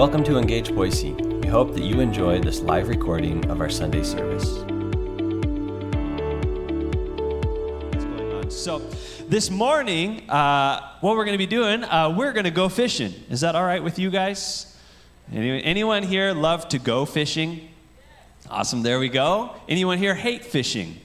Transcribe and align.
Welcome 0.00 0.24
to 0.24 0.38
Engage 0.38 0.74
Boise. 0.74 1.12
We 1.12 1.46
hope 1.46 1.74
that 1.74 1.82
you 1.82 2.00
enjoy 2.00 2.40
this 2.40 2.60
live 2.60 2.88
recording 2.88 3.44
of 3.50 3.60
our 3.60 3.68
Sunday 3.68 4.02
service. 4.02 4.46
What's 7.90 8.04
going 8.06 8.32
on? 8.32 8.50
So, 8.50 8.78
this 9.28 9.50
morning, 9.50 10.30
uh, 10.30 10.96
what 11.02 11.16
we're 11.18 11.26
going 11.26 11.34
to 11.34 11.38
be 11.38 11.44
doing, 11.44 11.84
uh, 11.84 12.14
we're 12.16 12.32
going 12.32 12.44
to 12.44 12.50
go 12.50 12.70
fishing. 12.70 13.12
Is 13.28 13.42
that 13.42 13.54
all 13.54 13.62
right 13.62 13.84
with 13.84 13.98
you 13.98 14.08
guys? 14.08 14.74
Any, 15.30 15.62
anyone 15.62 16.02
here 16.02 16.32
love 16.32 16.66
to 16.70 16.78
go 16.78 17.04
fishing? 17.04 17.68
Awesome, 18.48 18.82
there 18.82 19.00
we 19.00 19.10
go. 19.10 19.54
Anyone 19.68 19.98
here 19.98 20.14
hate 20.14 20.46
fishing? 20.46 20.96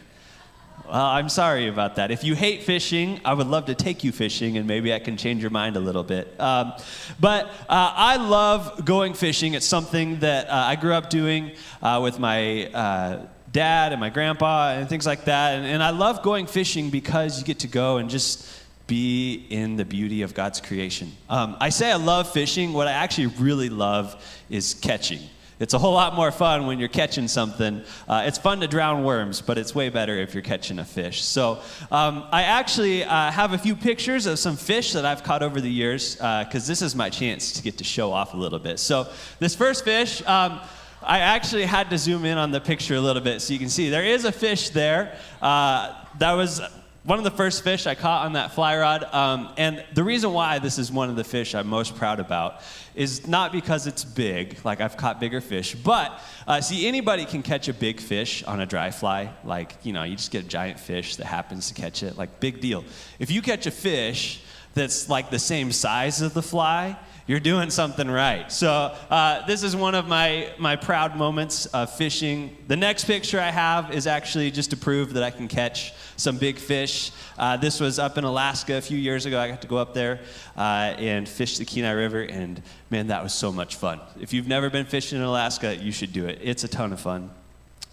Well, 0.88 1.04
I'm 1.04 1.30
sorry 1.30 1.68
about 1.68 1.96
that. 1.96 2.12
If 2.12 2.24
you 2.24 2.36
hate 2.36 2.64
fishing, 2.64 3.20
I 3.26 3.34
would 3.34 3.48
love 3.48 3.66
to 3.66 3.76
take 3.76 4.04
you 4.04 4.12
fishing 4.12 4.58
and 4.58 4.68
maybe 4.68 4.94
I 4.94 5.00
can 5.00 5.18
change 5.18 5.42
your 5.42 5.50
mind 5.50 5.78
a 5.78 5.80
little 5.80 6.04
bit. 6.04 6.40
Um, 6.40 6.74
but 7.20 7.48
uh, 7.68 7.94
I 7.96 8.18
love 8.18 8.86
going 8.86 9.14
fishing. 9.14 9.56
It's 9.56 9.66
something 9.66 10.20
that 10.20 10.48
uh, 10.48 10.54
I 10.54 10.76
grew 10.76 10.94
up 10.94 11.10
doing 11.10 11.54
uh, 11.82 12.00
with 12.04 12.20
my 12.20 12.68
uh, 12.68 13.26
dad 13.52 13.94
and 13.94 14.00
my 14.00 14.10
grandpa 14.10 14.74
and 14.74 14.88
things 14.88 15.08
like 15.08 15.26
that. 15.26 15.56
And, 15.56 15.66
and 15.66 15.82
I 15.82 15.90
love 15.90 16.22
going 16.22 16.46
fishing 16.46 16.92
because 16.92 17.40
you 17.40 17.46
get 17.46 17.60
to 17.60 17.68
go 17.68 17.98
and 17.98 18.10
just 18.10 18.48
be 18.86 19.48
in 19.50 19.78
the 19.78 19.86
beauty 19.86 20.22
of 20.22 20.34
God's 20.34 20.62
creation. 20.62 21.12
Um, 21.30 21.58
I 21.60 21.70
say 21.70 21.92
I 21.92 21.96
love 21.96 22.32
fishing. 22.32 22.74
What 22.74 22.88
I 22.88 22.92
actually 22.92 23.28
really 23.28 23.70
love 23.70 24.24
is 24.50 24.76
catching. 24.76 25.22
It's 25.58 25.74
a 25.74 25.80
whole 25.80 25.94
lot 25.94 26.16
more 26.16 26.32
fun 26.32 26.68
when 26.68 26.80
you're 26.80 26.90
catching 26.90 27.30
something. 27.30 27.82
Uh, 28.10 28.24
it's 28.26 28.38
fun 28.38 28.60
to 28.60 28.68
drown 28.68 29.06
worms, 29.06 29.40
but 29.40 29.58
it's 29.58 29.74
way 29.74 29.88
better 29.88 30.18
if 30.18 30.34
you're 30.34 30.44
catching 30.44 30.80
a 30.80 30.86
fish. 30.86 31.24
So, 31.24 31.60
um, 31.92 32.26
I 32.32 32.44
actually 32.44 33.06
uh, 33.06 33.32
have 33.32 33.54
a 33.54 33.58
few 33.58 33.74
pictures 33.74 34.26
of 34.26 34.38
some 34.38 34.58
fish 34.58 34.92
that 34.94 35.06
I've 35.06 35.24
caught 35.24 35.44
over 35.44 35.62
the 35.62 35.72
years 35.72 36.16
because 36.16 36.66
uh, 36.66 36.68
this 36.68 36.82
is 36.82 36.94
my 36.94 37.10
chance 37.10 37.54
to 37.54 37.64
get 37.64 37.78
to 37.78 37.86
show 37.86 38.12
off 38.12 38.34
a 38.34 38.38
little 38.38 38.60
bit. 38.60 38.80
So, 38.80 39.08
this 39.40 39.56
first 39.56 39.86
fish, 39.86 40.22
um, 40.28 40.60
I 41.02 41.20
actually 41.20 41.66
had 41.66 41.90
to 41.92 41.98
zoom 41.98 42.26
in 42.26 42.38
on 42.38 42.52
the 42.52 42.60
picture 42.60 42.96
a 42.96 43.02
little 43.02 43.22
bit 43.22 43.42
so 43.42 43.54
you 43.54 43.60
can 43.60 43.70
see 43.70 43.90
there 43.90 44.04
is 44.04 44.26
a 44.26 44.32
fish 44.32 44.70
there. 44.70 45.18
Uh, 45.42 45.94
that 46.20 46.34
was 46.34 46.62
one 47.06 47.20
of 47.20 47.24
the 47.24 47.32
first 47.32 47.64
fish 47.64 47.86
I 47.86 47.94
caught 47.94 48.26
on 48.26 48.34
that 48.34 48.54
fly 48.54 48.76
rod. 48.78 49.04
Um, 49.04 49.54
and 49.58 49.86
the 49.94 50.04
reason 50.04 50.34
why 50.34 50.58
this 50.58 50.80
is 50.80 50.92
one 50.92 51.12
of 51.12 51.16
the 51.16 51.24
fish 51.24 51.54
I'm 51.54 51.68
most 51.68 51.96
proud 51.96 52.20
about 52.20 52.62
is 52.96 53.28
not 53.28 53.52
because 53.52 53.86
it's 53.86 54.04
big, 54.04 54.58
like 54.66 54.82
I've 54.82 54.98
caught 54.98 55.20
bigger 55.20 55.40
fish, 55.40 55.76
but 55.76 56.20
uh, 56.48 56.62
see, 56.62 56.88
anybody 56.88 57.26
can 57.26 57.44
catch 57.44 57.68
a 57.68 57.74
big 57.74 58.00
fish 58.00 58.44
on 58.44 58.60
a 58.60 58.66
dry 58.66 58.90
fly. 58.90 59.32
Like, 59.44 59.76
you 59.84 59.94
know, 59.94 60.02
you 60.02 60.16
just 60.16 60.32
get 60.32 60.46
a 60.46 60.48
giant 60.48 60.80
fish 60.80 61.18
that 61.18 61.28
happens 61.28 61.68
to 61.68 61.76
catch 61.76 62.02
it. 62.02 62.18
Like, 62.18 62.40
big 62.40 62.60
deal. 62.60 62.84
If 63.20 63.30
you 63.30 63.44
catch 63.44 63.68
a 63.68 63.72
fish 63.72 64.42
that's 64.74 65.08
like 65.08 65.30
the 65.30 65.40
same 65.40 65.72
size 65.72 66.24
as 66.24 66.34
the 66.34 66.42
fly, 66.42 66.98
you're 67.28 67.40
doing 67.40 67.70
something 67.72 68.10
right. 68.10 68.52
So 68.52 68.96
uh, 69.10 69.46
this 69.48 69.64
is 69.64 69.76
one 69.76 69.96
of 69.96 70.08
my, 70.08 70.52
my 70.60 70.76
proud 70.76 71.16
moments 71.16 71.66
of 71.68 71.92
fishing. 71.92 72.56
The 72.68 72.76
next 72.76 73.06
picture 73.06 73.40
I 73.40 73.50
have 73.50 73.92
is 73.92 74.06
actually 74.06 74.52
just 74.52 74.70
to 74.70 74.78
prove 74.78 75.14
that 75.14 75.24
I 75.24 75.32
can 75.32 75.48
catch 75.48 75.94
some 76.18 76.38
big 76.38 76.60
fish. 76.60 77.12
Uh, 77.38 77.58
this 77.58 77.80
was 77.80 77.98
up 77.98 78.18
in 78.20 78.24
Alaska 78.24 78.76
a 78.76 78.82
few 78.82 78.98
years 78.98 79.26
ago. 79.26 79.40
I 79.40 79.48
got 79.48 79.62
to 79.62 79.68
go 79.68 79.78
up 79.78 79.94
there 79.94 80.20
uh, 80.56 80.94
and 81.00 81.28
fish 81.28 81.58
the 81.58 81.66
Kenai 81.66 81.92
River, 81.92 82.22
and 82.22 82.62
man, 82.90 83.08
that 83.08 83.24
was 83.24 83.34
so 83.34 83.52
much 83.52 83.76
fun. 83.76 84.00
If 84.20 84.32
you've 84.32 84.48
never 84.48 84.70
been 84.70 84.86
fishing 84.86 85.18
in 85.18 85.24
Alaska, 85.24 85.76
you 85.76 85.92
should 85.92 86.14
do 86.14 86.26
it. 86.28 86.40
It's 86.44 86.64
a 86.64 86.68
ton 86.68 86.94
of 86.94 87.00
fun 87.00 87.32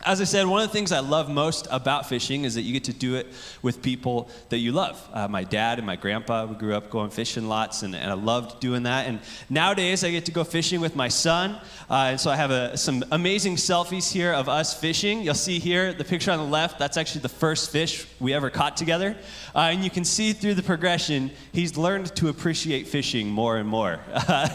as 0.05 0.20
I 0.20 0.25
said, 0.25 0.47
one 0.47 0.62
of 0.62 0.69
the 0.69 0.72
things 0.72 0.91
I 0.91 1.00
love 1.00 1.31
most 1.31 1.69
about 1.70 2.08
fishing 2.08 2.45
is 2.45 2.55
that 2.55 2.62
you 2.62 2.72
get 2.72 2.84
to 2.84 2.92
do 2.92 3.14
it 3.14 3.28
with 3.62 3.83
people 3.83 4.28
that 4.48 4.58
you 4.58 4.72
love. 4.72 5.00
Uh, 5.12 5.28
my 5.28 5.45
dad 5.45 5.78
and 5.78 5.86
my 5.86 5.97
grandpa, 5.97 6.45
we 6.45 6.56
grew 6.56 6.75
up 6.75 6.91
going 6.91 7.11
fishing 7.11 7.48
lots, 7.48 7.83
and, 7.83 7.95
and, 7.95 8.11
I 8.11 8.14
loved 8.14 8.61
doing 8.61 8.83
that. 8.83 9.06
And 9.06 9.20
nowadays, 9.48 10.03
I 10.03 10.11
get 10.11 10.25
to 10.27 10.33
go 10.33 10.45
fishing 10.45 10.80
with 10.80 10.97
my 10.97 11.08
son. 11.08 11.61
Uh, 11.89 12.08
and 12.11 12.20
so 12.20 12.30
I 12.30 12.36
have 12.36 12.50
a, 12.50 12.77
some 12.77 13.05
amazing 13.12 13.56
selfies 13.56 14.12
here 14.12 14.33
of 14.33 14.48
us 14.48 14.79
fishing. 14.79 15.23
You'll 15.23 15.35
see 15.35 15.58
here 15.58 15.92
the 15.92 16.05
picture 16.05 16.33
on 16.33 16.39
the 16.39 16.45
left, 16.45 16.79
that's 16.79 16.96
actually 16.96 17.23
the 17.23 17.29
first 17.29 17.70
fish 17.70 18.07
we 18.18 18.35
ever 18.35 18.51
caught 18.51 18.77
together. 18.77 19.17
Uh, 19.55 19.70
and 19.73 19.85
you 19.85 19.91
can 19.91 20.05
see 20.05 20.33
through 20.33 20.55
the 20.55 20.62
progression, 20.62 21.30
he's 21.52 21.77
learned 21.77 22.14
to 22.17 22.29
appreciate 22.29 22.89
fishing 22.89 23.29
more 23.29 23.57
and 23.57 23.68
more. 23.68 24.01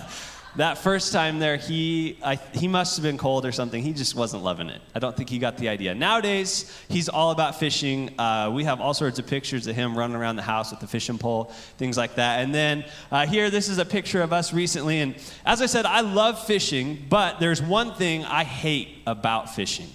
that 0.57 0.79
first 0.79 1.13
time 1.13 1.40
there, 1.40 1.57
he, 1.57 2.18
I, 2.23 2.35
he 2.53 2.68
must 2.68 2.97
have 2.97 3.03
been 3.03 3.18
cold 3.18 3.45
or 3.45 3.51
something. 3.51 3.81
He 3.81 3.94
just 3.94 4.16
wasn't 4.16 4.44
loving 4.44 4.69
it. 4.69 4.81
I 4.95 5.00
don't 5.00 5.16
think 5.16 5.29
he 5.29 5.38
got 5.38 5.57
the 5.57 5.69
idea. 5.69 5.94
Nowadays, 5.94 6.75
he's 6.90 7.09
all 7.09 7.31
about 7.31 7.59
fishing. 7.59 8.19
Uh, 8.19 8.51
we 8.53 8.63
have 8.63 8.81
all 8.81 8.94
sorts 8.94 9.19
of 9.19 9.28
pictures 9.28 9.68
of 9.68 9.75
him 9.75 9.97
running 9.97 10.18
around 10.18 10.35
the 10.35 10.41
house 10.41 10.72
with 10.72 10.79
the 10.79 10.88
fishing 10.88 11.18
pole, 11.18 11.45
things 11.78 11.95
like 11.95 12.16
that. 12.16 12.44
And 12.44 12.53
then 12.53 12.85
uh, 13.12 13.28
here, 13.28 13.50
this 13.50 13.69
is 13.69 13.78
a 13.78 13.85
picture 13.85 14.22
of 14.22 14.34
us 14.34 14.51
recently. 14.51 15.00
And 15.00 15.16
as 15.45 15.62
I 15.62 15.68
said, 15.68 15.85
I 15.85 16.01
love 16.01 16.44
fishing, 16.45 17.06
but 17.07 17.39
there's 17.39 17.62
one 17.62 17.94
thing 17.94 18.25
I 18.25 18.44
hate 18.44 18.89
about 19.06 19.53
fishing. 19.53 19.89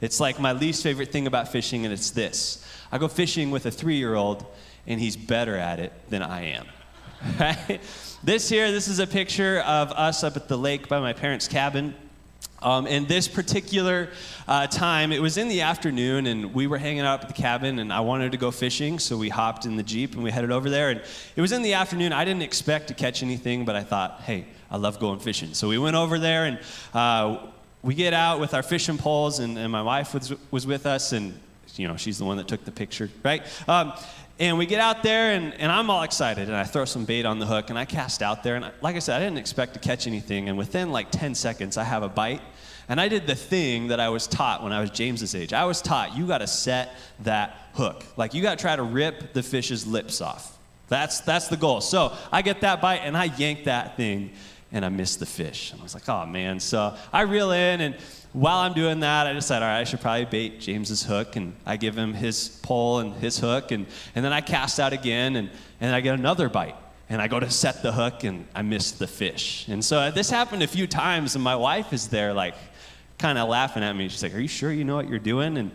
It's 0.00 0.20
like 0.20 0.38
my 0.38 0.52
least 0.52 0.82
favorite 0.82 1.10
thing 1.10 1.26
about 1.26 1.48
fishing, 1.48 1.84
and 1.84 1.92
it's 1.92 2.10
this 2.10 2.64
I 2.90 2.98
go 2.98 3.08
fishing 3.08 3.50
with 3.50 3.66
a 3.66 3.70
three 3.70 3.96
year 3.96 4.14
old, 4.14 4.44
and 4.86 5.00
he's 5.00 5.16
better 5.16 5.56
at 5.56 5.78
it 5.78 5.92
than 6.08 6.22
I 6.22 6.42
am. 6.42 6.66
Right? 7.38 7.80
This 8.22 8.48
here, 8.48 8.72
this 8.72 8.88
is 8.88 8.98
a 8.98 9.06
picture 9.06 9.60
of 9.60 9.92
us 9.92 10.24
up 10.24 10.36
at 10.36 10.48
the 10.48 10.58
lake 10.58 10.88
by 10.88 11.00
my 11.00 11.12
parents' 11.12 11.46
cabin. 11.46 11.94
Um, 12.60 12.88
and 12.88 13.06
this 13.06 13.28
particular 13.28 14.10
uh, 14.48 14.66
time, 14.66 15.12
it 15.12 15.22
was 15.22 15.36
in 15.36 15.48
the 15.48 15.60
afternoon, 15.60 16.26
and 16.26 16.52
we 16.52 16.66
were 16.66 16.78
hanging 16.78 17.02
out 17.02 17.22
at 17.22 17.28
the 17.28 17.34
cabin, 17.34 17.78
and 17.78 17.92
I 17.92 18.00
wanted 18.00 18.32
to 18.32 18.38
go 18.38 18.50
fishing, 18.50 18.98
so 18.98 19.16
we 19.16 19.28
hopped 19.28 19.64
in 19.64 19.76
the 19.76 19.84
Jeep 19.84 20.14
and 20.14 20.24
we 20.24 20.32
headed 20.32 20.50
over 20.50 20.68
there. 20.68 20.90
And 20.90 21.00
it 21.36 21.40
was 21.40 21.52
in 21.52 21.62
the 21.62 21.74
afternoon. 21.74 22.12
I 22.12 22.24
didn't 22.24 22.42
expect 22.42 22.88
to 22.88 22.94
catch 22.94 23.22
anything, 23.22 23.64
but 23.64 23.76
I 23.76 23.84
thought, 23.84 24.22
hey, 24.22 24.46
I 24.70 24.76
love 24.76 24.98
going 24.98 25.20
fishing. 25.20 25.54
So 25.54 25.68
we 25.68 25.78
went 25.78 25.94
over 25.94 26.18
there, 26.18 26.46
and 26.46 26.58
uh, 26.94 27.46
we 27.82 27.94
get 27.94 28.12
out 28.12 28.40
with 28.40 28.54
our 28.54 28.64
fishing 28.64 28.98
poles, 28.98 29.38
and, 29.38 29.56
and 29.56 29.70
my 29.70 29.82
wife 29.82 30.14
was, 30.14 30.34
was 30.50 30.66
with 30.66 30.86
us, 30.86 31.12
and 31.12 31.38
you 31.76 31.86
know, 31.86 31.96
she's 31.96 32.18
the 32.18 32.24
one 32.24 32.38
that 32.38 32.48
took 32.48 32.64
the 32.64 32.72
picture, 32.72 33.08
right? 33.24 33.42
Um, 33.68 33.92
and 34.38 34.56
we 34.56 34.66
get 34.66 34.80
out 34.80 35.02
there, 35.02 35.32
and, 35.32 35.52
and 35.54 35.72
I'm 35.72 35.90
all 35.90 36.02
excited, 36.02 36.48
and 36.48 36.56
I 36.56 36.64
throw 36.64 36.84
some 36.84 37.04
bait 37.04 37.26
on 37.26 37.38
the 37.38 37.46
hook, 37.46 37.70
and 37.70 37.78
I 37.78 37.84
cast 37.84 38.22
out 38.22 38.42
there. 38.42 38.54
And 38.54 38.64
I, 38.64 38.70
like 38.80 38.94
I 38.94 39.00
said, 39.00 39.20
I 39.20 39.24
didn't 39.24 39.38
expect 39.38 39.74
to 39.74 39.80
catch 39.80 40.06
anything. 40.06 40.48
And 40.48 40.56
within 40.56 40.92
like 40.92 41.10
10 41.10 41.34
seconds, 41.34 41.76
I 41.76 41.84
have 41.84 42.02
a 42.02 42.08
bite. 42.08 42.42
And 42.88 43.00
I 43.00 43.08
did 43.08 43.26
the 43.26 43.34
thing 43.34 43.88
that 43.88 44.00
I 44.00 44.08
was 44.08 44.26
taught 44.26 44.62
when 44.62 44.72
I 44.72 44.80
was 44.80 44.90
James's 44.90 45.34
age. 45.34 45.52
I 45.52 45.64
was 45.64 45.82
taught 45.82 46.16
you 46.16 46.26
got 46.26 46.38
to 46.38 46.46
set 46.46 46.94
that 47.20 47.56
hook. 47.74 48.02
Like 48.16 48.32
you 48.32 48.40
got 48.40 48.58
to 48.58 48.62
try 48.62 48.76
to 48.76 48.82
rip 48.82 49.34
the 49.34 49.42
fish's 49.42 49.86
lips 49.86 50.20
off. 50.20 50.56
That's, 50.88 51.20
that's 51.20 51.48
the 51.48 51.56
goal. 51.56 51.80
So 51.80 52.16
I 52.32 52.42
get 52.42 52.62
that 52.62 52.80
bite, 52.80 53.00
and 53.00 53.16
I 53.16 53.24
yank 53.24 53.64
that 53.64 53.96
thing, 53.96 54.30
and 54.72 54.84
I 54.84 54.88
miss 54.88 55.16
the 55.16 55.26
fish. 55.26 55.72
And 55.72 55.80
I 55.80 55.82
was 55.82 55.94
like, 55.94 56.08
oh 56.08 56.26
man. 56.26 56.60
So 56.60 56.94
I 57.12 57.22
reel 57.22 57.52
in, 57.52 57.80
and 57.80 57.96
while 58.32 58.58
I'm 58.58 58.74
doing 58.74 59.00
that, 59.00 59.26
I 59.26 59.32
decide, 59.32 59.62
all 59.62 59.68
right, 59.68 59.80
I 59.80 59.84
should 59.84 60.00
probably 60.00 60.26
bait 60.26 60.60
James's 60.60 61.02
hook, 61.02 61.36
and 61.36 61.54
I 61.64 61.76
give 61.76 61.96
him 61.96 62.12
his 62.12 62.60
pole 62.62 62.98
and 62.98 63.14
his 63.14 63.38
hook, 63.38 63.72
and, 63.72 63.86
and 64.14 64.24
then 64.24 64.32
I 64.32 64.40
cast 64.40 64.78
out 64.78 64.92
again, 64.92 65.36
and, 65.36 65.50
and 65.80 65.94
I 65.94 66.00
get 66.00 66.14
another 66.14 66.48
bite. 66.48 66.76
And 67.10 67.22
I 67.22 67.28
go 67.28 67.40
to 67.40 67.50
set 67.50 67.82
the 67.82 67.92
hook, 67.92 68.24
and 68.24 68.46
I 68.54 68.60
miss 68.60 68.92
the 68.92 69.06
fish. 69.06 69.66
And 69.68 69.82
so 69.82 69.98
uh, 69.98 70.10
this 70.10 70.28
happened 70.28 70.62
a 70.62 70.66
few 70.66 70.86
times, 70.86 71.34
and 71.36 71.42
my 71.42 71.56
wife 71.56 71.94
is 71.94 72.08
there, 72.08 72.34
like, 72.34 72.54
kind 73.16 73.38
of 73.38 73.48
laughing 73.48 73.82
at 73.82 73.96
me. 73.96 74.08
She's 74.08 74.22
like, 74.22 74.34
Are 74.34 74.40
you 74.40 74.48
sure 74.48 74.70
you 74.70 74.84
know 74.84 74.96
what 74.96 75.08
you're 75.08 75.18
doing? 75.18 75.56
And 75.56 75.70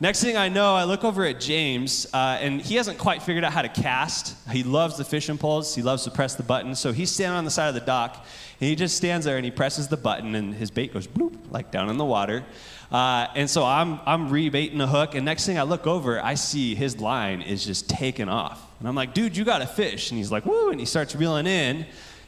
next 0.00 0.24
thing 0.24 0.36
I 0.36 0.48
know, 0.48 0.74
I 0.74 0.84
look 0.84 1.04
over 1.04 1.24
at 1.24 1.38
James, 1.40 2.06
uh, 2.12 2.38
and 2.40 2.60
he 2.60 2.76
hasn't 2.76 2.98
quite 2.98 3.22
figured 3.22 3.44
out 3.44 3.52
how 3.52 3.62
to 3.62 3.68
cast. 3.68 4.34
He 4.50 4.62
loves 4.62 4.96
the 4.96 5.04
fishing 5.04 5.38
poles, 5.38 5.74
he 5.74 5.82
loves 5.82 6.04
to 6.04 6.10
press 6.10 6.34
the 6.34 6.42
button. 6.42 6.74
So 6.74 6.92
he's 6.92 7.10
standing 7.10 7.36
on 7.36 7.44
the 7.44 7.50
side 7.50 7.68
of 7.68 7.74
the 7.74 7.80
dock, 7.80 8.16
and 8.60 8.68
he 8.68 8.74
just 8.74 8.96
stands 8.96 9.24
there 9.26 9.36
and 9.36 9.44
he 9.44 9.50
presses 9.50 9.88
the 9.88 9.96
button, 9.96 10.34
and 10.34 10.54
his 10.54 10.70
bait 10.70 10.92
goes 10.92 11.06
bloop, 11.06 11.36
like 11.50 11.70
down 11.70 11.90
in 11.90 11.98
the 11.98 12.04
water. 12.04 12.44
Uh, 12.90 13.28
and 13.36 13.48
so 13.48 13.64
I'm, 13.64 14.00
I'm 14.04 14.30
rebaiting 14.30 14.78
the 14.78 14.86
hook, 14.88 15.14
and 15.14 15.24
next 15.24 15.46
thing 15.46 15.58
I 15.58 15.62
look 15.62 15.86
over, 15.86 16.20
I 16.22 16.34
see 16.34 16.74
his 16.74 17.00
line 17.00 17.42
is 17.42 17.64
just 17.64 17.88
taken 17.88 18.28
off. 18.28 18.66
And 18.80 18.88
I'm 18.88 18.94
like, 18.94 19.14
dude, 19.14 19.36
you 19.36 19.44
got 19.44 19.62
a 19.62 19.66
fish. 19.66 20.10
And 20.10 20.18
he's 20.18 20.32
like, 20.32 20.46
woo, 20.46 20.70
and 20.70 20.80
he 20.80 20.86
starts 20.86 21.14
reeling 21.14 21.46
in. 21.46 21.86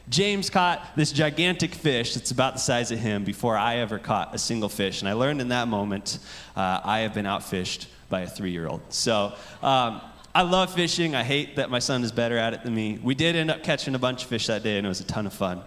James 0.09 0.49
caught 0.49 0.85
this 0.95 1.11
gigantic 1.11 1.73
fish 1.73 2.13
that's 2.13 2.31
about 2.31 2.53
the 2.53 2.59
size 2.59 2.91
of 2.91 2.99
him 2.99 3.23
before 3.23 3.55
I 3.55 3.77
ever 3.77 3.97
caught 3.97 4.35
a 4.35 4.37
single 4.37 4.69
fish. 4.69 5.01
And 5.01 5.07
I 5.07 5.13
learned 5.13 5.39
in 5.39 5.49
that 5.49 5.67
moment 5.67 6.19
uh, 6.55 6.81
I 6.83 6.99
have 6.99 7.13
been 7.13 7.25
outfished 7.25 7.87
by 8.09 8.21
a 8.21 8.27
three 8.27 8.51
year 8.51 8.67
old. 8.67 8.81
So 8.89 9.33
um, 9.61 10.01
I 10.35 10.41
love 10.41 10.73
fishing. 10.73 11.15
I 11.15 11.23
hate 11.23 11.55
that 11.55 11.69
my 11.69 11.79
son 11.79 12.03
is 12.03 12.11
better 12.11 12.37
at 12.37 12.53
it 12.53 12.63
than 12.63 12.75
me. 12.75 12.99
We 13.01 13.15
did 13.15 13.35
end 13.35 13.49
up 13.49 13.63
catching 13.63 13.95
a 13.95 13.99
bunch 13.99 14.23
of 14.23 14.29
fish 14.29 14.47
that 14.47 14.63
day, 14.63 14.77
and 14.77 14.85
it 14.85 14.89
was 14.89 14.99
a 14.99 15.05
ton 15.05 15.25
of 15.25 15.33
fun. 15.33 15.61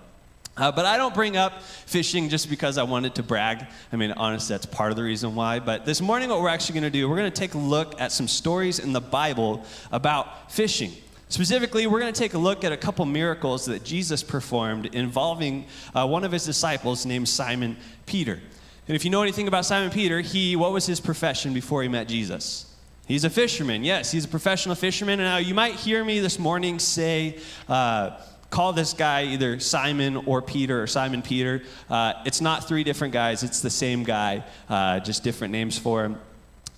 Uh, 0.57 0.73
but 0.73 0.87
I 0.87 0.97
don't 0.97 1.15
bring 1.15 1.37
up 1.37 1.63
fishing 1.63 2.29
just 2.29 2.49
because 2.49 2.79
I 2.79 2.83
wanted 2.83 3.15
to 3.17 3.23
brag. 3.23 3.67
I 3.93 3.97
mean, 3.97 4.13
honestly, 4.13 4.55
that's 4.55 4.67
part 4.67 4.91
of 4.91 4.97
the 4.97 5.03
reason 5.03 5.35
why. 5.35 5.61
But 5.61 5.85
this 5.85 6.01
morning, 6.01 6.31
what 6.31 6.41
we're 6.41 6.49
actually 6.49 6.81
going 6.81 6.93
to 6.93 6.99
do, 6.99 7.09
we're 7.09 7.17
going 7.17 7.31
to 7.31 7.41
take 7.41 7.55
a 7.55 7.59
look 7.59 8.01
at 8.01 8.11
some 8.11 8.27
stories 8.27 8.79
in 8.79 8.93
the 8.93 9.01
Bible 9.01 9.65
about 9.93 10.51
fishing. 10.51 10.93
Specifically, 11.29 11.87
we're 11.89 11.99
going 11.99 12.13
to 12.13 12.19
take 12.19 12.35
a 12.35 12.39
look 12.39 12.63
at 12.63 12.71
a 12.71 12.77
couple 12.77 13.05
miracles 13.05 13.65
that 13.67 13.83
Jesus 13.83 14.23
performed 14.23 14.87
involving 14.87 15.67
uh, 15.93 16.07
one 16.07 16.23
of 16.23 16.31
his 16.31 16.45
disciples 16.45 17.05
named 17.05 17.29
Simon 17.29 17.77
Peter. 18.07 18.41
And 18.87 18.95
if 18.95 19.05
you 19.05 19.11
know 19.11 19.23
anything 19.23 19.49
about 19.49 19.67
Simon 19.67 19.91
Peter, 19.91 20.21
he 20.21 20.55
what 20.55 20.73
was 20.73 20.87
his 20.87 21.01
profession 21.01 21.53
before 21.53 21.83
he 21.83 21.89
met 21.89 22.07
Jesus? 22.07 22.73
He's 23.09 23.25
a 23.25 23.31
fisherman. 23.31 23.83
Yes, 23.83 24.13
he's 24.13 24.25
a 24.25 24.29
professional 24.29 24.77
fisherman. 24.77 25.19
And 25.19 25.29
now 25.29 25.39
you 25.39 25.55
might 25.55 25.75
hear 25.75 26.05
me 26.05 26.21
this 26.21 26.39
morning 26.39 26.79
say. 26.79 27.39
Uh, 27.69 28.21
call 28.49 28.73
this 28.73 28.93
guy 28.93 29.25
either 29.25 29.59
Simon 29.59 30.17
or 30.17 30.41
Peter 30.41 30.81
or 30.81 30.87
Simon 30.87 31.21
Peter. 31.21 31.63
Uh, 31.91 32.15
it's 32.25 32.41
not 32.41 32.69
three 32.69 32.85
different 32.85 33.13
guys, 33.13 33.43
it's 33.43 33.61
the 33.61 33.71
same 33.71 34.05
guy, 34.05 34.45
uh, 34.69 35.01
just 35.01 35.25
different 35.25 35.53
names 35.53 35.79
for 35.79 36.05
him. 36.05 36.19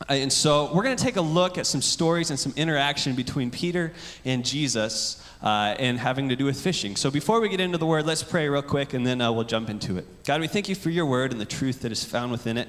Uh, 0.02 0.12
and 0.14 0.32
so 0.32 0.72
we're 0.72 0.82
going 0.82 0.96
to 0.96 1.02
take 1.02 1.16
a 1.16 1.20
look 1.20 1.58
at 1.58 1.66
some 1.66 1.82
stories 1.82 2.30
and 2.30 2.38
some 2.38 2.52
interaction 2.56 3.14
between 3.14 3.50
Peter 3.50 3.92
and 4.24 4.44
Jesus 4.44 5.24
uh, 5.42 5.74
and 5.78 5.98
having 5.98 6.28
to 6.28 6.36
do 6.36 6.44
with 6.44 6.60
fishing. 6.60 6.96
So 6.96 7.10
before 7.10 7.40
we 7.40 7.48
get 7.48 7.60
into 7.60 7.78
the 7.78 7.86
word, 7.86 8.06
let's 8.06 8.22
pray 8.22 8.48
real 8.48 8.62
quick 8.62 8.94
and 8.94 9.06
then 9.06 9.20
uh, 9.20 9.32
we'll 9.32 9.44
jump 9.44 9.68
into 9.70 9.96
it. 9.96 10.06
God, 10.24 10.40
we 10.40 10.46
thank 10.46 10.68
you 10.68 10.74
for 10.74 10.90
your 10.90 11.06
word 11.06 11.32
and 11.32 11.40
the 11.40 11.46
truth 11.46 11.80
that 11.82 11.92
is 11.92 12.04
found 12.04 12.30
within 12.30 12.56
it. 12.56 12.68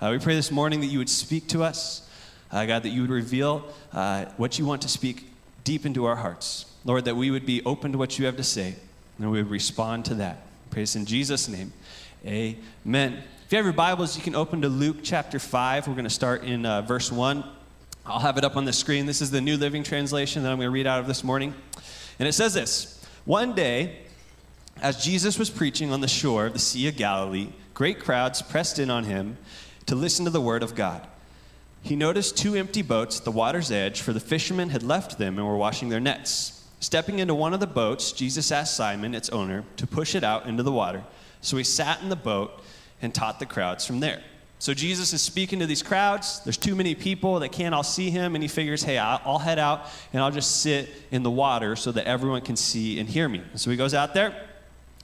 Uh, 0.00 0.10
we 0.12 0.18
pray 0.18 0.34
this 0.34 0.50
morning 0.50 0.80
that 0.80 0.86
you 0.86 0.98
would 0.98 1.10
speak 1.10 1.48
to 1.48 1.62
us, 1.62 2.08
uh, 2.52 2.64
God, 2.66 2.84
that 2.84 2.90
you 2.90 3.02
would 3.02 3.10
reveal 3.10 3.64
uh, 3.92 4.26
what 4.36 4.58
you 4.58 4.64
want 4.64 4.82
to 4.82 4.88
speak 4.88 5.28
deep 5.64 5.84
into 5.84 6.04
our 6.06 6.16
hearts. 6.16 6.66
Lord, 6.84 7.04
that 7.04 7.16
we 7.16 7.30
would 7.30 7.44
be 7.44 7.62
open 7.64 7.92
to 7.92 7.98
what 7.98 8.18
you 8.18 8.26
have 8.26 8.36
to 8.36 8.44
say 8.44 8.76
and 9.18 9.30
we 9.30 9.42
would 9.42 9.50
respond 9.50 10.04
to 10.06 10.14
that. 10.14 10.42
Praise 10.70 10.96
in 10.96 11.04
Jesus' 11.04 11.48
name. 11.48 11.72
Amen. 12.24 13.22
If 13.50 13.54
you 13.54 13.56
have 13.56 13.66
your 13.66 13.72
Bibles, 13.72 14.16
you 14.16 14.22
can 14.22 14.36
open 14.36 14.62
to 14.62 14.68
Luke 14.68 14.98
chapter 15.02 15.40
5. 15.40 15.88
We're 15.88 15.94
going 15.94 16.04
to 16.04 16.08
start 16.08 16.44
in 16.44 16.64
uh, 16.64 16.82
verse 16.82 17.10
1. 17.10 17.42
I'll 18.06 18.20
have 18.20 18.38
it 18.38 18.44
up 18.44 18.56
on 18.56 18.64
the 18.64 18.72
screen. 18.72 19.06
This 19.06 19.20
is 19.20 19.32
the 19.32 19.40
New 19.40 19.56
Living 19.56 19.82
Translation 19.82 20.44
that 20.44 20.52
I'm 20.52 20.58
going 20.58 20.68
to 20.68 20.70
read 20.70 20.86
out 20.86 21.00
of 21.00 21.08
this 21.08 21.24
morning. 21.24 21.52
And 22.20 22.28
it 22.28 22.32
says 22.32 22.54
this 22.54 23.04
One 23.24 23.52
day, 23.52 24.02
as 24.80 25.04
Jesus 25.04 25.36
was 25.36 25.50
preaching 25.50 25.90
on 25.90 26.00
the 26.00 26.06
shore 26.06 26.46
of 26.46 26.52
the 26.52 26.60
Sea 26.60 26.86
of 26.86 26.96
Galilee, 26.96 27.48
great 27.74 27.98
crowds 27.98 28.40
pressed 28.40 28.78
in 28.78 28.88
on 28.88 29.02
him 29.02 29.36
to 29.86 29.96
listen 29.96 30.24
to 30.26 30.30
the 30.30 30.40
word 30.40 30.62
of 30.62 30.76
God. 30.76 31.04
He 31.82 31.96
noticed 31.96 32.38
two 32.38 32.54
empty 32.54 32.82
boats 32.82 33.18
at 33.18 33.24
the 33.24 33.32
water's 33.32 33.72
edge, 33.72 34.00
for 34.00 34.12
the 34.12 34.20
fishermen 34.20 34.70
had 34.70 34.84
left 34.84 35.18
them 35.18 35.38
and 35.38 35.46
were 35.48 35.56
washing 35.56 35.88
their 35.88 35.98
nets. 35.98 36.64
Stepping 36.78 37.18
into 37.18 37.34
one 37.34 37.52
of 37.52 37.58
the 37.58 37.66
boats, 37.66 38.12
Jesus 38.12 38.52
asked 38.52 38.76
Simon, 38.76 39.12
its 39.12 39.28
owner, 39.30 39.64
to 39.76 39.88
push 39.88 40.14
it 40.14 40.22
out 40.22 40.46
into 40.46 40.62
the 40.62 40.70
water. 40.70 41.02
So 41.40 41.56
he 41.56 41.64
sat 41.64 42.00
in 42.00 42.10
the 42.10 42.16
boat 42.16 42.52
and 43.02 43.14
taught 43.14 43.38
the 43.38 43.46
crowds 43.46 43.86
from 43.86 44.00
there. 44.00 44.22
So 44.60 44.74
Jesus 44.74 45.14
is 45.14 45.22
speaking 45.22 45.60
to 45.60 45.66
these 45.66 45.82
crowds. 45.82 46.40
There's 46.44 46.58
too 46.58 46.74
many 46.74 46.94
people 46.94 47.40
that 47.40 47.50
can't 47.50 47.74
all 47.74 47.82
see 47.82 48.10
him, 48.10 48.34
and 48.34 48.44
he 48.44 48.48
figures, 48.48 48.82
hey, 48.82 48.98
I'll 48.98 49.38
head 49.38 49.58
out 49.58 49.86
and 50.12 50.22
I'll 50.22 50.30
just 50.30 50.60
sit 50.60 50.90
in 51.10 51.22
the 51.22 51.30
water 51.30 51.76
so 51.76 51.92
that 51.92 52.06
everyone 52.06 52.42
can 52.42 52.56
see 52.56 53.00
and 53.00 53.08
hear 53.08 53.26
me. 53.26 53.42
so 53.54 53.70
he 53.70 53.76
goes 53.76 53.94
out 53.94 54.12
there. 54.12 54.48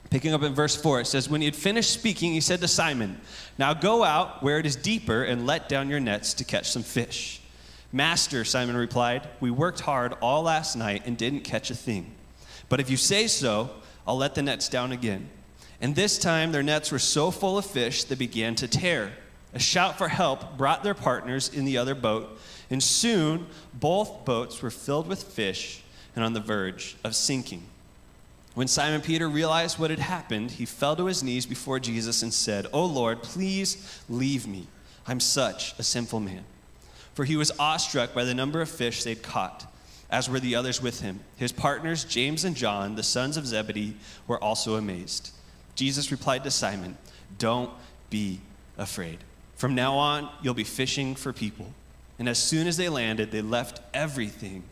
Picking 0.09 0.33
up 0.33 0.43
in 0.43 0.53
verse 0.53 0.75
4, 0.75 1.01
it 1.01 1.07
says, 1.07 1.27
When 1.27 1.41
he 1.41 1.45
had 1.45 1.55
finished 1.55 1.91
speaking, 1.91 2.33
he 2.33 2.39
said 2.39 2.61
to 2.61 2.67
Simon, 2.67 3.19
Now 3.57 3.73
go 3.73 4.03
out 4.03 4.41
where 4.41 4.59
it 4.59 4.65
is 4.65 4.75
deeper 4.75 5.23
and 5.23 5.45
let 5.45 5.67
down 5.67 5.89
your 5.89 5.99
nets 5.99 6.35
to 6.35 6.43
catch 6.43 6.69
some 6.69 6.83
fish. 6.83 7.41
Master, 7.91 8.45
Simon 8.45 8.77
replied, 8.77 9.27
We 9.39 9.51
worked 9.51 9.81
hard 9.81 10.13
all 10.21 10.43
last 10.43 10.75
night 10.75 11.03
and 11.05 11.17
didn't 11.17 11.41
catch 11.41 11.71
a 11.71 11.75
thing. 11.75 12.13
But 12.69 12.79
if 12.79 12.89
you 12.89 12.95
say 12.97 13.27
so, 13.27 13.71
I'll 14.05 14.17
let 14.17 14.35
the 14.35 14.43
nets 14.43 14.69
down 14.69 14.91
again. 14.91 15.29
And 15.79 15.95
this 15.95 16.17
time 16.17 16.51
their 16.51 16.63
nets 16.63 16.91
were 16.91 16.99
so 16.99 17.31
full 17.31 17.57
of 17.57 17.65
fish 17.65 18.03
they 18.03 18.15
began 18.15 18.55
to 18.55 18.67
tear. 18.67 19.13
A 19.53 19.59
shout 19.59 19.97
for 19.97 20.07
help 20.07 20.57
brought 20.57 20.83
their 20.83 20.93
partners 20.93 21.49
in 21.49 21.65
the 21.65 21.77
other 21.77 21.95
boat, 21.95 22.39
and 22.69 22.81
soon 22.81 23.47
both 23.73 24.25
boats 24.25 24.61
were 24.61 24.71
filled 24.71 25.07
with 25.07 25.23
fish 25.23 25.83
and 26.15 26.23
on 26.23 26.33
the 26.33 26.39
verge 26.39 26.97
of 27.03 27.15
sinking. 27.15 27.63
When 28.55 28.67
Simon 28.67 29.01
Peter 29.01 29.29
realized 29.29 29.77
what 29.77 29.91
had 29.91 29.99
happened, 29.99 30.49
he 30.51 30.65
fell 30.65 30.95
to 30.95 31.05
his 31.05 31.21
knees 31.21 31.45
before 31.45 31.79
Jesus 31.79 32.23
and 32.23 32.33
said, 32.33 32.65
Oh 32.73 32.85
Lord, 32.85 33.21
please 33.21 34.01
leave 34.09 34.47
me. 34.47 34.65
I'm 35.05 35.19
such 35.19 35.77
a 35.77 35.83
sinful 35.83 36.19
man. 36.21 36.43
For 37.13 37.23
he 37.23 37.35
was 37.35 37.51
awestruck 37.59 38.15
by 38.15 38.23
the 38.23 38.33
number 38.33 38.59
of 38.59 38.69
fish 38.69 39.03
they'd 39.03 39.21
caught, 39.21 39.71
as 40.09 40.27
were 40.27 40.39
the 40.39 40.55
others 40.55 40.81
with 40.81 41.01
him. 41.01 41.19
His 41.35 41.51
partners, 41.51 42.03
James 42.03 42.43
and 42.43 42.55
John, 42.55 42.95
the 42.95 43.03
sons 43.03 43.37
of 43.37 43.45
Zebedee, 43.45 43.95
were 44.27 44.43
also 44.43 44.75
amazed. 44.75 45.31
Jesus 45.77 46.11
replied 46.11 46.43
to 46.43 46.51
Simon, 46.51 46.97
Don't 47.37 47.69
be 48.09 48.41
afraid. 48.77 49.19
From 49.55 49.75
now 49.75 49.95
on, 49.95 50.29
you'll 50.41 50.55
be 50.55 50.63
fishing 50.63 51.15
for 51.15 51.31
people. 51.31 51.67
And 52.19 52.27
as 52.27 52.39
soon 52.39 52.67
as 52.67 52.77
they 52.77 52.89
landed, 52.89 53.31
they 53.31 53.41
left 53.41 53.79
everything 53.93 54.63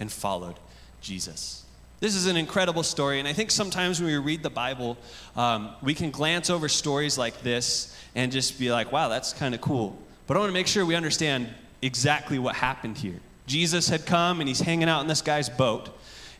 and 0.00 0.10
followed 0.10 0.56
Jesus. 1.00 1.64
This 2.00 2.14
is 2.14 2.26
an 2.26 2.36
incredible 2.36 2.82
story, 2.82 3.18
and 3.18 3.28
I 3.28 3.34
think 3.34 3.50
sometimes 3.50 4.00
when 4.00 4.10
we 4.10 4.16
read 4.16 4.42
the 4.42 4.50
Bible, 4.50 4.96
um, 5.36 5.70
we 5.82 5.94
can 5.94 6.10
glance 6.10 6.50
over 6.50 6.68
stories 6.68 7.16
like 7.16 7.42
this 7.42 7.94
and 8.14 8.32
just 8.32 8.58
be 8.58 8.70
like, 8.70 8.92
wow, 8.92 9.08
that's 9.08 9.32
kind 9.34 9.54
of 9.54 9.60
cool. 9.60 9.96
But 10.26 10.36
I 10.36 10.40
want 10.40 10.50
to 10.50 10.54
make 10.54 10.66
sure 10.66 10.84
we 10.84 10.94
understand 10.94 11.48
exactly 11.82 12.38
what 12.38 12.54
happened 12.54 12.98
here. 12.98 13.20
Jesus 13.46 13.88
had 13.88 14.06
come 14.06 14.40
and 14.40 14.48
he's 14.48 14.60
hanging 14.60 14.88
out 14.88 15.02
in 15.02 15.06
this 15.06 15.22
guy's 15.22 15.48
boat, 15.50 15.90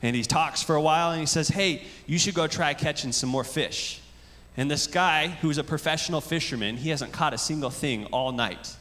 and 0.02 0.16
he 0.16 0.22
talks 0.22 0.62
for 0.62 0.74
a 0.74 0.80
while 0.80 1.10
and 1.10 1.20
he 1.20 1.26
says, 1.26 1.48
hey, 1.48 1.82
you 2.06 2.18
should 2.18 2.34
go 2.34 2.46
try 2.46 2.74
catching 2.74 3.12
some 3.12 3.28
more 3.28 3.44
fish. 3.44 4.00
And 4.56 4.70
this 4.70 4.86
guy, 4.86 5.28
who's 5.28 5.58
a 5.58 5.64
professional 5.64 6.20
fisherman, 6.20 6.76
he 6.76 6.90
hasn't 6.90 7.12
caught 7.12 7.34
a 7.34 7.38
single 7.38 7.70
thing 7.70 8.06
all 8.06 8.32
night. 8.32 8.74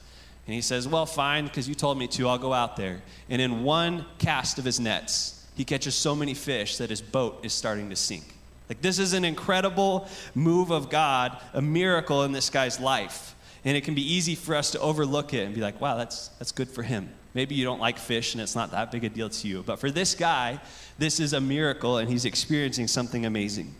And 0.47 0.53
he 0.53 0.61
says, 0.61 0.87
Well, 0.87 1.05
fine, 1.05 1.45
because 1.45 1.67
you 1.67 1.75
told 1.75 1.97
me 1.97 2.07
to, 2.09 2.27
I'll 2.27 2.37
go 2.37 2.53
out 2.53 2.77
there. 2.77 3.01
And 3.29 3.41
in 3.41 3.63
one 3.63 4.05
cast 4.19 4.59
of 4.59 4.65
his 4.65 4.79
nets, 4.79 5.45
he 5.55 5.65
catches 5.65 5.95
so 5.95 6.15
many 6.15 6.33
fish 6.33 6.77
that 6.77 6.89
his 6.89 7.01
boat 7.01 7.39
is 7.43 7.53
starting 7.53 7.89
to 7.89 7.95
sink. 7.95 8.23
Like, 8.69 8.81
this 8.81 8.99
is 8.99 9.13
an 9.13 9.25
incredible 9.25 10.07
move 10.33 10.71
of 10.71 10.89
God, 10.89 11.37
a 11.53 11.61
miracle 11.61 12.23
in 12.23 12.31
this 12.31 12.49
guy's 12.49 12.79
life. 12.79 13.35
And 13.63 13.75
it 13.75 13.83
can 13.83 13.95
be 13.95 14.13
easy 14.13 14.35
for 14.35 14.55
us 14.55 14.71
to 14.71 14.79
overlook 14.79 15.33
it 15.33 15.45
and 15.45 15.55
be 15.55 15.61
like, 15.61 15.79
wow, 15.81 15.97
that's, 15.97 16.29
that's 16.39 16.51
good 16.51 16.69
for 16.69 16.83
him. 16.83 17.09
Maybe 17.33 17.55
you 17.55 17.65
don't 17.65 17.79
like 17.79 17.97
fish 17.97 18.33
and 18.33 18.41
it's 18.41 18.55
not 18.55 18.71
that 18.71 18.91
big 18.91 19.03
a 19.03 19.09
deal 19.09 19.29
to 19.29 19.47
you. 19.47 19.63
But 19.63 19.79
for 19.79 19.91
this 19.91 20.13
guy, 20.15 20.61
this 20.97 21.19
is 21.19 21.33
a 21.33 21.41
miracle 21.41 21.97
and 21.97 22.09
he's 22.09 22.25
experiencing 22.25 22.87
something 22.87 23.25
amazing. 23.25 23.73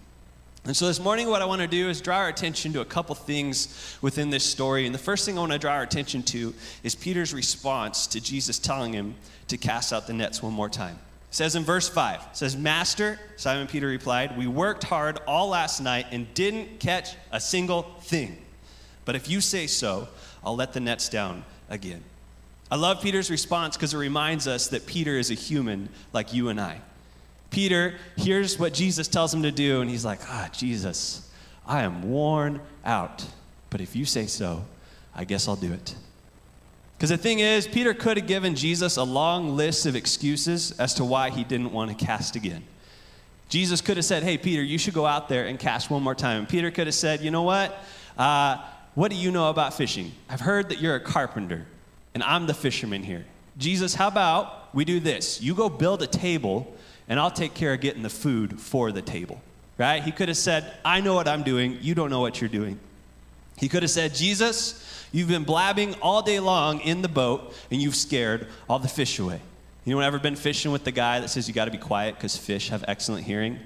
And 0.65 0.75
so 0.75 0.87
this 0.87 0.99
morning, 0.99 1.29
what 1.29 1.43
I 1.43 1.45
want 1.45 1.61
to 1.61 1.67
do 1.67 1.89
is 1.89 2.01
draw 2.01 2.17
our 2.17 2.27
attention 2.27 2.73
to 2.73 2.81
a 2.81 2.85
couple 2.85 3.13
things 3.13 3.97
within 4.01 4.31
this 4.31 4.43
story. 4.43 4.87
And 4.87 4.95
the 4.95 4.99
first 4.99 5.23
thing 5.23 5.37
I 5.37 5.41
want 5.41 5.51
to 5.51 5.59
draw 5.59 5.73
our 5.73 5.83
attention 5.83 6.23
to 6.23 6.55
is 6.81 6.95
Peter's 6.95 7.35
response 7.35 8.07
to 8.07 8.19
Jesus 8.19 8.57
telling 8.57 8.91
him 8.91 9.13
to 9.49 9.57
cast 9.57 9.93
out 9.93 10.07
the 10.07 10.13
nets 10.13 10.41
one 10.41 10.53
more 10.53 10.69
time. 10.69 10.95
It 11.29 11.35
says 11.35 11.55
in 11.55 11.63
verse 11.63 11.87
5, 11.87 12.19
it 12.31 12.37
says, 12.37 12.57
Master, 12.57 13.19
Simon 13.35 13.67
Peter 13.67 13.85
replied, 13.85 14.35
We 14.39 14.47
worked 14.47 14.85
hard 14.85 15.19
all 15.27 15.49
last 15.49 15.81
night 15.81 16.07
and 16.09 16.33
didn't 16.33 16.79
catch 16.79 17.15
a 17.31 17.39
single 17.39 17.83
thing. 18.01 18.35
But 19.03 19.15
if 19.15 19.29
you 19.29 19.41
say 19.41 19.67
so, 19.67 20.07
I'll 20.43 20.55
let 20.55 20.73
the 20.73 20.79
nets 20.79 21.09
down 21.09 21.45
again. 21.69 22.03
I 22.71 22.77
love 22.77 23.03
Peter's 23.03 23.29
response 23.29 23.77
because 23.77 23.93
it 23.93 23.97
reminds 23.97 24.47
us 24.47 24.69
that 24.69 24.87
Peter 24.87 25.19
is 25.19 25.29
a 25.29 25.35
human 25.35 25.89
like 26.11 26.33
you 26.33 26.49
and 26.49 26.59
I. 26.59 26.81
Peter 27.49 27.95
hears 28.15 28.59
what 28.59 28.73
Jesus 28.73 29.07
tells 29.07 29.33
him 29.33 29.43
to 29.43 29.51
do, 29.51 29.81
and 29.81 29.89
he's 29.89 30.05
like, 30.05 30.19
Ah, 30.27 30.49
Jesus, 30.51 31.29
I 31.65 31.83
am 31.83 32.03
worn 32.03 32.61
out. 32.83 33.25
But 33.69 33.81
if 33.81 33.95
you 33.95 34.05
say 34.05 34.27
so, 34.27 34.65
I 35.15 35.23
guess 35.23 35.47
I'll 35.47 35.55
do 35.55 35.73
it. 35.73 35.95
Because 36.97 37.09
the 37.09 37.17
thing 37.17 37.39
is, 37.39 37.67
Peter 37.67 37.93
could 37.93 38.17
have 38.17 38.27
given 38.27 38.55
Jesus 38.55 38.97
a 38.97 39.03
long 39.03 39.55
list 39.55 39.85
of 39.85 39.95
excuses 39.95 40.71
as 40.79 40.93
to 40.95 41.03
why 41.03 41.29
he 41.29 41.43
didn't 41.43 41.71
want 41.71 41.97
to 41.97 42.05
cast 42.05 42.35
again. 42.35 42.63
Jesus 43.49 43.81
could 43.81 43.97
have 43.97 44.05
said, 44.05 44.23
Hey, 44.23 44.37
Peter, 44.37 44.63
you 44.63 44.77
should 44.77 44.93
go 44.93 45.05
out 45.05 45.29
there 45.29 45.45
and 45.45 45.59
cast 45.59 45.89
one 45.89 46.03
more 46.03 46.15
time. 46.15 46.39
And 46.39 46.49
Peter 46.49 46.71
could 46.71 46.87
have 46.87 46.95
said, 46.95 47.21
You 47.21 47.31
know 47.31 47.43
what? 47.43 47.77
Uh, 48.17 48.63
what 48.95 49.11
do 49.11 49.17
you 49.17 49.29
know 49.29 49.49
about 49.49 49.73
fishing? 49.73 50.13
I've 50.29 50.39
heard 50.39 50.69
that 50.69 50.79
you're 50.79 50.95
a 50.95 51.01
carpenter, 51.01 51.65
and 52.13 52.23
I'm 52.23 52.47
the 52.47 52.53
fisherman 52.53 53.03
here. 53.03 53.25
Jesus, 53.57 53.93
how 53.93 54.07
about 54.07 54.73
we 54.73 54.85
do 54.85 54.99
this? 54.99 55.41
You 55.41 55.53
go 55.53 55.69
build 55.69 56.01
a 56.01 56.07
table 56.07 56.73
and 57.07 57.19
I'll 57.19 57.31
take 57.31 57.53
care 57.53 57.73
of 57.73 57.81
getting 57.81 58.03
the 58.03 58.09
food 58.09 58.59
for 58.59 58.91
the 58.91 59.01
table. 59.01 59.41
Right? 59.77 60.01
He 60.01 60.11
could 60.11 60.29
have 60.29 60.37
said, 60.37 60.71
I 60.85 61.01
know 61.01 61.13
what 61.15 61.27
I'm 61.27 61.43
doing, 61.43 61.77
you 61.81 61.95
don't 61.95 62.09
know 62.09 62.21
what 62.21 62.39
you're 62.39 62.49
doing. 62.49 62.79
He 63.57 63.69
could 63.69 63.83
have 63.83 63.91
said, 63.91 64.13
Jesus, 64.13 65.07
you've 65.11 65.27
been 65.27 65.43
blabbing 65.43 65.95
all 66.01 66.21
day 66.21 66.39
long 66.39 66.79
in 66.81 67.01
the 67.01 67.07
boat 67.07 67.53
and 67.71 67.81
you've 67.81 67.95
scared 67.95 68.47
all 68.69 68.79
the 68.79 68.87
fish 68.87 69.19
away. 69.19 69.41
Anyone 69.85 70.03
ever 70.03 70.19
been 70.19 70.35
fishing 70.35 70.71
with 70.71 70.83
the 70.83 70.91
guy 70.91 71.19
that 71.19 71.29
says 71.29 71.47
you 71.47 71.53
got 71.53 71.65
to 71.65 71.71
be 71.71 71.77
quiet 71.77 72.15
because 72.15 72.35
fish 72.35 72.69
have 72.69 72.83
excellent 72.87 73.25
hearing? 73.25 73.59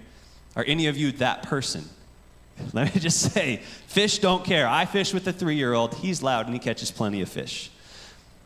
Are 0.55 0.63
any 0.65 0.87
of 0.87 0.97
you 0.97 1.11
that 1.13 1.43
person? 1.43 1.85
Let 2.73 2.93
me 2.93 2.99
just 2.99 3.33
say, 3.33 3.57
fish 3.87 4.19
don't 4.19 4.43
care. 4.43 4.67
I 4.67 4.85
fish 4.85 5.13
with 5.13 5.27
a 5.27 5.33
three 5.33 5.55
year 5.55 5.73
old. 5.73 5.95
He's 5.95 6.21
loud 6.21 6.45
and 6.45 6.53
he 6.53 6.59
catches 6.59 6.91
plenty 6.91 7.21
of 7.21 7.29
fish. 7.29 7.71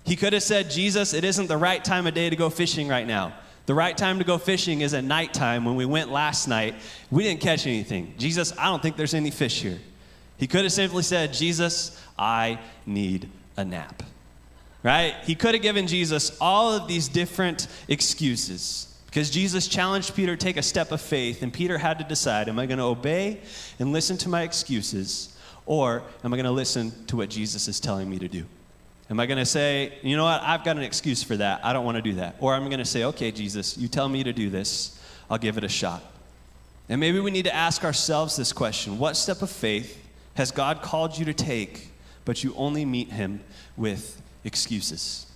He 0.05 0.15
could 0.15 0.33
have 0.33 0.43
said, 0.43 0.69
Jesus, 0.69 1.13
it 1.13 1.23
isn't 1.23 1.47
the 1.47 1.57
right 1.57 1.83
time 1.83 2.07
of 2.07 2.13
day 2.13 2.29
to 2.29 2.35
go 2.35 2.49
fishing 2.49 2.87
right 2.87 3.07
now. 3.07 3.33
The 3.65 3.73
right 3.73 3.97
time 3.97 4.19
to 4.19 4.25
go 4.25 4.37
fishing 4.37 4.81
is 4.81 4.93
at 4.93 5.03
nighttime. 5.03 5.63
When 5.63 5.75
we 5.75 5.85
went 5.85 6.11
last 6.11 6.47
night, 6.47 6.75
we 7.09 7.23
didn't 7.23 7.41
catch 7.41 7.65
anything. 7.65 8.13
Jesus, 8.17 8.53
I 8.57 8.65
don't 8.65 8.81
think 8.81 8.97
there's 8.97 9.13
any 9.13 9.31
fish 9.31 9.61
here. 9.61 9.79
He 10.37 10.47
could 10.47 10.63
have 10.63 10.73
simply 10.73 11.03
said, 11.03 11.33
Jesus, 11.33 12.01
I 12.17 12.59
need 12.85 13.29
a 13.55 13.63
nap. 13.63 14.03
Right? 14.81 15.15
He 15.23 15.35
could 15.35 15.53
have 15.53 15.63
given 15.63 15.87
Jesus 15.87 16.37
all 16.41 16.73
of 16.73 16.89
these 16.89 17.07
different 17.07 17.67
excuses 17.87 18.93
because 19.13 19.29
Jesus 19.29 19.67
challenged 19.67 20.15
Peter 20.15 20.35
to 20.35 20.43
take 20.43 20.57
a 20.57 20.63
step 20.63 20.91
of 20.91 20.99
faith, 20.99 21.43
and 21.43 21.53
Peter 21.53 21.77
had 21.77 21.99
to 21.99 22.03
decide 22.03 22.49
am 22.49 22.57
I 22.57 22.65
going 22.65 22.79
to 22.79 22.85
obey 22.85 23.41
and 23.77 23.93
listen 23.93 24.17
to 24.17 24.27
my 24.27 24.41
excuses, 24.41 25.37
or 25.67 26.01
am 26.23 26.33
I 26.33 26.35
going 26.35 26.45
to 26.45 26.51
listen 26.51 26.91
to 27.05 27.17
what 27.17 27.29
Jesus 27.29 27.67
is 27.67 27.79
telling 27.79 28.09
me 28.09 28.17
to 28.17 28.27
do? 28.27 28.45
Am 29.13 29.19
I 29.19 29.27
going 29.27 29.37
to 29.37 29.45
say, 29.45 29.93
you 30.01 30.17
know 30.17 30.23
what, 30.23 30.41
I've 30.41 30.63
got 30.63 30.75
an 30.75 30.81
excuse 30.81 31.21
for 31.21 31.37
that. 31.37 31.63
I 31.63 31.71
don't 31.71 31.85
want 31.85 31.97
to 31.97 32.01
do 32.01 32.13
that. 32.13 32.35
Or 32.39 32.55
I'm 32.55 32.65
going 32.65 32.79
to 32.79 32.83
say, 32.83 33.03
okay, 33.03 33.31
Jesus, 33.31 33.77
you 33.77 33.87
tell 33.87 34.09
me 34.09 34.23
to 34.23 34.33
do 34.33 34.49
this. 34.49 34.99
I'll 35.29 35.37
give 35.37 35.55
it 35.55 35.63
a 35.63 35.69
shot. 35.69 36.01
And 36.89 36.99
maybe 36.99 37.19
we 37.19 37.29
need 37.29 37.45
to 37.45 37.53
ask 37.53 37.83
ourselves 37.83 38.35
this 38.35 38.51
question 38.51 38.97
What 38.97 39.15
step 39.15 39.43
of 39.43 39.51
faith 39.51 40.03
has 40.33 40.49
God 40.49 40.81
called 40.81 41.15
you 41.15 41.25
to 41.25 41.33
take, 41.35 41.89
but 42.25 42.43
you 42.43 42.55
only 42.55 42.85
meet 42.85 43.11
Him 43.11 43.41
with 43.77 44.19
excuses? 44.43 45.27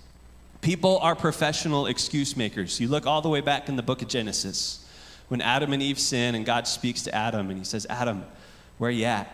People 0.61 0.97
are 1.03 1.13
professional 1.13 1.85
excuse 1.85 2.35
makers. 2.35 2.79
You 2.79 2.87
look 2.87 3.05
all 3.05 3.21
the 3.21 3.29
way 3.29 3.41
back 3.41 3.69
in 3.69 3.75
the 3.75 3.83
book 3.83 4.01
of 4.01 4.07
Genesis 4.07 4.83
when 5.27 5.39
Adam 5.39 5.71
and 5.71 5.83
Eve 5.83 5.99
sin, 5.99 6.33
and 6.33 6.47
God 6.47 6.67
speaks 6.67 7.03
to 7.03 7.13
Adam 7.13 7.51
and 7.51 7.59
He 7.59 7.63
says, 7.63 7.85
Adam, 7.91 8.25
where 8.79 8.87
are 8.87 8.91
you 8.91 9.05
at? 9.05 9.31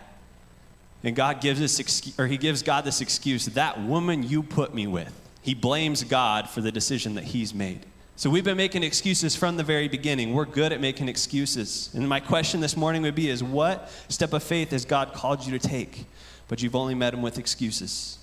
And 1.04 1.14
God 1.14 1.42
gives 1.42 1.60
this 1.60 1.78
excuse, 1.78 2.18
or 2.18 2.26
He 2.26 2.38
gives 2.38 2.62
God 2.62 2.84
this 2.84 3.00
excuse 3.00 3.44
that 3.46 3.80
woman 3.80 4.22
you 4.22 4.42
put 4.42 4.74
me 4.74 4.86
with. 4.86 5.12
He 5.42 5.54
blames 5.54 6.02
God 6.02 6.48
for 6.48 6.62
the 6.62 6.72
decision 6.72 7.14
that 7.14 7.24
He's 7.24 7.54
made. 7.54 7.84
So 8.16 8.30
we've 8.30 8.44
been 8.44 8.56
making 8.56 8.84
excuses 8.84 9.36
from 9.36 9.56
the 9.56 9.64
very 9.64 9.88
beginning. 9.88 10.32
We're 10.32 10.44
good 10.44 10.72
at 10.72 10.80
making 10.80 11.08
excuses. 11.08 11.90
And 11.94 12.08
my 12.08 12.20
question 12.20 12.60
this 12.60 12.76
morning 12.76 13.02
would 13.02 13.14
be 13.14 13.28
is 13.28 13.42
what 13.42 13.90
step 14.08 14.32
of 14.32 14.42
faith 14.42 14.70
has 14.70 14.84
God 14.84 15.12
called 15.12 15.44
you 15.44 15.58
to 15.58 15.68
take, 15.68 16.06
but 16.48 16.62
you've 16.62 16.76
only 16.76 16.94
met 16.94 17.12
him 17.12 17.22
with 17.22 17.38
excuses? 17.38 18.18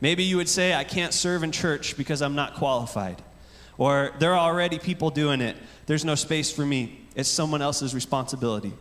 Maybe 0.00 0.24
you 0.24 0.36
would 0.36 0.48
say 0.48 0.74
I 0.74 0.84
can't 0.84 1.14
serve 1.14 1.42
in 1.42 1.52
church 1.52 1.96
because 1.96 2.20
I'm 2.20 2.34
not 2.34 2.54
qualified. 2.54 3.22
Or 3.78 4.12
there 4.18 4.32
are 4.32 4.38
already 4.38 4.78
people 4.78 5.10
doing 5.10 5.40
it. 5.40 5.56
There's 5.86 6.04
no 6.04 6.16
space 6.16 6.50
for 6.50 6.66
me. 6.66 7.00
It's 7.14 7.28
someone 7.28 7.62
else's 7.62 7.94
responsibility. 7.94 8.72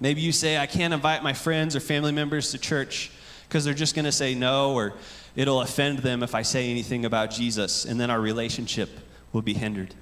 Maybe 0.00 0.20
you 0.20 0.32
say 0.32 0.58
I 0.58 0.66
can't 0.66 0.92
invite 0.92 1.22
my 1.22 1.32
friends 1.32 1.74
or 1.74 1.80
family 1.80 2.12
members 2.12 2.50
to 2.50 2.58
church 2.58 3.10
because 3.48 3.64
they're 3.64 3.74
just 3.74 3.94
going 3.94 4.04
to 4.04 4.12
say 4.12 4.34
no 4.34 4.74
or 4.74 4.94
it'll 5.34 5.60
offend 5.60 6.00
them 6.00 6.22
if 6.22 6.34
I 6.34 6.42
say 6.42 6.70
anything 6.70 7.04
about 7.04 7.30
Jesus 7.30 7.84
and 7.84 7.98
then 7.98 8.10
our 8.10 8.20
relationship 8.20 8.90
will 9.32 9.42
be 9.42 9.54
hindered. 9.54 9.94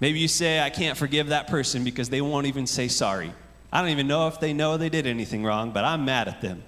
Maybe 0.00 0.18
you 0.18 0.28
say, 0.28 0.60
I 0.60 0.70
can't 0.70 0.98
forgive 0.98 1.28
that 1.28 1.46
person 1.46 1.84
because 1.84 2.10
they 2.10 2.20
won't 2.20 2.46
even 2.46 2.66
say 2.66 2.88
sorry. 2.88 3.32
I 3.72 3.80
don't 3.80 3.90
even 3.90 4.08
know 4.08 4.26
if 4.26 4.40
they 4.40 4.52
know 4.52 4.76
they 4.76 4.88
did 4.88 5.06
anything 5.06 5.44
wrong, 5.44 5.70
but 5.70 5.84
I'm 5.84 6.04
mad 6.04 6.28
at 6.28 6.40
them. 6.40 6.62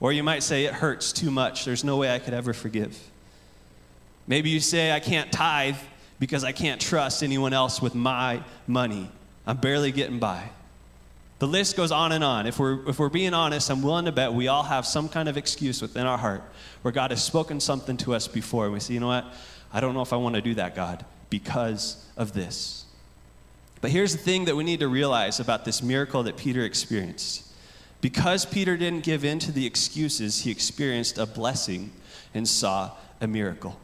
Or 0.00 0.12
you 0.12 0.22
might 0.22 0.44
say, 0.44 0.64
it 0.64 0.74
hurts 0.74 1.12
too 1.12 1.30
much. 1.30 1.64
There's 1.64 1.82
no 1.82 1.96
way 1.96 2.14
I 2.14 2.20
could 2.20 2.34
ever 2.34 2.52
forgive. 2.52 2.96
Maybe 4.28 4.50
you 4.50 4.60
say, 4.60 4.92
I 4.92 5.00
can't 5.00 5.32
tithe 5.32 5.76
because 6.20 6.44
I 6.44 6.52
can't 6.52 6.80
trust 6.80 7.22
anyone 7.22 7.52
else 7.52 7.82
with 7.82 7.94
my 7.94 8.42
money. 8.66 9.10
I'm 9.46 9.56
barely 9.56 9.90
getting 9.90 10.18
by. 10.18 10.50
The 11.38 11.46
list 11.46 11.76
goes 11.76 11.92
on 11.92 12.12
and 12.12 12.24
on. 12.24 12.46
If 12.46 12.58
we're, 12.58 12.88
if 12.88 12.98
we're 12.98 13.08
being 13.08 13.32
honest, 13.32 13.70
I'm 13.70 13.82
willing 13.82 14.06
to 14.06 14.12
bet 14.12 14.32
we 14.32 14.48
all 14.48 14.64
have 14.64 14.84
some 14.86 15.08
kind 15.08 15.28
of 15.28 15.36
excuse 15.36 15.80
within 15.80 16.06
our 16.06 16.18
heart 16.18 16.42
where 16.82 16.90
God 16.90 17.10
has 17.12 17.22
spoken 17.22 17.60
something 17.60 17.96
to 17.98 18.14
us 18.14 18.26
before, 18.26 18.64
and 18.64 18.72
we 18.72 18.80
say, 18.80 18.94
you 18.94 19.00
know 19.00 19.08
what? 19.08 19.24
I 19.72 19.80
don't 19.80 19.94
know 19.94 20.02
if 20.02 20.12
I 20.12 20.16
want 20.16 20.34
to 20.34 20.40
do 20.40 20.54
that, 20.54 20.74
God, 20.74 21.04
because 21.30 22.04
of 22.16 22.32
this. 22.32 22.86
But 23.80 23.90
here's 23.92 24.12
the 24.12 24.18
thing 24.18 24.46
that 24.46 24.56
we 24.56 24.64
need 24.64 24.80
to 24.80 24.88
realize 24.88 25.38
about 25.38 25.64
this 25.64 25.82
miracle 25.82 26.24
that 26.24 26.36
Peter 26.36 26.64
experienced. 26.64 27.44
Because 28.00 28.44
Peter 28.44 28.76
didn't 28.76 29.04
give 29.04 29.24
in 29.24 29.38
to 29.40 29.52
the 29.52 29.66
excuses, 29.66 30.40
he 30.40 30.50
experienced 30.50 31.18
a 31.18 31.26
blessing 31.26 31.92
and 32.34 32.48
saw 32.48 32.92
a 33.20 33.26
miracle. 33.28 33.78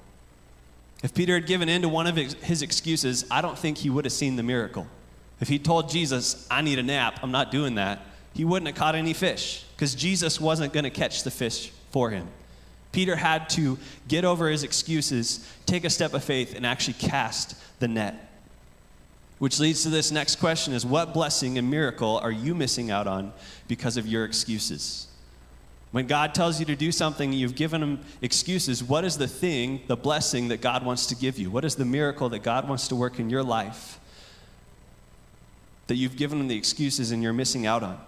If 1.04 1.14
Peter 1.14 1.34
had 1.34 1.46
given 1.46 1.68
in 1.68 1.82
to 1.82 1.88
one 1.88 2.06
of 2.06 2.16
his 2.16 2.62
excuses, 2.62 3.24
I 3.30 3.40
don't 3.42 3.58
think 3.58 3.78
he 3.78 3.90
would 3.90 4.04
have 4.04 4.12
seen 4.12 4.36
the 4.36 4.42
miracle. 4.42 4.86
If 5.40 5.48
he 5.48 5.58
told 5.58 5.90
Jesus, 5.90 6.46
I 6.50 6.62
need 6.62 6.78
a 6.78 6.82
nap, 6.82 7.20
I'm 7.22 7.32
not 7.32 7.50
doing 7.50 7.74
that, 7.74 8.00
he 8.34 8.44
wouldn't 8.44 8.66
have 8.66 8.76
caught 8.76 8.94
any 8.94 9.12
fish 9.12 9.64
because 9.74 9.94
Jesus 9.94 10.40
wasn't 10.40 10.72
going 10.72 10.84
to 10.84 10.90
catch 10.90 11.22
the 11.22 11.30
fish 11.30 11.70
for 11.90 12.10
him. 12.10 12.28
Peter 12.92 13.16
had 13.16 13.48
to 13.50 13.78
get 14.06 14.24
over 14.24 14.48
his 14.48 14.62
excuses, 14.62 15.48
take 15.66 15.84
a 15.84 15.90
step 15.90 16.14
of 16.14 16.22
faith, 16.22 16.54
and 16.54 16.64
actually 16.64 16.94
cast 16.94 17.56
the 17.80 17.88
net. 17.88 18.30
Which 19.38 19.58
leads 19.58 19.82
to 19.82 19.90
this 19.90 20.12
next 20.12 20.36
question 20.36 20.72
is 20.72 20.86
what 20.86 21.12
blessing 21.12 21.58
and 21.58 21.68
miracle 21.68 22.18
are 22.18 22.30
you 22.30 22.54
missing 22.54 22.90
out 22.90 23.06
on 23.06 23.32
because 23.66 23.96
of 23.96 24.06
your 24.06 24.24
excuses? 24.24 25.08
When 25.90 26.06
God 26.06 26.34
tells 26.34 26.58
you 26.58 26.66
to 26.66 26.76
do 26.76 26.90
something, 26.90 27.32
you've 27.32 27.54
given 27.54 27.82
him 27.82 28.00
excuses. 28.20 28.82
What 28.82 29.04
is 29.04 29.18
the 29.18 29.28
thing, 29.28 29.82
the 29.86 29.96
blessing 29.96 30.48
that 30.48 30.60
God 30.60 30.84
wants 30.84 31.06
to 31.06 31.16
give 31.16 31.38
you? 31.38 31.50
What 31.50 31.64
is 31.64 31.76
the 31.76 31.84
miracle 31.84 32.28
that 32.30 32.42
God 32.42 32.68
wants 32.68 32.88
to 32.88 32.96
work 32.96 33.20
in 33.20 33.30
your 33.30 33.42
life 33.44 34.00
that 35.86 35.96
you've 35.96 36.16
given 36.16 36.38
them 36.38 36.48
the 36.48 36.56
excuses 36.56 37.10
and 37.10 37.22
you're 37.22 37.32
missing 37.32 37.66
out 37.66 37.82
on? 37.82 38.00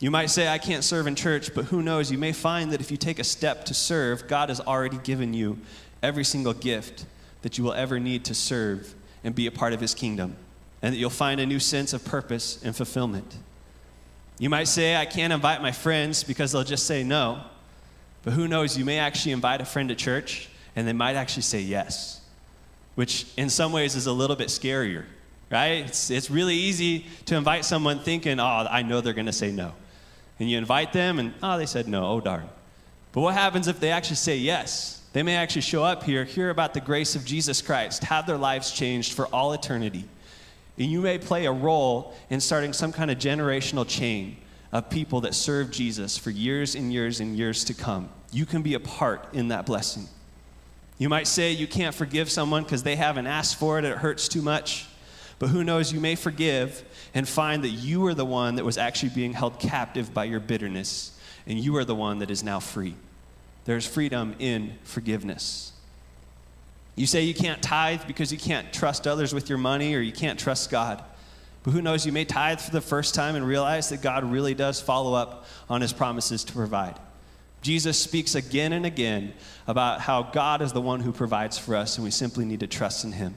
You 0.00 0.10
might 0.10 0.26
say, 0.26 0.48
I 0.48 0.58
can't 0.58 0.82
serve 0.82 1.06
in 1.06 1.14
church, 1.14 1.54
but 1.54 1.66
who 1.66 1.82
knows? 1.82 2.10
You 2.10 2.18
may 2.18 2.32
find 2.32 2.72
that 2.72 2.80
if 2.80 2.90
you 2.90 2.96
take 2.96 3.18
a 3.18 3.24
step 3.24 3.64
to 3.66 3.74
serve, 3.74 4.26
God 4.26 4.48
has 4.48 4.60
already 4.60 4.98
given 4.98 5.32
you 5.32 5.58
every 6.02 6.24
single 6.24 6.52
gift 6.52 7.06
that 7.42 7.58
you 7.58 7.64
will 7.64 7.74
ever 7.74 8.00
need 8.00 8.24
to 8.24 8.34
serve 8.34 8.94
and 9.22 9.34
be 9.34 9.46
a 9.46 9.50
part 9.50 9.72
of 9.72 9.80
His 9.80 9.94
kingdom, 9.94 10.36
and 10.82 10.92
that 10.92 10.98
you'll 10.98 11.10
find 11.10 11.40
a 11.40 11.46
new 11.46 11.60
sense 11.60 11.92
of 11.92 12.04
purpose 12.04 12.62
and 12.64 12.74
fulfillment. 12.74 13.36
You 14.38 14.50
might 14.50 14.64
say, 14.64 14.96
I 14.96 15.06
can't 15.06 15.32
invite 15.32 15.62
my 15.62 15.72
friends 15.72 16.24
because 16.24 16.52
they'll 16.52 16.64
just 16.64 16.86
say 16.86 17.04
no, 17.04 17.42
but 18.24 18.32
who 18.32 18.48
knows? 18.48 18.76
You 18.76 18.84
may 18.84 18.98
actually 18.98 19.32
invite 19.32 19.60
a 19.60 19.64
friend 19.64 19.88
to 19.90 19.94
church, 19.94 20.48
and 20.74 20.88
they 20.88 20.92
might 20.92 21.14
actually 21.14 21.42
say 21.42 21.60
yes, 21.60 22.20
which 22.96 23.26
in 23.36 23.48
some 23.48 23.72
ways 23.72 23.94
is 23.94 24.06
a 24.06 24.12
little 24.12 24.36
bit 24.36 24.48
scarier, 24.48 25.04
right? 25.54 25.86
It's, 25.86 26.10
it's 26.10 26.30
really 26.30 26.54
easy 26.54 27.06
to 27.24 27.36
invite 27.36 27.64
someone 27.64 28.00
thinking, 28.00 28.38
oh, 28.38 28.66
I 28.70 28.82
know 28.82 29.00
they're 29.00 29.14
going 29.14 29.26
to 29.26 29.32
say 29.32 29.50
no 29.50 29.72
and 30.38 30.50
you 30.50 30.58
invite 30.58 30.92
them, 30.92 31.18
and 31.18 31.32
oh, 31.42 31.56
they 31.58 31.66
said 31.66 31.88
no, 31.88 32.06
oh 32.06 32.20
darn. 32.20 32.48
But 33.12 33.20
what 33.20 33.34
happens 33.34 33.68
if 33.68 33.78
they 33.78 33.90
actually 33.90 34.16
say 34.16 34.36
yes? 34.36 35.02
They 35.12 35.22
may 35.22 35.36
actually 35.36 35.62
show 35.62 35.84
up 35.84 36.02
here, 36.02 36.24
hear 36.24 36.50
about 36.50 36.74
the 36.74 36.80
grace 36.80 37.14
of 37.14 37.24
Jesus 37.24 37.62
Christ, 37.62 38.02
have 38.04 38.26
their 38.26 38.36
lives 38.36 38.72
changed 38.72 39.12
for 39.12 39.26
all 39.26 39.52
eternity. 39.52 40.04
And 40.76 40.90
you 40.90 41.00
may 41.00 41.18
play 41.18 41.46
a 41.46 41.52
role 41.52 42.14
in 42.30 42.40
starting 42.40 42.72
some 42.72 42.90
kind 42.90 43.12
of 43.12 43.18
generational 43.18 43.86
chain 43.86 44.38
of 44.72 44.90
people 44.90 45.20
that 45.20 45.34
serve 45.34 45.70
Jesus 45.70 46.18
for 46.18 46.30
years 46.30 46.74
and 46.74 46.92
years 46.92 47.20
and 47.20 47.36
years 47.36 47.62
to 47.64 47.74
come. 47.74 48.08
You 48.32 48.44
can 48.44 48.62
be 48.62 48.74
a 48.74 48.80
part 48.80 49.32
in 49.32 49.48
that 49.48 49.66
blessing. 49.66 50.08
You 50.98 51.08
might 51.08 51.28
say 51.28 51.52
you 51.52 51.68
can't 51.68 51.94
forgive 51.94 52.28
someone 52.28 52.64
because 52.64 52.82
they 52.82 52.96
haven't 52.96 53.28
asked 53.28 53.56
for 53.56 53.78
it, 53.78 53.84
it 53.84 53.98
hurts 53.98 54.26
too 54.26 54.42
much. 54.42 54.86
But 55.44 55.50
who 55.50 55.62
knows, 55.62 55.92
you 55.92 56.00
may 56.00 56.14
forgive 56.14 56.82
and 57.12 57.28
find 57.28 57.64
that 57.64 57.68
you 57.68 58.06
are 58.06 58.14
the 58.14 58.24
one 58.24 58.54
that 58.54 58.64
was 58.64 58.78
actually 58.78 59.10
being 59.10 59.34
held 59.34 59.60
captive 59.60 60.14
by 60.14 60.24
your 60.24 60.40
bitterness, 60.40 61.20
and 61.46 61.58
you 61.58 61.76
are 61.76 61.84
the 61.84 61.94
one 61.94 62.20
that 62.20 62.30
is 62.30 62.42
now 62.42 62.60
free. 62.60 62.94
There's 63.66 63.86
freedom 63.86 64.36
in 64.38 64.78
forgiveness. 64.84 65.72
You 66.96 67.06
say 67.06 67.24
you 67.24 67.34
can't 67.34 67.60
tithe 67.60 68.06
because 68.06 68.32
you 68.32 68.38
can't 68.38 68.72
trust 68.72 69.06
others 69.06 69.34
with 69.34 69.50
your 69.50 69.58
money 69.58 69.94
or 69.94 70.00
you 70.00 70.12
can't 70.12 70.40
trust 70.40 70.70
God. 70.70 71.04
But 71.62 71.72
who 71.72 71.82
knows, 71.82 72.06
you 72.06 72.12
may 72.12 72.24
tithe 72.24 72.60
for 72.60 72.70
the 72.70 72.80
first 72.80 73.14
time 73.14 73.36
and 73.36 73.46
realize 73.46 73.90
that 73.90 74.00
God 74.00 74.24
really 74.24 74.54
does 74.54 74.80
follow 74.80 75.12
up 75.12 75.44
on 75.68 75.82
his 75.82 75.92
promises 75.92 76.42
to 76.44 76.54
provide. 76.54 76.98
Jesus 77.60 78.00
speaks 78.00 78.34
again 78.34 78.72
and 78.72 78.86
again 78.86 79.34
about 79.66 80.00
how 80.00 80.22
God 80.22 80.62
is 80.62 80.72
the 80.72 80.80
one 80.80 81.00
who 81.00 81.12
provides 81.12 81.58
for 81.58 81.76
us, 81.76 81.98
and 81.98 82.04
we 82.06 82.10
simply 82.10 82.46
need 82.46 82.60
to 82.60 82.66
trust 82.66 83.04
in 83.04 83.12
him. 83.12 83.34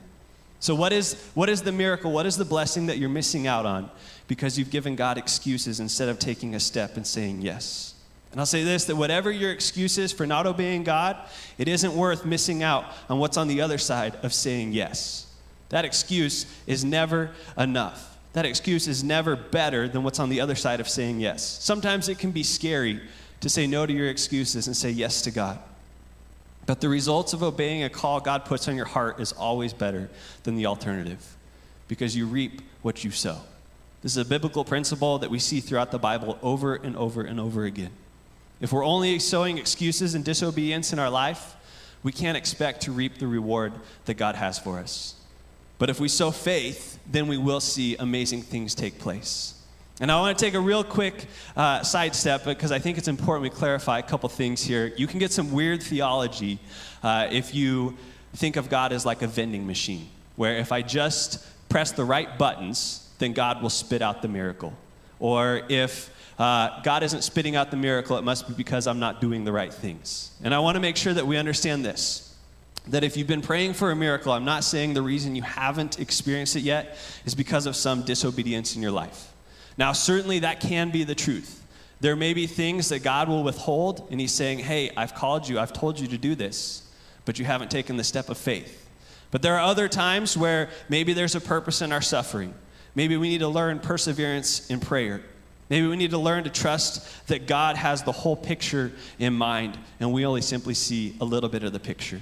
So, 0.59 0.73
what 0.73 0.91
is, 0.91 1.13
what 1.35 1.49
is 1.49 1.61
the 1.61 1.71
miracle? 1.71 2.11
What 2.11 2.25
is 2.25 2.37
the 2.37 2.45
blessing 2.45 2.87
that 2.87 2.97
you're 2.97 3.09
missing 3.09 3.45
out 3.45 3.65
on 3.65 3.89
because 4.27 4.57
you've 4.57 4.71
given 4.71 4.95
God 4.95 5.17
excuses 5.17 5.79
instead 5.79 6.09
of 6.09 6.19
taking 6.19 6.55
a 6.55 6.59
step 6.59 6.97
and 6.97 7.05
saying 7.05 7.41
yes? 7.41 7.93
And 8.31 8.41
I'll 8.41 8.45
say 8.45 8.63
this 8.63 8.85
that 8.85 8.95
whatever 8.95 9.31
your 9.31 9.51
excuse 9.51 9.97
is 9.97 10.11
for 10.11 10.25
not 10.25 10.45
obeying 10.45 10.83
God, 10.83 11.17
it 11.57 11.67
isn't 11.67 11.93
worth 11.93 12.25
missing 12.25 12.63
out 12.63 12.85
on 13.09 13.19
what's 13.19 13.37
on 13.37 13.47
the 13.47 13.61
other 13.61 13.77
side 13.77 14.15
of 14.23 14.33
saying 14.33 14.73
yes. 14.73 15.27
That 15.69 15.85
excuse 15.85 16.45
is 16.65 16.83
never 16.83 17.31
enough. 17.57 18.17
That 18.33 18.45
excuse 18.45 18.87
is 18.87 19.03
never 19.03 19.35
better 19.35 19.87
than 19.87 20.03
what's 20.03 20.19
on 20.19 20.29
the 20.29 20.41
other 20.41 20.55
side 20.55 20.79
of 20.79 20.87
saying 20.87 21.19
yes. 21.19 21.43
Sometimes 21.43 22.09
it 22.09 22.19
can 22.19 22.31
be 22.31 22.43
scary 22.43 23.01
to 23.41 23.49
say 23.49 23.67
no 23.67 23.85
to 23.85 23.93
your 23.93 24.09
excuses 24.09 24.67
and 24.67 24.75
say 24.75 24.89
yes 24.89 25.21
to 25.23 25.31
God. 25.31 25.59
But 26.67 26.81
the 26.81 26.89
results 26.89 27.33
of 27.33 27.41
obeying 27.41 27.83
a 27.83 27.89
call 27.89 28.19
God 28.19 28.45
puts 28.45 28.67
on 28.67 28.75
your 28.75 28.85
heart 28.85 29.19
is 29.19 29.31
always 29.31 29.73
better 29.73 30.09
than 30.43 30.55
the 30.55 30.67
alternative 30.67 31.35
because 31.87 32.15
you 32.15 32.27
reap 32.27 32.61
what 32.81 33.03
you 33.03 33.09
sow. 33.09 33.39
This 34.03 34.11
is 34.11 34.17
a 34.17 34.25
biblical 34.25 34.63
principle 34.63 35.17
that 35.19 35.31
we 35.31 35.39
see 35.39 35.61
throughout 35.61 35.91
the 35.91 35.97
Bible 35.97 36.37
over 36.43 36.75
and 36.75 36.95
over 36.95 37.21
and 37.21 37.39
over 37.39 37.63
again. 37.63 37.91
If 38.59 38.73
we're 38.73 38.85
only 38.85 39.17
sowing 39.17 39.57
excuses 39.57 40.13
and 40.13 40.25
disobedience 40.25 40.91
in 40.91 40.99
our 40.99 41.09
life, 41.09 41.55
we 42.03 42.11
can't 42.11 42.37
expect 42.37 42.81
to 42.81 42.91
reap 42.91 43.17
the 43.17 43.27
reward 43.27 43.73
that 44.05 44.15
God 44.15 44.35
has 44.35 44.59
for 44.59 44.77
us. 44.77 45.15
But 45.79 45.89
if 45.89 45.99
we 45.99 46.09
sow 46.09 46.31
faith, 46.31 46.99
then 47.09 47.27
we 47.27 47.37
will 47.37 47.59
see 47.61 47.95
amazing 47.95 48.41
things 48.41 48.75
take 48.75 48.99
place. 48.99 49.56
And 49.99 50.11
I 50.11 50.19
want 50.19 50.37
to 50.37 50.45
take 50.45 50.53
a 50.53 50.59
real 50.59 50.83
quick 50.83 51.25
uh, 51.55 51.81
sidestep 51.81 52.45
because 52.45 52.71
I 52.71 52.77
think 52.77 52.99
it's 52.99 53.07
important 53.07 53.41
we 53.41 53.49
clarify 53.49 53.97
a 53.97 54.03
couple 54.03 54.29
things 54.29 54.61
here. 54.61 54.93
You 54.95 55.07
can 55.07 55.17
get 55.17 55.31
some 55.31 55.51
weird 55.51 55.81
theology 55.81 56.59
uh, 57.01 57.27
if 57.31 57.55
you 57.55 57.97
think 58.35 58.57
of 58.57 58.69
God 58.69 58.93
as 58.93 59.07
like 59.07 59.23
a 59.23 59.27
vending 59.27 59.65
machine, 59.65 60.07
where 60.35 60.57
if 60.57 60.71
I 60.71 60.83
just 60.83 61.43
press 61.67 61.91
the 61.91 62.05
right 62.05 62.37
buttons, 62.37 63.09
then 63.17 63.33
God 63.33 63.63
will 63.63 63.71
spit 63.71 64.03
out 64.03 64.21
the 64.21 64.27
miracle. 64.27 64.73
Or 65.19 65.63
if 65.67 66.11
uh, 66.37 66.79
God 66.83 67.01
isn't 67.01 67.23
spitting 67.23 67.55
out 67.55 67.71
the 67.71 67.77
miracle, 67.77 68.17
it 68.17 68.23
must 68.23 68.47
be 68.47 68.53
because 68.53 68.85
I'm 68.85 68.99
not 68.99 69.19
doing 69.19 69.45
the 69.45 69.51
right 69.51 69.73
things. 69.73 70.29
And 70.43 70.53
I 70.53 70.59
want 70.59 70.75
to 70.75 70.79
make 70.79 70.95
sure 70.95 71.13
that 71.15 71.25
we 71.25 71.37
understand 71.37 71.83
this. 71.83 72.35
that 72.89 73.03
if 73.03 73.17
you've 73.17 73.27
been 73.27 73.41
praying 73.41 73.73
for 73.73 73.89
a 73.89 73.95
miracle, 73.95 74.31
I'm 74.31 74.45
not 74.45 74.63
saying 74.63 74.93
the 74.93 75.01
reason 75.01 75.35
you 75.35 75.41
haven't 75.41 75.99
experienced 75.99 76.55
it 76.55 76.61
yet 76.61 76.97
is 77.25 77.33
because 77.33 77.65
of 77.65 77.75
some 77.75 78.03
disobedience 78.03 78.75
in 78.75 78.83
your 78.83 78.91
life. 78.91 79.33
Now, 79.77 79.93
certainly 79.93 80.39
that 80.39 80.59
can 80.59 80.89
be 80.89 81.03
the 81.03 81.15
truth. 81.15 81.63
There 81.99 82.15
may 82.15 82.33
be 82.33 82.47
things 82.47 82.89
that 82.89 82.99
God 82.99 83.27
will 83.27 83.43
withhold, 83.43 84.07
and 84.11 84.19
He's 84.19 84.33
saying, 84.33 84.59
Hey, 84.59 84.91
I've 84.95 85.15
called 85.15 85.47
you, 85.47 85.59
I've 85.59 85.73
told 85.73 85.99
you 85.99 86.07
to 86.07 86.17
do 86.17 86.35
this, 86.35 86.83
but 87.25 87.39
you 87.39 87.45
haven't 87.45 87.71
taken 87.71 87.97
the 87.97 88.03
step 88.03 88.29
of 88.29 88.37
faith. 88.37 88.87
But 89.31 89.41
there 89.41 89.55
are 89.55 89.61
other 89.61 89.87
times 89.87 90.37
where 90.37 90.69
maybe 90.89 91.13
there's 91.13 91.35
a 91.35 91.41
purpose 91.41 91.81
in 91.81 91.91
our 91.91 92.01
suffering. 92.01 92.53
Maybe 92.95 93.17
we 93.17 93.29
need 93.29 93.39
to 93.39 93.47
learn 93.47 93.79
perseverance 93.79 94.69
in 94.69 94.79
prayer. 94.79 95.21
Maybe 95.69 95.85
we 95.85 95.97
need 95.97 96.11
to 96.11 96.17
learn 96.17 96.45
to 96.45 96.49
trust 96.49 97.27
that 97.27 97.45
God 97.45 97.75
has 97.75 98.03
the 98.03 98.11
whole 98.11 98.35
picture 98.35 98.91
in 99.19 99.33
mind, 99.33 99.77
and 99.99 100.13
we 100.13 100.25
only 100.25 100.41
simply 100.41 100.73
see 100.73 101.15
a 101.19 101.25
little 101.25 101.49
bit 101.49 101.63
of 101.63 101.73
the 101.73 101.79
picture. 101.79 102.21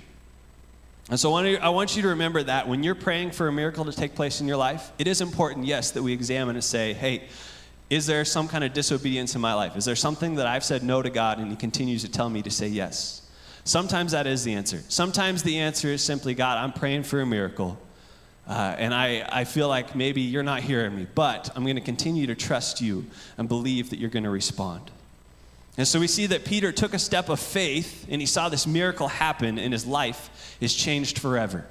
And 1.09 1.19
so 1.19 1.35
I 1.35 1.69
want 1.69 1.95
you 1.95 2.01
to 2.01 2.07
remember 2.09 2.41
that 2.41 2.67
when 2.67 2.83
you're 2.83 2.95
praying 2.95 3.31
for 3.31 3.47
a 3.47 3.51
miracle 3.51 3.85
to 3.85 3.91
take 3.91 4.15
place 4.15 4.41
in 4.41 4.47
your 4.47 4.57
life, 4.57 4.91
it 4.97 5.05
is 5.07 5.21
important, 5.21 5.65
yes, 5.65 5.91
that 5.91 6.01
we 6.01 6.11
examine 6.13 6.55
and 6.55 6.63
say, 6.63 6.93
hey, 6.93 7.27
is 7.91 8.07
there 8.07 8.25
some 8.25 8.47
kind 8.47 8.63
of 8.63 8.73
disobedience 8.73 9.35
in 9.35 9.41
my 9.41 9.53
life? 9.53 9.77
Is 9.77 9.85
there 9.85 9.95
something 9.95 10.35
that 10.35 10.47
I've 10.47 10.63
said 10.63 10.81
no 10.81 11.03
to 11.03 11.11
God 11.11 11.37
and 11.37 11.51
He 11.51 11.55
continues 11.55 12.01
to 12.03 12.11
tell 12.11 12.29
me 12.29 12.41
to 12.41 12.49
say 12.49 12.67
yes? 12.67 13.21
Sometimes 13.63 14.13
that 14.13 14.25
is 14.25 14.43
the 14.43 14.53
answer. 14.53 14.81
Sometimes 14.89 15.43
the 15.43 15.59
answer 15.59 15.89
is 15.89 16.03
simply, 16.03 16.33
God, 16.33 16.57
I'm 16.57 16.73
praying 16.73 17.03
for 17.03 17.21
a 17.21 17.25
miracle. 17.25 17.79
Uh, 18.47 18.75
and 18.77 18.93
I, 18.93 19.27
I 19.31 19.43
feel 19.43 19.67
like 19.67 19.95
maybe 19.95 20.21
you're 20.21 20.43
not 20.43 20.61
hearing 20.61 20.95
me, 20.95 21.07
but 21.13 21.51
I'm 21.55 21.63
going 21.63 21.75
to 21.75 21.81
continue 21.81 22.27
to 22.27 22.35
trust 22.35 22.81
you 22.81 23.05
and 23.37 23.47
believe 23.47 23.91
that 23.91 23.97
you're 23.99 24.09
going 24.09 24.23
to 24.23 24.29
respond. 24.29 24.91
And 25.77 25.87
so 25.87 25.99
we 25.99 26.07
see 26.07 26.25
that 26.27 26.45
Peter 26.45 26.71
took 26.71 26.93
a 26.93 26.99
step 26.99 27.29
of 27.29 27.39
faith 27.39 28.05
and 28.09 28.21
he 28.21 28.25
saw 28.25 28.47
this 28.47 28.65
miracle 28.65 29.07
happen, 29.07 29.59
and 29.59 29.73
his 29.73 29.85
life 29.85 30.57
is 30.61 30.73
changed 30.73 31.19
forever. 31.19 31.65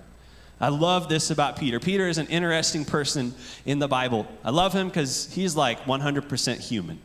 I 0.60 0.68
love 0.68 1.08
this 1.08 1.30
about 1.30 1.58
Peter. 1.58 1.80
Peter 1.80 2.06
is 2.08 2.18
an 2.18 2.28
interesting 2.28 2.84
person 2.84 3.34
in 3.64 3.78
the 3.78 3.88
Bible. 3.88 4.26
I 4.44 4.50
love 4.50 4.72
him 4.72 4.88
because 4.88 5.32
he's 5.32 5.56
like 5.56 5.80
100% 5.84 6.60
human, 6.60 6.98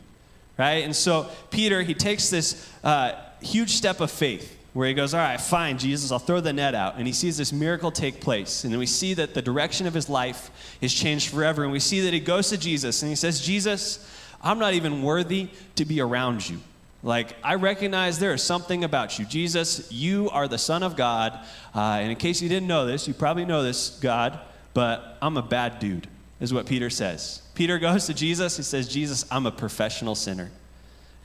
right? 0.56 0.84
And 0.84 0.94
so 0.94 1.28
Peter, 1.50 1.82
he 1.82 1.94
takes 1.94 2.30
this 2.30 2.68
uh, 2.84 3.12
huge 3.40 3.70
step 3.70 4.00
of 4.00 4.10
faith 4.10 4.56
where 4.72 4.86
he 4.86 4.94
goes, 4.94 5.14
All 5.14 5.20
right, 5.20 5.40
fine, 5.40 5.78
Jesus, 5.78 6.12
I'll 6.12 6.20
throw 6.20 6.40
the 6.40 6.52
net 6.52 6.74
out. 6.74 6.96
And 6.96 7.06
he 7.06 7.12
sees 7.12 7.36
this 7.36 7.52
miracle 7.52 7.90
take 7.90 8.20
place. 8.20 8.62
And 8.62 8.72
then 8.72 8.78
we 8.78 8.86
see 8.86 9.14
that 9.14 9.34
the 9.34 9.42
direction 9.42 9.86
of 9.86 9.94
his 9.94 10.08
life 10.08 10.50
is 10.80 10.94
changed 10.94 11.30
forever. 11.30 11.64
And 11.64 11.72
we 11.72 11.80
see 11.80 12.00
that 12.02 12.14
he 12.14 12.20
goes 12.20 12.50
to 12.50 12.58
Jesus 12.58 13.02
and 13.02 13.10
he 13.10 13.16
says, 13.16 13.40
Jesus, 13.40 14.08
I'm 14.42 14.58
not 14.58 14.74
even 14.74 15.02
worthy 15.02 15.48
to 15.74 15.84
be 15.84 16.00
around 16.00 16.48
you. 16.48 16.60
Like, 17.02 17.34
I 17.42 17.54
recognize 17.54 18.18
there 18.18 18.34
is 18.34 18.42
something 18.42 18.84
about 18.84 19.18
you. 19.18 19.24
Jesus, 19.24 19.90
you 19.90 20.28
are 20.30 20.46
the 20.46 20.58
Son 20.58 20.82
of 20.82 20.96
God. 20.96 21.32
Uh, 21.74 21.98
and 22.00 22.10
in 22.10 22.16
case 22.16 22.42
you 22.42 22.48
didn't 22.48 22.68
know 22.68 22.86
this, 22.86 23.08
you 23.08 23.14
probably 23.14 23.46
know 23.46 23.62
this, 23.62 23.98
God, 24.00 24.38
but 24.74 25.16
I'm 25.22 25.36
a 25.36 25.42
bad 25.42 25.78
dude, 25.78 26.08
is 26.40 26.52
what 26.52 26.66
Peter 26.66 26.90
says. 26.90 27.42
Peter 27.54 27.78
goes 27.78 28.06
to 28.06 28.14
Jesus. 28.14 28.56
He 28.56 28.62
says, 28.62 28.86
Jesus, 28.86 29.24
I'm 29.30 29.46
a 29.46 29.50
professional 29.50 30.14
sinner. 30.14 30.50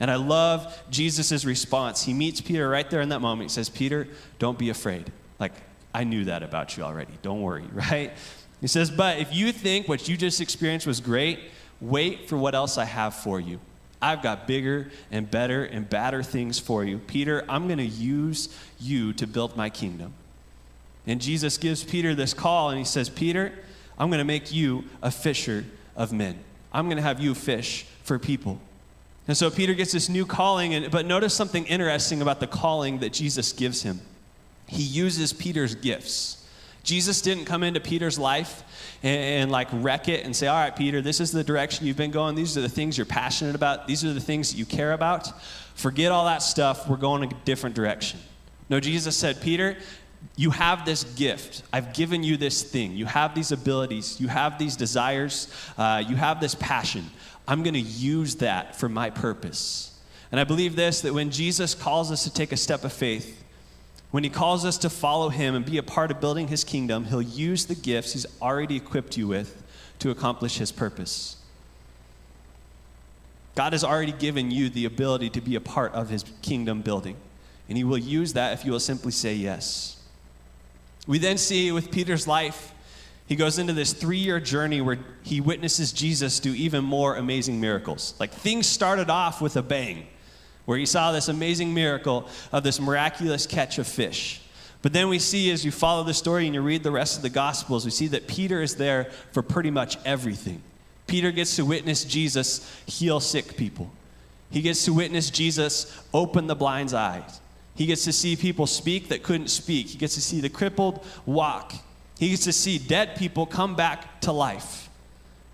And 0.00 0.10
I 0.10 0.16
love 0.16 0.82
Jesus' 0.90 1.44
response. 1.44 2.02
He 2.02 2.12
meets 2.14 2.40
Peter 2.40 2.68
right 2.68 2.88
there 2.90 3.00
in 3.00 3.10
that 3.10 3.20
moment. 3.20 3.50
He 3.50 3.54
says, 3.54 3.68
Peter, 3.68 4.08
don't 4.38 4.58
be 4.58 4.70
afraid. 4.70 5.10
Like, 5.38 5.52
I 5.94 6.04
knew 6.04 6.24
that 6.26 6.42
about 6.42 6.76
you 6.76 6.82
already. 6.82 7.12
Don't 7.22 7.42
worry, 7.42 7.64
right? 7.72 8.12
He 8.60 8.66
says, 8.66 8.90
But 8.90 9.18
if 9.18 9.34
you 9.34 9.52
think 9.52 9.88
what 9.88 10.08
you 10.08 10.16
just 10.16 10.40
experienced 10.40 10.86
was 10.86 11.00
great, 11.00 11.38
wait 11.80 12.28
for 12.28 12.36
what 12.36 12.54
else 12.54 12.78
I 12.78 12.84
have 12.84 13.14
for 13.14 13.40
you. 13.40 13.60
I've 14.06 14.22
got 14.22 14.46
bigger 14.46 14.90
and 15.10 15.28
better 15.28 15.64
and 15.64 15.88
badder 15.90 16.22
things 16.22 16.60
for 16.60 16.84
you. 16.84 16.98
Peter, 16.98 17.44
I'm 17.48 17.66
going 17.66 17.78
to 17.78 17.84
use 17.84 18.48
you 18.78 19.12
to 19.14 19.26
build 19.26 19.56
my 19.56 19.68
kingdom. 19.68 20.14
And 21.08 21.20
Jesus 21.20 21.58
gives 21.58 21.82
Peter 21.82 22.14
this 22.14 22.32
call 22.32 22.70
and 22.70 22.78
he 22.78 22.84
says, 22.84 23.08
Peter, 23.08 23.52
I'm 23.98 24.08
going 24.08 24.18
to 24.18 24.24
make 24.24 24.52
you 24.52 24.84
a 25.02 25.10
fisher 25.10 25.64
of 25.96 26.12
men. 26.12 26.38
I'm 26.72 26.86
going 26.86 26.98
to 26.98 27.02
have 27.02 27.18
you 27.18 27.34
fish 27.34 27.84
for 28.04 28.18
people. 28.18 28.60
And 29.26 29.36
so 29.36 29.50
Peter 29.50 29.74
gets 29.74 29.90
this 29.90 30.08
new 30.08 30.24
calling, 30.24 30.72
and, 30.72 30.88
but 30.88 31.04
notice 31.04 31.34
something 31.34 31.66
interesting 31.66 32.22
about 32.22 32.38
the 32.38 32.46
calling 32.46 33.00
that 33.00 33.12
Jesus 33.12 33.52
gives 33.52 33.82
him. 33.82 34.00
He 34.68 34.84
uses 34.84 35.32
Peter's 35.32 35.74
gifts. 35.74 36.45
Jesus 36.86 37.20
didn't 37.20 37.46
come 37.46 37.64
into 37.64 37.80
Peter's 37.80 38.16
life 38.16 38.62
and, 39.02 39.42
and, 39.42 39.50
like 39.50 39.66
wreck 39.72 40.08
it 40.08 40.24
and 40.24 40.34
say, 40.34 40.46
All 40.46 40.56
right, 40.56 40.74
Peter, 40.74 41.02
this 41.02 41.20
is 41.20 41.32
the 41.32 41.42
direction 41.42 41.84
you've 41.84 41.96
been 41.96 42.12
going. 42.12 42.36
These 42.36 42.56
are 42.56 42.60
the 42.60 42.68
things 42.68 42.96
you're 42.96 43.04
passionate 43.04 43.56
about. 43.56 43.88
These 43.88 44.04
are 44.04 44.12
the 44.12 44.20
things 44.20 44.52
that 44.52 44.56
you 44.56 44.64
care 44.64 44.92
about. 44.92 45.28
Forget 45.74 46.12
all 46.12 46.26
that 46.26 46.42
stuff. 46.42 46.88
We're 46.88 46.96
going 46.96 47.24
a 47.24 47.34
different 47.44 47.74
direction. 47.74 48.20
No, 48.68 48.78
Jesus 48.78 49.16
said, 49.16 49.40
Peter, 49.40 49.76
you 50.36 50.50
have 50.50 50.84
this 50.84 51.02
gift. 51.02 51.64
I've 51.72 51.92
given 51.92 52.22
you 52.22 52.36
this 52.36 52.62
thing. 52.62 52.92
You 52.92 53.06
have 53.06 53.34
these 53.34 53.50
abilities. 53.50 54.20
You 54.20 54.28
have 54.28 54.56
these 54.56 54.76
desires. 54.76 55.52
Uh, 55.76 56.04
you 56.06 56.14
have 56.14 56.40
this 56.40 56.54
passion. 56.54 57.04
I'm 57.48 57.64
going 57.64 57.74
to 57.74 57.80
use 57.80 58.36
that 58.36 58.76
for 58.76 58.88
my 58.88 59.10
purpose. 59.10 59.98
And 60.30 60.38
I 60.40 60.44
believe 60.44 60.76
this 60.76 61.00
that 61.00 61.12
when 61.12 61.30
Jesus 61.30 61.74
calls 61.74 62.12
us 62.12 62.22
to 62.24 62.32
take 62.32 62.52
a 62.52 62.56
step 62.56 62.84
of 62.84 62.92
faith, 62.92 63.42
when 64.10 64.24
he 64.24 64.30
calls 64.30 64.64
us 64.64 64.78
to 64.78 64.90
follow 64.90 65.28
him 65.28 65.54
and 65.54 65.64
be 65.64 65.78
a 65.78 65.82
part 65.82 66.10
of 66.10 66.20
building 66.20 66.48
his 66.48 66.64
kingdom, 66.64 67.06
he'll 67.06 67.22
use 67.22 67.66
the 67.66 67.74
gifts 67.74 68.12
he's 68.12 68.26
already 68.40 68.76
equipped 68.76 69.16
you 69.16 69.26
with 69.26 69.62
to 69.98 70.10
accomplish 70.10 70.58
his 70.58 70.72
purpose. 70.72 71.36
God 73.54 73.72
has 73.72 73.82
already 73.82 74.12
given 74.12 74.50
you 74.50 74.68
the 74.68 74.84
ability 74.84 75.30
to 75.30 75.40
be 75.40 75.56
a 75.56 75.60
part 75.60 75.92
of 75.92 76.10
his 76.10 76.24
kingdom 76.42 76.82
building, 76.82 77.16
and 77.68 77.76
he 77.76 77.84
will 77.84 77.98
use 77.98 78.34
that 78.34 78.52
if 78.52 78.64
you 78.64 78.72
will 78.72 78.80
simply 78.80 79.12
say 79.12 79.34
yes. 79.34 79.96
We 81.06 81.18
then 81.18 81.38
see 81.38 81.72
with 81.72 81.90
Peter's 81.90 82.28
life, 82.28 82.72
he 83.26 83.34
goes 83.34 83.58
into 83.58 83.72
this 83.72 83.92
three 83.92 84.18
year 84.18 84.38
journey 84.40 84.80
where 84.80 84.98
he 85.22 85.40
witnesses 85.40 85.92
Jesus 85.92 86.38
do 86.38 86.54
even 86.54 86.84
more 86.84 87.16
amazing 87.16 87.60
miracles. 87.60 88.14
Like 88.20 88.32
things 88.32 88.66
started 88.66 89.10
off 89.10 89.40
with 89.40 89.56
a 89.56 89.62
bang 89.62 90.06
where 90.66 90.76
he 90.76 90.84
saw 90.84 91.12
this 91.12 91.28
amazing 91.28 91.72
miracle 91.72 92.28
of 92.52 92.62
this 92.62 92.78
miraculous 92.78 93.46
catch 93.46 93.78
of 93.78 93.86
fish. 93.86 94.42
But 94.82 94.92
then 94.92 95.08
we 95.08 95.18
see, 95.18 95.50
as 95.50 95.64
you 95.64 95.70
follow 95.70 96.04
the 96.04 96.14
story 96.14 96.44
and 96.44 96.54
you 96.54 96.60
read 96.60 96.82
the 96.82 96.90
rest 96.90 97.16
of 97.16 97.22
the 97.22 97.30
Gospels, 97.30 97.84
we 97.84 97.90
see 97.90 98.08
that 98.08 98.28
Peter 98.28 98.60
is 98.60 98.76
there 98.76 99.10
for 99.32 99.42
pretty 99.42 99.70
much 99.70 99.96
everything. 100.04 100.62
Peter 101.06 101.32
gets 101.32 101.56
to 101.56 101.64
witness 101.64 102.04
Jesus 102.04 102.70
heal 102.84 103.18
sick 103.18 103.56
people, 103.56 103.90
he 104.50 104.60
gets 104.60 104.84
to 104.84 104.92
witness 104.92 105.30
Jesus 105.30 106.00
open 106.12 106.46
the 106.46 106.54
blind's 106.54 106.94
eyes. 106.94 107.40
He 107.74 107.86
gets 107.86 108.04
to 108.04 108.12
see 108.12 108.36
people 108.36 108.66
speak 108.66 109.08
that 109.08 109.22
couldn't 109.22 109.48
speak. 109.48 109.88
He 109.88 109.98
gets 109.98 110.14
to 110.14 110.20
see 110.22 110.40
the 110.40 110.48
crippled 110.48 111.04
walk. 111.26 111.74
He 112.18 112.30
gets 112.30 112.44
to 112.44 112.52
see 112.52 112.78
dead 112.78 113.16
people 113.16 113.44
come 113.44 113.76
back 113.76 114.22
to 114.22 114.32
life. 114.32 114.88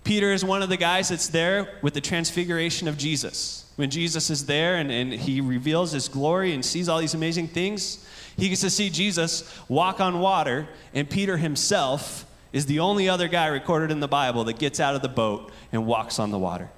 Peter 0.05 0.31
is 0.31 0.45
one 0.45 0.61
of 0.61 0.69
the 0.69 0.77
guys 0.77 1.09
that's 1.09 1.27
there 1.27 1.73
with 1.81 1.93
the 1.93 1.99
transfiguration 1.99 2.87
of 2.87 2.97
Jesus 2.97 3.62
when 3.75 3.89
Jesus 3.89 4.29
is 4.29 4.45
there 4.45 4.75
and, 4.75 4.91
and 4.91 5.11
he 5.11 5.41
reveals 5.41 5.91
his 5.91 6.07
glory 6.07 6.53
and 6.53 6.63
sees 6.63 6.87
all 6.87 6.99
these 6.99 7.13
amazing 7.13 7.47
things, 7.47 8.05
he 8.37 8.49
gets 8.49 8.61
to 8.61 8.69
see 8.69 8.89
Jesus 8.89 9.43
walk 9.67 9.99
on 9.99 10.19
water, 10.19 10.67
and 10.93 11.09
Peter 11.09 11.37
himself 11.37 12.25
is 12.51 12.67
the 12.67 12.79
only 12.79 13.09
other 13.09 13.27
guy 13.27 13.47
recorded 13.47 13.91
in 13.91 13.99
the 13.99 14.07
Bible 14.07 14.43
that 14.45 14.59
gets 14.59 14.79
out 14.79 14.95
of 14.95 15.01
the 15.01 15.09
boat 15.09 15.51
and 15.71 15.85
walks 15.85 16.19
on 16.19 16.31
the 16.31 16.37
water. 16.37 16.69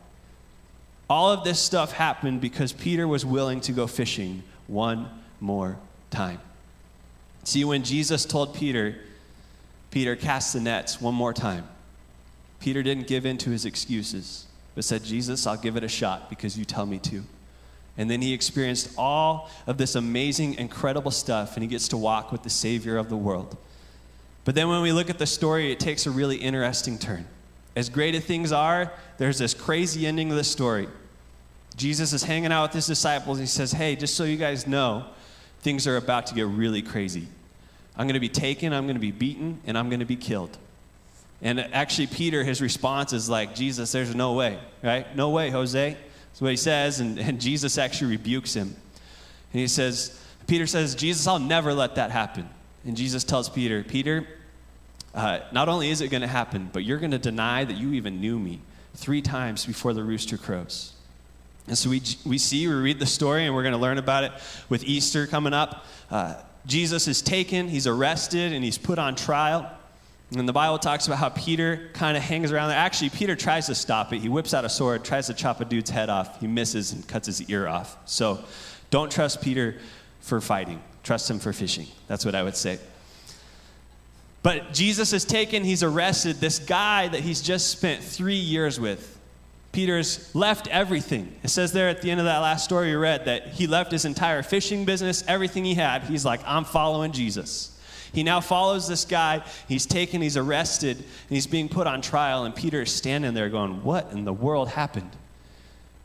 All 1.10 1.31
of 1.31 1.43
this 1.43 1.60
stuff 1.60 1.91
happened 1.91 2.41
because 2.41 2.71
Peter 2.73 3.08
was 3.08 3.25
willing 3.25 3.62
to 3.62 3.71
go 3.71 3.88
fishing 3.88 4.43
one 4.67 5.10
more 5.39 5.77
time. 6.10 6.39
See, 7.43 7.63
when 7.63 7.84
Jesus 7.84 8.25
told 8.25 8.55
Peter, 8.55 8.95
Peter, 9.91 10.15
cast 10.15 10.53
the 10.53 10.62
nets 10.62 10.99
one 10.99 11.13
more 11.13 11.34
time, 11.34 11.67
Peter 12.60 12.81
didn't 12.81 13.08
give 13.08 13.25
in 13.25 13.38
to 13.39 13.51
his 13.51 13.65
excuses 13.65 14.47
but 14.75 14.83
said, 14.83 15.03
Jesus, 15.03 15.47
I'll 15.47 15.57
give 15.57 15.77
it 15.77 15.83
a 15.83 15.88
shot 15.88 16.29
because 16.29 16.57
you 16.57 16.65
tell 16.65 16.85
me 16.85 16.99
to. 16.99 17.23
And 17.97 18.11
then 18.11 18.21
he 18.21 18.33
experienced 18.33 18.91
all 18.97 19.49
of 19.67 19.77
this 19.77 19.95
amazing, 19.95 20.55
incredible 20.55 21.11
stuff, 21.11 21.55
and 21.55 21.63
he 21.63 21.67
gets 21.67 21.88
to 21.89 21.97
walk 21.97 22.31
with 22.31 22.43
the 22.43 22.49
Savior 22.49 22.97
of 22.97 23.09
the 23.09 23.15
world. 23.15 23.57
But 24.43 24.53
then 24.53 24.67
when 24.67 24.81
we 24.81 24.91
look 24.91 25.09
at 25.09 25.17
the 25.17 25.25
story, 25.25 25.71
it 25.71 25.79
takes 25.79 26.05
a 26.05 26.11
really 26.11 26.35
interesting 26.35 26.99
turn. 26.99 27.25
As 27.75 27.89
great 27.89 28.13
as 28.13 28.23
things 28.25 28.51
are, 28.51 28.91
there's 29.17 29.39
this 29.39 29.53
crazy 29.53 30.05
ending 30.05 30.29
of 30.29 30.38
the 30.38 30.43
story. 30.43 30.88
Jesus 31.75 32.13
is 32.13 32.23
hanging 32.23 32.51
out 32.51 32.69
with 32.69 32.73
his 32.73 32.88
disciples, 32.88 33.38
and 33.38 33.47
he 33.47 33.51
says, 33.51 33.71
Hey, 33.71 33.95
just 33.95 34.15
so 34.15 34.23
you 34.23 34.38
guys 34.38 34.67
know, 34.67 35.05
things 35.59 35.88
are 35.88 35.97
about 35.97 36.27
to 36.27 36.35
get 36.35 36.47
really 36.47 36.81
crazy. 36.81 37.27
I'm 37.97 38.07
going 38.07 38.13
to 38.15 38.19
be 38.19 38.29
taken, 38.29 38.73
I'm 38.73 38.85
going 38.85 38.95
to 38.95 39.01
be 39.01 39.11
beaten, 39.11 39.59
and 39.65 39.77
I'm 39.77 39.89
going 39.89 39.99
to 39.99 40.05
be 40.05 40.15
killed. 40.15 40.57
And 41.41 41.60
actually, 41.60 42.08
Peter, 42.08 42.43
his 42.43 42.62
response 42.62 43.13
is 43.13 43.30
like, 43.30 43.56
Jesus, 43.56 43.91
there's 43.91 44.15
no 44.15 44.34
way, 44.34 44.58
right? 44.82 45.15
No 45.15 45.30
way, 45.30 45.50
Jose. 45.50 45.91
That's 45.91 46.41
what 46.41 46.52
he 46.52 46.58
says. 46.58 47.00
And, 47.00 47.19
and 47.19 47.39
Jesus 47.39 47.78
actually 47.78 48.12
rebukes 48.12 48.54
him. 48.54 48.76
And 49.54 49.60
he 49.62 49.67
says, 49.67 50.19
Peter 50.48 50.67
says, 50.67 50.95
Jesus, 50.95 51.28
I'll 51.28 51.39
never 51.39 51.74
let 51.74 51.95
that 51.95 52.12
happen. 52.12 52.50
And 52.86 52.95
Jesus 52.95 53.24
tells 53.24 53.50
Peter, 53.50 53.84
Peter, 53.84 54.28
uh, 55.13 55.39
not 55.52 55.69
only 55.69 55.89
is 55.89 56.02
it 56.02 56.10
going 56.10 56.21
to 56.21 56.28
happen, 56.28 56.69
but 56.71 56.84
you're 56.84 57.00
going 57.00 57.12
to 57.12 57.17
deny 57.17 57.63
that 57.63 57.78
you 57.78 57.93
even 57.93 58.19
knew 58.19 58.38
me 58.38 58.60
three 58.95 59.21
times 59.21 59.65
before 59.65 59.93
the 59.93 60.04
rooster 60.04 60.38
crows. 60.38 60.93
And 61.67 61.78
so 61.78 61.89
we, 61.89 62.02
we 62.26 62.38
see, 62.38 62.67
we 62.67 62.74
read 62.74 63.00
the 63.00 63.06
story, 63.06 63.45
and 63.45 63.56
we're 63.56 63.63
going 63.63 63.74
to 63.74 63.80
learn 63.80 63.98
about 63.98 64.24
it 64.24 64.32
with 64.69 64.84
Easter 64.84 65.26
coming 65.26 65.54
up. 65.54 65.86
Uh, 66.12 66.36
Jesus 66.65 67.08
is 67.08 67.21
taken, 67.21 67.67
he's 67.67 67.88
arrested, 67.88 68.54
and 68.54 68.63
he's 68.63 68.78
put 68.78 69.00
on 69.00 69.15
trial. 69.15 69.69
And 70.31 70.49
the 70.49 70.53
Bible 70.53 70.79
talks 70.79 71.05
about 71.05 71.19
how 71.19 71.29
Peter 71.29 71.89
kind 71.93 72.17
of 72.17 72.23
hangs 72.23 72.51
around 72.51 72.69
there. 72.69 72.77
Actually, 72.77 73.11
Peter 73.11 73.35
tries 73.35 73.67
to 73.67 73.75
stop 73.75 74.11
it. 74.11 74.19
He 74.19 74.29
whips 74.29 74.53
out 74.53 74.65
a 74.65 74.69
sword, 74.69 75.05
tries 75.05 75.27
to 75.27 75.33
chop 75.33 75.61
a 75.61 75.65
dude's 75.65 75.91
head 75.91 76.09
off. 76.09 76.39
He 76.39 76.47
misses 76.47 76.93
and 76.93 77.07
cuts 77.07 77.27
his 77.27 77.47
ear 77.49 77.67
off. 77.67 77.95
So 78.05 78.43
don't 78.89 79.11
trust 79.11 79.41
Peter 79.41 79.77
for 80.21 80.41
fighting, 80.41 80.81
trust 81.03 81.29
him 81.29 81.38
for 81.38 81.53
fishing. 81.53 81.88
That's 82.07 82.25
what 82.25 82.33
I 82.33 82.41
would 82.41 82.55
say. 82.55 82.79
But 84.41 84.73
Jesus 84.73 85.13
is 85.13 85.25
taken, 85.25 85.63
he's 85.63 85.83
arrested. 85.83 86.38
This 86.38 86.59
guy 86.59 87.07
that 87.07 87.21
he's 87.21 87.41
just 87.41 87.69
spent 87.69 88.03
three 88.03 88.35
years 88.35 88.79
with, 88.79 89.19
Peter's 89.71 90.33
left 90.33 90.67
everything. 90.67 91.35
It 91.43 91.49
says 91.49 91.73
there 91.73 91.89
at 91.89 92.01
the 92.01 92.09
end 92.09 92.19
of 92.19 92.25
that 92.25 92.39
last 92.39 92.63
story 92.63 92.91
you 92.91 92.97
read 92.99 93.25
that 93.25 93.47
he 93.47 93.67
left 93.67 93.91
his 93.91 94.05
entire 94.05 94.41
fishing 94.41 94.85
business, 94.85 95.23
everything 95.27 95.65
he 95.65 95.75
had. 95.75 96.03
He's 96.03 96.25
like, 96.25 96.41
I'm 96.45 96.63
following 96.63 97.11
Jesus. 97.11 97.74
He 98.15 98.23
now 98.23 98.39
follows 98.39 98.88
this 98.88 99.04
guy. 99.04 99.43
He's 99.67 99.86
taken, 99.86 100.21
he's 100.21 100.38
arrested, 100.38 100.95
and 100.95 101.06
he's 101.30 101.47
being 101.47 101.67
put 101.67 101.86
on 101.86 102.01
trial. 102.01 102.45
And 102.45 102.56
Peter 102.56 102.82
is 102.84 102.91
standing 102.91 103.34
there 103.34 103.49
going, 103.49 103.84
What 103.84 104.13
in 104.13 104.23
the 104.23 104.32
world 104.32 104.69
happened? 104.69 105.12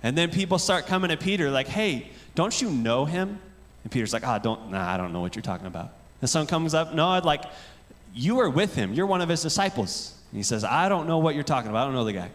And 0.02 0.18
then 0.18 0.32
people 0.32 0.58
start 0.58 0.86
coming 0.86 1.10
to 1.10 1.16
Peter, 1.16 1.52
like, 1.52 1.68
Hey, 1.68 2.10
don't 2.34 2.60
you 2.60 2.68
know 2.68 3.04
him? 3.04 3.38
And 3.84 3.92
Peter's 3.92 4.12
like, 4.12 4.26
Ah, 4.26 4.38
oh, 4.40 4.42
don't, 4.42 4.72
nah, 4.72 4.92
I 4.92 4.96
don't 4.96 5.12
know 5.12 5.20
what 5.20 5.36
you're 5.36 5.42
talking 5.42 5.68
about. 5.68 5.92
And 6.20 6.28
someone 6.28 6.48
comes 6.48 6.74
up, 6.74 6.94
No, 6.94 7.10
I'd 7.10 7.24
like, 7.24 7.44
you 8.12 8.34
were 8.34 8.50
with 8.50 8.74
him. 8.74 8.92
You're 8.92 9.06
one 9.06 9.20
of 9.20 9.28
his 9.28 9.40
disciples. 9.40 10.12
And 10.32 10.36
he 10.36 10.42
says, 10.42 10.64
I 10.64 10.88
don't 10.88 11.06
know 11.06 11.18
what 11.18 11.36
you're 11.36 11.44
talking 11.44 11.70
about. 11.70 11.82
I 11.82 11.84
don't 11.84 11.94
know 11.94 12.04
the 12.04 12.12
guy. 12.12 12.30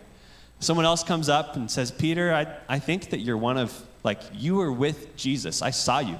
Someone 0.61 0.85
else 0.85 1.03
comes 1.03 1.27
up 1.27 1.57
and 1.57 1.69
says, 1.69 1.91
Peter, 1.91 2.33
I, 2.33 2.47
I 2.69 2.79
think 2.79 3.09
that 3.09 3.19
you're 3.19 3.37
one 3.37 3.57
of, 3.57 3.77
like, 4.05 4.21
you 4.33 4.55
were 4.55 4.71
with 4.71 5.17
Jesus. 5.17 5.61
I 5.61 5.71
saw 5.71 5.99
you. 5.99 6.17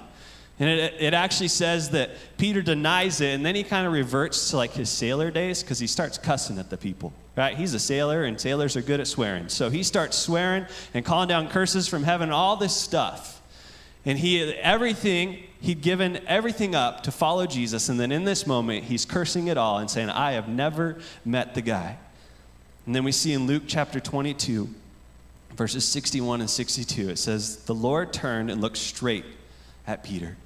And 0.59 0.69
it, 0.69 0.93
it 0.99 1.13
actually 1.13 1.49
says 1.49 1.89
that 1.89 2.11
Peter 2.37 2.61
denies 2.61 3.19
it, 3.19 3.33
and 3.33 3.45
then 3.45 3.55
he 3.55 3.63
kind 3.63 3.85
of 3.85 3.91
reverts 3.91 4.51
to 4.51 4.57
like 4.57 4.71
his 4.71 4.89
sailor 4.89 5.29
days 5.29 5.61
because 5.61 5.79
he 5.79 5.87
starts 5.87 6.17
cussing 6.17 6.59
at 6.59 6.69
the 6.69 6.77
people. 6.77 7.11
Right? 7.35 7.57
He's 7.57 7.73
a 7.73 7.79
sailor, 7.79 8.23
and 8.23 8.39
sailors 8.39 8.77
are 8.77 8.81
good 8.81 9.01
at 9.01 9.07
swearing. 9.07 9.49
So 9.49 9.69
he 9.69 9.83
starts 9.83 10.17
swearing 10.17 10.65
and 10.93 11.03
calling 11.03 11.27
down 11.27 11.49
curses 11.49 11.89
from 11.89 12.03
heaven, 12.03 12.31
all 12.31 12.55
this 12.55 12.75
stuff. 12.75 13.41
And 14.05 14.17
he 14.17 14.53
everything 14.53 15.43
he'd 15.59 15.81
given 15.81 16.19
everything 16.27 16.75
up 16.75 17.03
to 17.03 17.11
follow 17.11 17.45
Jesus, 17.47 17.89
and 17.89 17.99
then 17.99 18.11
in 18.11 18.23
this 18.23 18.45
moment 18.45 18.85
he's 18.85 19.03
cursing 19.03 19.47
it 19.47 19.57
all 19.57 19.79
and 19.79 19.89
saying, 19.89 20.09
"I 20.09 20.33
have 20.33 20.47
never 20.47 20.99
met 21.25 21.55
the 21.55 21.61
guy." 21.61 21.97
And 22.85 22.95
then 22.95 23.03
we 23.03 23.11
see 23.11 23.33
in 23.33 23.47
Luke 23.47 23.63
chapter 23.65 23.99
22, 23.99 24.69
verses 25.55 25.85
61 25.85 26.39
and 26.39 26.49
62, 26.49 27.09
it 27.09 27.17
says, 27.17 27.57
"The 27.65 27.73
Lord 27.73 28.13
turned 28.13 28.51
and 28.51 28.61
looked 28.61 28.77
straight 28.77 29.25
at 29.87 30.03
Peter." 30.03 30.37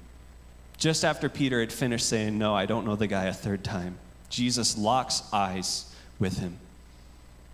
Just 0.80 1.04
after 1.04 1.28
Peter 1.28 1.60
had 1.60 1.72
finished 1.72 2.08
saying, 2.08 2.36
No, 2.36 2.54
I 2.54 2.64
don't 2.64 2.86
know 2.86 2.96
the 2.96 3.06
guy 3.06 3.26
a 3.26 3.34
third 3.34 3.62
time, 3.62 3.98
Jesus 4.30 4.76
locks 4.76 5.22
eyes 5.32 5.94
with 6.18 6.38
him. 6.38 6.58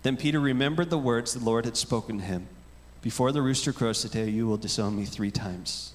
Then 0.01 0.15
Peter 0.15 0.39
remembered 0.39 0.89
the 0.89 0.97
words 0.97 1.33
the 1.33 1.43
Lord 1.43 1.65
had 1.65 1.75
spoken 1.75 2.19
to 2.19 2.23
him 2.23 2.47
Before 3.01 3.33
the 3.33 3.41
rooster 3.41 3.73
crows 3.73 4.01
today, 4.01 4.29
you 4.29 4.47
will 4.47 4.57
disown 4.57 4.95
me 4.95 5.03
three 5.05 5.29
times. 5.29 5.93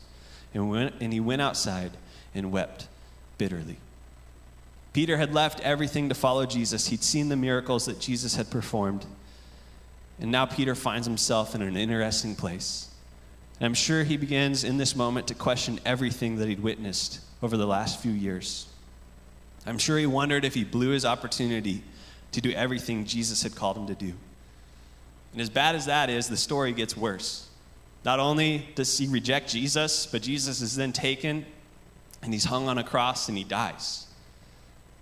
And, 0.52 0.68
went, 0.68 0.94
and 1.00 1.10
he 1.12 1.20
went 1.20 1.40
outside 1.40 1.92
and 2.34 2.52
wept 2.52 2.86
bitterly. 3.38 3.78
Peter 4.92 5.16
had 5.16 5.32
left 5.32 5.60
everything 5.60 6.10
to 6.10 6.14
follow 6.14 6.44
Jesus. 6.44 6.88
He'd 6.88 7.02
seen 7.02 7.30
the 7.30 7.36
miracles 7.36 7.86
that 7.86 7.98
Jesus 7.98 8.36
had 8.36 8.50
performed. 8.50 9.06
And 10.20 10.30
now 10.30 10.44
Peter 10.44 10.74
finds 10.74 11.06
himself 11.06 11.54
in 11.54 11.62
an 11.62 11.78
interesting 11.78 12.36
place. 12.36 12.91
And 13.62 13.68
I'm 13.68 13.74
sure 13.74 14.02
he 14.02 14.16
begins 14.16 14.64
in 14.64 14.76
this 14.76 14.96
moment 14.96 15.28
to 15.28 15.34
question 15.34 15.78
everything 15.86 16.34
that 16.38 16.48
he'd 16.48 16.58
witnessed 16.58 17.20
over 17.44 17.56
the 17.56 17.64
last 17.64 18.00
few 18.00 18.10
years. 18.10 18.66
I'm 19.64 19.78
sure 19.78 19.96
he 19.98 20.06
wondered 20.06 20.44
if 20.44 20.52
he 20.52 20.64
blew 20.64 20.88
his 20.88 21.04
opportunity 21.04 21.84
to 22.32 22.40
do 22.40 22.50
everything 22.50 23.04
Jesus 23.04 23.44
had 23.44 23.54
called 23.54 23.76
him 23.76 23.86
to 23.86 23.94
do. 23.94 24.14
And 25.30 25.40
as 25.40 25.48
bad 25.48 25.76
as 25.76 25.86
that 25.86 26.10
is, 26.10 26.28
the 26.28 26.36
story 26.36 26.72
gets 26.72 26.96
worse. 26.96 27.48
Not 28.04 28.18
only 28.18 28.66
does 28.74 28.98
he 28.98 29.06
reject 29.06 29.50
Jesus, 29.50 30.06
but 30.06 30.22
Jesus 30.22 30.60
is 30.60 30.74
then 30.74 30.92
taken 30.92 31.46
and 32.20 32.32
he's 32.32 32.46
hung 32.46 32.66
on 32.66 32.78
a 32.78 32.84
cross 32.84 33.28
and 33.28 33.38
he 33.38 33.44
dies. 33.44 34.08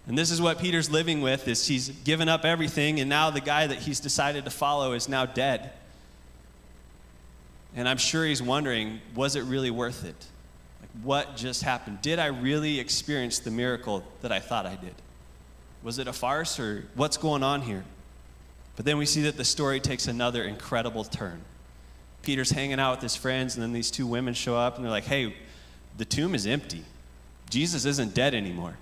And 0.07 0.19
this 0.19 0.31
is 0.31 0.39
what 0.39 0.59
Peter's 0.59 0.91
living 0.91 1.23
with 1.23 1.49
is 1.49 1.67
he's 1.67 1.89
given 1.89 2.29
up 2.29 2.45
everything 2.45 3.01
and 3.01 3.09
now 3.09 3.31
the 3.31 3.41
guy 3.41 3.67
that 3.67 3.79
he's 3.79 4.01
decided 4.01 4.45
to 4.45 4.51
follow 4.51 4.93
is 4.93 5.09
now 5.09 5.25
dead. 5.25 5.73
And 7.77 7.89
I'm 7.89 7.99
sure 7.99 8.25
he's 8.25 8.43
wondering, 8.43 9.01
was 9.15 9.37
it 9.37 9.43
really 9.43 9.71
worth 9.71 10.05
it? 10.05 10.27
Like 10.81 10.91
what 11.03 11.37
just 11.37 11.63
happened? 11.63 12.03
Did 12.03 12.19
I 12.19 12.27
really 12.27 12.81
experience 12.81 13.39
the 13.39 13.51
miracle 13.51 14.05
that 14.23 14.33
I 14.33 14.41
thought 14.41 14.67
I 14.67 14.77
did? 14.77 14.95
Was 15.83 15.99
it 15.99 16.09
a 16.09 16.13
farce 16.13 16.59
or 16.59 16.87
what's 16.95 17.17
going 17.17 17.43
on 17.43 17.63
here? 17.63 17.85
But 18.77 18.85
then 18.85 18.99
we 18.99 19.07
see 19.07 19.23
that 19.23 19.37
the 19.37 19.45
story 19.45 19.81
takes 19.81 20.09
another 20.09 20.43
incredible 20.43 21.05
turn. 21.05 21.43
Peter's 22.23 22.51
hanging 22.51 22.79
out 22.81 22.97
with 22.97 23.03
his 23.03 23.17
friends, 23.17 23.55
and 23.55 23.63
then 23.63 23.73
these 23.73 23.91
two 23.91 24.07
women 24.07 24.35
show 24.35 24.57
up, 24.57 24.77
and 24.77 24.85
they're 24.85 24.91
like, 24.91 25.05
hey, 25.05 25.35
the 25.97 26.05
tomb 26.05 26.35
is 26.35 26.47
empty. 26.47 26.85
Jesus 27.49 27.85
isn't 27.85 28.15
dead 28.15 28.35
anymore. 28.35 28.77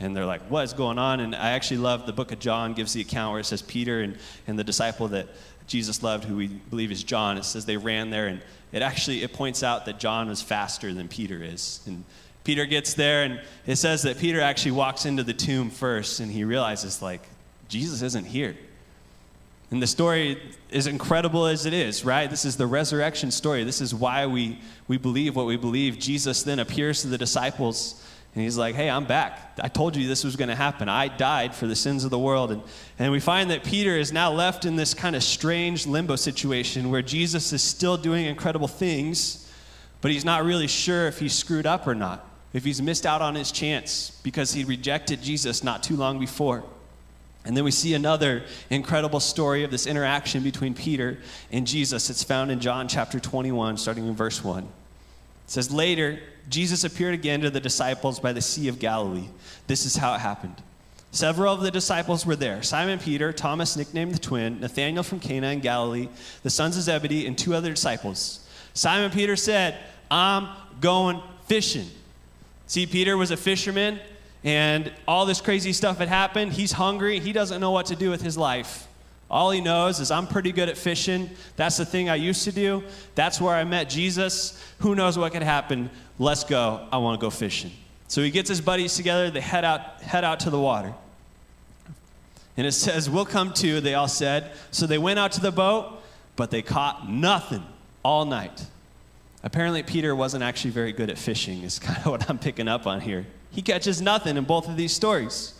And 0.00 0.16
they're 0.16 0.26
like, 0.26 0.40
what 0.50 0.64
is 0.64 0.72
going 0.72 0.98
on? 0.98 1.20
And 1.20 1.34
I 1.34 1.50
actually 1.50 1.76
love 1.76 2.06
the 2.06 2.12
book 2.12 2.32
of 2.32 2.38
John 2.38 2.72
gives 2.72 2.94
the 2.94 3.02
account 3.02 3.32
where 3.32 3.40
it 3.40 3.44
says 3.44 3.60
Peter 3.60 4.00
and, 4.00 4.16
and 4.46 4.58
the 4.58 4.64
disciple 4.64 5.08
that 5.08 5.28
Jesus 5.66 6.02
loved, 6.02 6.24
who 6.24 6.36
we 6.36 6.48
believe 6.48 6.90
is 6.90 7.04
John, 7.04 7.36
it 7.36 7.44
says 7.44 7.64
they 7.64 7.76
ran 7.76 8.10
there, 8.10 8.26
and 8.26 8.42
it 8.72 8.82
actually 8.82 9.22
it 9.22 9.32
points 9.32 9.62
out 9.62 9.86
that 9.86 10.00
John 10.00 10.28
was 10.28 10.42
faster 10.42 10.92
than 10.92 11.06
Peter 11.06 11.44
is. 11.44 11.80
And 11.86 12.02
Peter 12.42 12.66
gets 12.66 12.94
there, 12.94 13.22
and 13.22 13.40
it 13.66 13.76
says 13.76 14.02
that 14.02 14.18
Peter 14.18 14.40
actually 14.40 14.72
walks 14.72 15.06
into 15.06 15.22
the 15.22 15.32
tomb 15.32 15.70
first, 15.70 16.18
and 16.18 16.32
he 16.32 16.42
realizes, 16.42 17.00
like, 17.00 17.20
Jesus 17.68 18.02
isn't 18.02 18.24
here. 18.24 18.56
And 19.70 19.80
the 19.80 19.86
story, 19.86 20.42
as 20.72 20.88
incredible 20.88 21.46
as 21.46 21.66
it 21.66 21.72
is, 21.72 22.04
right? 22.04 22.28
This 22.28 22.44
is 22.44 22.56
the 22.56 22.66
resurrection 22.66 23.30
story. 23.30 23.62
This 23.62 23.80
is 23.80 23.94
why 23.94 24.26
we, 24.26 24.58
we 24.88 24.96
believe 24.96 25.36
what 25.36 25.46
we 25.46 25.56
believe. 25.56 26.00
Jesus 26.00 26.42
then 26.42 26.58
appears 26.58 27.02
to 27.02 27.08
the 27.08 27.18
disciples 27.18 28.04
and 28.34 28.44
he's 28.44 28.56
like, 28.56 28.76
hey, 28.76 28.88
I'm 28.88 29.06
back. 29.06 29.58
I 29.60 29.66
told 29.66 29.96
you 29.96 30.06
this 30.06 30.22
was 30.22 30.36
going 30.36 30.50
to 30.50 30.54
happen. 30.54 30.88
I 30.88 31.08
died 31.08 31.52
for 31.52 31.66
the 31.66 31.74
sins 31.74 32.04
of 32.04 32.10
the 32.10 32.18
world. 32.18 32.52
And, 32.52 32.62
and 32.98 33.10
we 33.10 33.18
find 33.18 33.50
that 33.50 33.64
Peter 33.64 33.96
is 33.96 34.12
now 34.12 34.30
left 34.30 34.64
in 34.64 34.76
this 34.76 34.94
kind 34.94 35.16
of 35.16 35.24
strange 35.24 35.84
limbo 35.84 36.14
situation 36.14 36.90
where 36.90 37.02
Jesus 37.02 37.52
is 37.52 37.60
still 37.60 37.96
doing 37.96 38.26
incredible 38.26 38.68
things, 38.68 39.50
but 40.00 40.12
he's 40.12 40.24
not 40.24 40.44
really 40.44 40.68
sure 40.68 41.08
if 41.08 41.18
he's 41.18 41.32
screwed 41.32 41.66
up 41.66 41.88
or 41.88 41.94
not, 41.96 42.24
if 42.52 42.64
he's 42.64 42.80
missed 42.80 43.04
out 43.04 43.20
on 43.20 43.34
his 43.34 43.50
chance 43.50 44.20
because 44.22 44.52
he 44.52 44.62
rejected 44.62 45.22
Jesus 45.22 45.64
not 45.64 45.82
too 45.82 45.96
long 45.96 46.20
before. 46.20 46.62
And 47.44 47.56
then 47.56 47.64
we 47.64 47.72
see 47.72 47.94
another 47.94 48.44
incredible 48.68 49.18
story 49.18 49.64
of 49.64 49.72
this 49.72 49.86
interaction 49.86 50.44
between 50.44 50.74
Peter 50.74 51.18
and 51.50 51.66
Jesus. 51.66 52.10
It's 52.10 52.22
found 52.22 52.52
in 52.52 52.60
John 52.60 52.86
chapter 52.86 53.18
21, 53.18 53.76
starting 53.76 54.06
in 54.06 54.14
verse 54.14 54.44
1. 54.44 54.62
It 54.62 54.70
says, 55.46 55.72
Later, 55.72 56.20
Jesus 56.50 56.82
appeared 56.84 57.14
again 57.14 57.40
to 57.42 57.50
the 57.50 57.60
disciples 57.60 58.18
by 58.18 58.32
the 58.32 58.40
Sea 58.40 58.68
of 58.68 58.78
Galilee. 58.78 59.28
This 59.68 59.86
is 59.86 59.96
how 59.96 60.14
it 60.14 60.20
happened. 60.20 60.56
Several 61.12 61.54
of 61.54 61.60
the 61.60 61.70
disciples 61.70 62.26
were 62.26 62.36
there 62.36 62.62
Simon 62.62 62.98
Peter, 62.98 63.32
Thomas, 63.32 63.76
nicknamed 63.76 64.14
the 64.14 64.18
twin, 64.18 64.60
Nathanael 64.60 65.02
from 65.02 65.20
Cana 65.20 65.48
in 65.48 65.60
Galilee, 65.60 66.08
the 66.42 66.50
sons 66.50 66.76
of 66.76 66.82
Zebedee, 66.82 67.26
and 67.26 67.38
two 67.38 67.54
other 67.54 67.70
disciples. 67.70 68.46
Simon 68.74 69.10
Peter 69.10 69.36
said, 69.36 69.78
I'm 70.10 70.48
going 70.80 71.22
fishing. 71.46 71.88
See, 72.66 72.86
Peter 72.86 73.16
was 73.16 73.30
a 73.30 73.36
fisherman, 73.36 74.00
and 74.44 74.92
all 75.06 75.26
this 75.26 75.40
crazy 75.40 75.72
stuff 75.72 75.98
had 75.98 76.08
happened. 76.08 76.52
He's 76.52 76.72
hungry, 76.72 77.20
he 77.20 77.32
doesn't 77.32 77.60
know 77.60 77.70
what 77.70 77.86
to 77.86 77.96
do 77.96 78.10
with 78.10 78.22
his 78.22 78.38
life. 78.38 78.86
All 79.30 79.50
he 79.52 79.60
knows 79.60 80.00
is 80.00 80.10
I'm 80.10 80.26
pretty 80.26 80.50
good 80.50 80.68
at 80.68 80.76
fishing. 80.76 81.30
That's 81.56 81.76
the 81.76 81.84
thing 81.84 82.10
I 82.10 82.16
used 82.16 82.44
to 82.44 82.52
do. 82.52 82.82
That's 83.14 83.40
where 83.40 83.54
I 83.54 83.62
met 83.64 83.88
Jesus. 83.88 84.60
Who 84.80 84.94
knows 84.94 85.16
what 85.16 85.32
could 85.32 85.42
happen? 85.42 85.88
Let's 86.18 86.42
go. 86.42 86.86
I 86.92 86.98
want 86.98 87.20
to 87.20 87.24
go 87.24 87.30
fishing. 87.30 87.70
So 88.08 88.22
he 88.22 88.30
gets 88.32 88.48
his 88.48 88.60
buddies 88.60 88.96
together. 88.96 89.30
They 89.30 89.40
head 89.40 89.64
out, 89.64 90.02
head 90.02 90.24
out 90.24 90.40
to 90.40 90.50
the 90.50 90.58
water. 90.58 90.92
And 92.56 92.66
it 92.66 92.72
says, 92.72 93.08
We'll 93.08 93.24
come 93.24 93.54
too, 93.54 93.80
they 93.80 93.94
all 93.94 94.08
said. 94.08 94.50
So 94.72 94.86
they 94.86 94.98
went 94.98 95.18
out 95.20 95.32
to 95.32 95.40
the 95.40 95.52
boat, 95.52 96.02
but 96.34 96.50
they 96.50 96.60
caught 96.60 97.08
nothing 97.08 97.62
all 98.02 98.24
night. 98.24 98.66
Apparently, 99.42 99.82
Peter 99.82 100.14
wasn't 100.14 100.42
actually 100.42 100.72
very 100.72 100.92
good 100.92 101.08
at 101.08 101.18
fishing, 101.18 101.62
is 101.62 101.78
kind 101.78 101.98
of 101.98 102.06
what 102.06 102.28
I'm 102.28 102.38
picking 102.38 102.66
up 102.68 102.86
on 102.86 103.00
here. 103.00 103.26
He 103.52 103.62
catches 103.62 104.02
nothing 104.02 104.36
in 104.36 104.44
both 104.44 104.68
of 104.68 104.76
these 104.76 104.92
stories. 104.92 105.54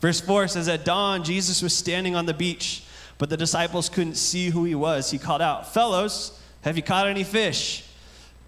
Verse 0.00 0.20
4 0.20 0.48
says, 0.48 0.68
At 0.68 0.84
dawn, 0.84 1.24
Jesus 1.24 1.62
was 1.62 1.74
standing 1.74 2.14
on 2.14 2.26
the 2.26 2.34
beach, 2.34 2.84
but 3.18 3.30
the 3.30 3.36
disciples 3.36 3.88
couldn't 3.88 4.16
see 4.16 4.50
who 4.50 4.64
he 4.64 4.74
was. 4.74 5.10
He 5.10 5.18
called 5.18 5.42
out, 5.42 5.72
Fellows, 5.72 6.40
have 6.62 6.76
you 6.76 6.82
caught 6.82 7.06
any 7.06 7.24
fish? 7.24 7.84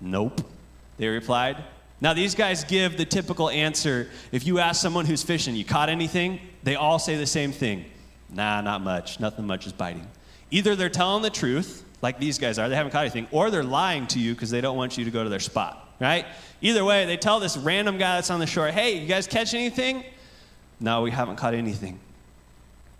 Nope 0.00 0.40
they 0.98 1.08
replied. 1.08 1.64
Now, 2.00 2.12
these 2.12 2.34
guys 2.34 2.62
give 2.64 2.96
the 2.96 3.04
typical 3.04 3.48
answer. 3.50 4.08
If 4.30 4.46
you 4.46 4.58
ask 4.58 4.80
someone 4.80 5.06
who's 5.06 5.22
fishing, 5.22 5.56
you 5.56 5.64
caught 5.64 5.88
anything? 5.88 6.40
They 6.62 6.76
all 6.76 6.98
say 6.98 7.16
the 7.16 7.26
same 7.26 7.50
thing. 7.50 7.86
Nah, 8.30 8.60
not 8.60 8.82
much. 8.82 9.18
Nothing 9.18 9.46
much 9.46 9.66
is 9.66 9.72
biting. 9.72 10.06
Either 10.50 10.76
they're 10.76 10.90
telling 10.90 11.22
the 11.22 11.30
truth, 11.30 11.84
like 12.02 12.20
these 12.20 12.38
guys 12.38 12.58
are, 12.58 12.68
they 12.68 12.76
haven't 12.76 12.92
caught 12.92 13.02
anything, 13.02 13.26
or 13.32 13.50
they're 13.50 13.64
lying 13.64 14.06
to 14.08 14.20
you 14.20 14.34
because 14.34 14.50
they 14.50 14.60
don't 14.60 14.76
want 14.76 14.98
you 14.98 15.04
to 15.04 15.10
go 15.10 15.24
to 15.24 15.30
their 15.30 15.40
spot. 15.40 15.92
right? 16.00 16.26
Either 16.60 16.84
way, 16.84 17.06
they 17.06 17.16
tell 17.16 17.40
this 17.40 17.56
random 17.56 17.98
guy 17.98 18.16
that's 18.16 18.30
on 18.30 18.38
the 18.38 18.46
shore, 18.46 18.68
hey, 18.68 18.98
you 18.98 19.06
guys 19.08 19.26
catch 19.26 19.54
anything? 19.54 20.04
No, 20.78 21.02
we 21.02 21.10
haven't 21.10 21.36
caught 21.36 21.54
anything. 21.54 21.98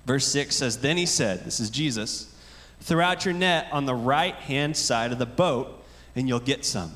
Verse 0.08 0.26
6 0.28 0.56
says, 0.56 0.78
Then 0.78 0.96
he 0.96 1.04
said, 1.04 1.44
This 1.44 1.60
is 1.60 1.68
Jesus, 1.68 2.34
throw 2.80 3.04
out 3.04 3.26
your 3.26 3.34
net 3.34 3.68
on 3.72 3.84
the 3.84 3.94
right 3.94 4.34
hand 4.34 4.74
side 4.74 5.12
of 5.12 5.18
the 5.18 5.26
boat, 5.26 5.84
and 6.16 6.26
you'll 6.26 6.40
get 6.40 6.64
some. 6.64 6.92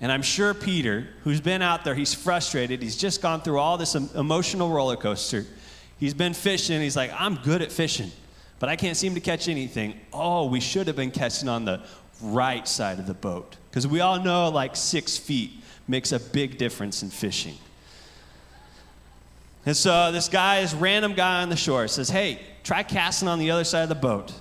And 0.00 0.12
I'm 0.12 0.22
sure 0.22 0.54
Peter, 0.54 1.08
who's 1.24 1.40
been 1.40 1.60
out 1.60 1.82
there, 1.82 1.96
he's 1.96 2.14
frustrated. 2.14 2.82
He's 2.82 2.96
just 2.96 3.20
gone 3.20 3.40
through 3.40 3.58
all 3.58 3.76
this 3.76 3.96
emotional 3.96 4.70
roller 4.70 4.94
coaster. 4.94 5.44
He's 5.98 6.14
been 6.14 6.34
fishing. 6.34 6.80
He's 6.80 6.96
like, 6.96 7.10
I'm 7.18 7.34
good 7.34 7.62
at 7.62 7.72
fishing, 7.72 8.12
but 8.60 8.68
I 8.68 8.76
can't 8.76 8.96
seem 8.96 9.14
to 9.14 9.20
catch 9.20 9.48
anything. 9.48 9.98
Oh, 10.12 10.46
we 10.46 10.60
should 10.60 10.86
have 10.86 10.94
been 10.94 11.10
catching 11.10 11.48
on 11.48 11.64
the 11.64 11.82
right 12.22 12.68
side 12.68 13.00
of 13.00 13.08
the 13.08 13.14
boat. 13.14 13.56
Because 13.70 13.88
we 13.88 13.98
all 13.98 14.22
know 14.22 14.50
like 14.50 14.76
six 14.76 15.16
feet 15.16 15.50
makes 15.88 16.12
a 16.12 16.20
big 16.20 16.58
difference 16.58 17.02
in 17.02 17.10
fishing. 17.10 17.56
And 19.66 19.76
so 19.76 20.12
this 20.12 20.28
guy, 20.28 20.60
this 20.60 20.72
random 20.72 21.14
guy 21.14 21.42
on 21.42 21.48
the 21.48 21.56
shore, 21.56 21.88
says, 21.88 22.08
Hey, 22.08 22.40
try 22.62 22.84
casting 22.84 23.28
on 23.28 23.40
the 23.40 23.50
other 23.50 23.64
side 23.64 23.82
of 23.82 23.88
the 23.88 23.96
boat. 23.96 24.32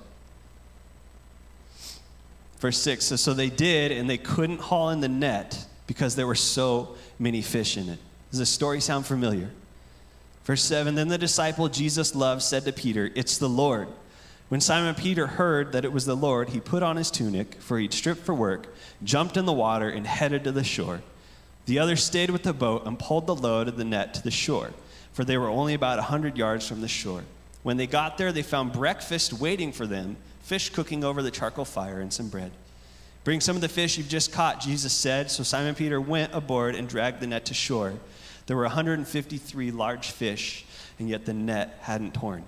Verse 2.59 2.77
6 2.77 3.05
says, 3.05 3.21
So 3.21 3.33
they 3.33 3.49
did, 3.49 3.91
and 3.91 4.09
they 4.09 4.19
couldn't 4.19 4.59
haul 4.59 4.91
in 4.91 5.01
the 5.01 5.09
net 5.09 5.65
because 5.87 6.15
there 6.15 6.27
were 6.27 6.35
so 6.35 6.95
many 7.19 7.41
fish 7.41 7.75
in 7.75 7.89
it. 7.89 7.99
Does 8.29 8.39
the 8.39 8.45
story 8.45 8.79
sound 8.79 9.05
familiar? 9.05 9.49
Verse 10.45 10.63
7 10.63 10.95
Then 10.95 11.07
the 11.07 11.17
disciple 11.17 11.69
Jesus 11.69 12.15
loved 12.15 12.43
said 12.43 12.63
to 12.65 12.71
Peter, 12.71 13.11
It's 13.15 13.37
the 13.37 13.49
Lord. 13.49 13.87
When 14.47 14.61
Simon 14.61 14.93
Peter 14.93 15.25
heard 15.25 15.71
that 15.71 15.85
it 15.85 15.91
was 15.91 16.05
the 16.05 16.15
Lord, 16.15 16.49
he 16.49 16.59
put 16.59 16.83
on 16.83 16.97
his 16.97 17.09
tunic, 17.09 17.55
for 17.55 17.79
he'd 17.79 17.93
stripped 17.93 18.23
for 18.23 18.35
work, 18.35 18.73
jumped 19.03 19.37
in 19.37 19.45
the 19.45 19.53
water, 19.53 19.89
and 19.89 20.05
headed 20.05 20.43
to 20.43 20.51
the 20.51 20.63
shore. 20.63 21.01
The 21.65 21.79
others 21.79 22.03
stayed 22.03 22.29
with 22.29 22.43
the 22.43 22.53
boat 22.53 22.85
and 22.85 22.99
pulled 22.99 23.25
the 23.25 23.35
load 23.35 23.67
of 23.67 23.75
the 23.75 23.83
net 23.83 24.13
to 24.13 24.23
the 24.23 24.29
shore, 24.29 24.71
for 25.15 25.25
they 25.25 25.37
were 25.37 25.49
only 25.49 25.73
about 25.73 25.97
a 25.97 26.03
hundred 26.03 26.37
yards 26.37 26.67
from 26.67 26.81
the 26.81 26.87
shore. 26.87 27.23
When 27.63 27.77
they 27.77 27.87
got 27.87 28.19
there, 28.19 28.31
they 28.31 28.43
found 28.43 28.73
breakfast 28.73 29.33
waiting 29.33 29.71
for 29.71 29.87
them 29.87 30.17
fish 30.45 30.69
cooking 30.69 31.03
over 31.03 31.23
the 31.23 31.31
charcoal 31.31 31.65
fire, 31.65 31.99
and 31.99 32.13
some 32.13 32.29
bread. 32.29 32.51
Bring 33.23 33.41
some 33.41 33.55
of 33.55 33.63
the 33.63 33.67
fish 33.67 33.97
you've 33.97 34.07
just 34.07 34.31
caught, 34.31 34.61
Jesus 34.61 34.93
said. 34.93 35.31
So 35.31 35.41
Simon 35.41 35.73
Peter 35.73 35.99
went 35.99 36.35
aboard 36.35 36.75
and 36.75 36.87
dragged 36.87 37.19
the 37.19 37.25
net 37.25 37.45
to 37.45 37.55
shore. 37.55 37.93
There 38.45 38.55
were 38.55 38.63
153 38.63 39.71
large 39.71 40.11
fish, 40.11 40.65
and 40.99 41.09
yet 41.09 41.25
the 41.25 41.33
net 41.33 41.79
hadn't 41.81 42.13
torn. 42.13 42.43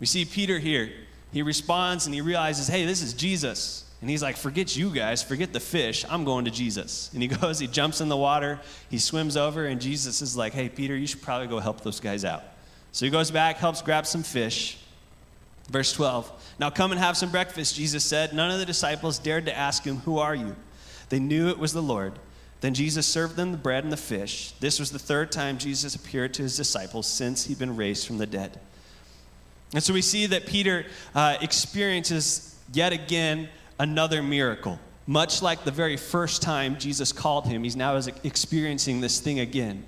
We 0.00 0.06
see 0.06 0.24
Peter 0.24 0.58
here. 0.58 0.90
He 1.32 1.42
responds 1.42 2.06
and 2.06 2.14
he 2.14 2.20
realizes, 2.20 2.66
hey, 2.66 2.84
this 2.84 3.02
is 3.02 3.12
Jesus. 3.12 3.85
And 4.00 4.10
he's 4.10 4.22
like, 4.22 4.36
forget 4.36 4.76
you 4.76 4.90
guys, 4.90 5.22
forget 5.22 5.52
the 5.52 5.60
fish. 5.60 6.04
I'm 6.08 6.24
going 6.24 6.44
to 6.44 6.50
Jesus. 6.50 7.10
And 7.12 7.22
he 7.22 7.28
goes, 7.40 7.58
he 7.58 7.66
jumps 7.66 8.00
in 8.00 8.08
the 8.08 8.16
water, 8.16 8.60
he 8.90 8.98
swims 8.98 9.36
over, 9.36 9.66
and 9.66 9.80
Jesus 9.80 10.22
is 10.22 10.36
like, 10.36 10.52
hey, 10.52 10.68
Peter, 10.68 10.96
you 10.96 11.06
should 11.06 11.22
probably 11.22 11.46
go 11.46 11.58
help 11.58 11.80
those 11.80 12.00
guys 12.00 12.24
out. 12.24 12.42
So 12.92 13.04
he 13.04 13.10
goes 13.10 13.30
back, 13.30 13.56
helps 13.56 13.82
grab 13.82 14.06
some 14.06 14.22
fish. 14.22 14.78
Verse 15.68 15.92
12 15.92 16.54
Now 16.58 16.70
come 16.70 16.92
and 16.92 17.00
have 17.00 17.16
some 17.16 17.30
breakfast, 17.30 17.74
Jesus 17.74 18.04
said. 18.04 18.32
None 18.32 18.50
of 18.50 18.58
the 18.58 18.66
disciples 18.66 19.18
dared 19.18 19.46
to 19.46 19.56
ask 19.56 19.84
him, 19.84 19.96
Who 19.98 20.18
are 20.18 20.34
you? 20.34 20.56
They 21.08 21.18
knew 21.18 21.48
it 21.48 21.58
was 21.58 21.72
the 21.72 21.82
Lord. 21.82 22.18
Then 22.60 22.74
Jesus 22.74 23.06
served 23.06 23.36
them 23.36 23.52
the 23.52 23.58
bread 23.58 23.84
and 23.84 23.92
the 23.92 23.98
fish. 23.98 24.52
This 24.60 24.80
was 24.80 24.90
the 24.90 24.98
third 24.98 25.30
time 25.30 25.58
Jesus 25.58 25.94
appeared 25.94 26.32
to 26.34 26.42
his 26.42 26.56
disciples 26.56 27.06
since 27.06 27.44
he'd 27.44 27.58
been 27.58 27.76
raised 27.76 28.06
from 28.06 28.18
the 28.18 28.26
dead. 28.26 28.58
And 29.74 29.82
so 29.82 29.92
we 29.92 30.02
see 30.02 30.26
that 30.26 30.46
Peter 30.46 30.86
uh, 31.14 31.36
experiences 31.40 32.56
yet 32.72 32.92
again 32.92 33.48
another 33.78 34.22
miracle. 34.22 34.78
Much 35.06 35.40
like 35.40 35.64
the 35.64 35.70
very 35.70 35.96
first 35.96 36.42
time 36.42 36.78
Jesus 36.78 37.12
called 37.12 37.46
him, 37.46 37.62
he's 37.62 37.76
now 37.76 37.96
experiencing 38.24 39.00
this 39.00 39.20
thing 39.20 39.40
again. 39.40 39.84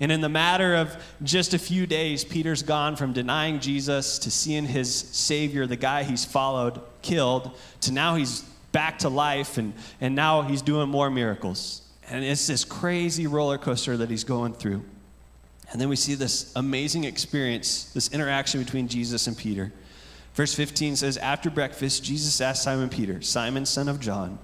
And 0.00 0.10
in 0.10 0.20
the 0.20 0.28
matter 0.28 0.74
of 0.74 0.96
just 1.22 1.54
a 1.54 1.58
few 1.58 1.86
days, 1.86 2.24
Peter's 2.24 2.62
gone 2.62 2.96
from 2.96 3.12
denying 3.12 3.60
Jesus 3.60 4.18
to 4.20 4.30
seeing 4.30 4.66
his 4.66 4.92
Savior, 4.92 5.66
the 5.66 5.76
guy 5.76 6.02
he's 6.02 6.24
followed, 6.24 6.80
killed, 7.02 7.56
to 7.82 7.92
now 7.92 8.16
he's 8.16 8.42
back 8.72 8.98
to 9.00 9.08
life 9.08 9.56
and, 9.56 9.72
and 10.00 10.14
now 10.14 10.42
he's 10.42 10.62
doing 10.62 10.88
more 10.88 11.10
miracles. 11.10 11.82
And 12.10 12.24
it's 12.24 12.46
this 12.46 12.64
crazy 12.64 13.26
roller 13.26 13.56
coaster 13.56 13.96
that 13.96 14.10
he's 14.10 14.24
going 14.24 14.54
through. 14.54 14.84
And 15.70 15.80
then 15.80 15.88
we 15.88 15.96
see 15.96 16.14
this 16.14 16.52
amazing 16.56 17.04
experience, 17.04 17.84
this 17.94 18.12
interaction 18.12 18.62
between 18.62 18.88
Jesus 18.88 19.26
and 19.26 19.36
Peter. 19.36 19.72
Verse 20.34 20.54
15 20.54 20.96
says, 20.96 21.16
After 21.16 21.48
breakfast, 21.48 22.04
Jesus 22.04 22.40
asked 22.40 22.62
Simon 22.62 22.88
Peter, 22.88 23.22
Simon, 23.22 23.66
son 23.66 23.88
of 23.88 24.00
John, 24.00 24.38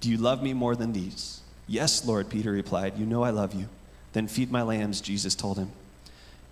do 0.00 0.10
you 0.10 0.16
love 0.16 0.42
me 0.42 0.52
more 0.52 0.76
than 0.76 0.92
these? 0.92 1.40
Yes, 1.66 2.04
Lord, 2.04 2.28
Peter 2.28 2.52
replied, 2.52 2.98
You 2.98 3.06
know 3.06 3.22
I 3.22 3.30
love 3.30 3.54
you. 3.54 3.68
Then 4.12 4.28
feed 4.28 4.50
my 4.50 4.62
lambs, 4.62 5.00
Jesus 5.00 5.34
told 5.34 5.58
him. 5.58 5.70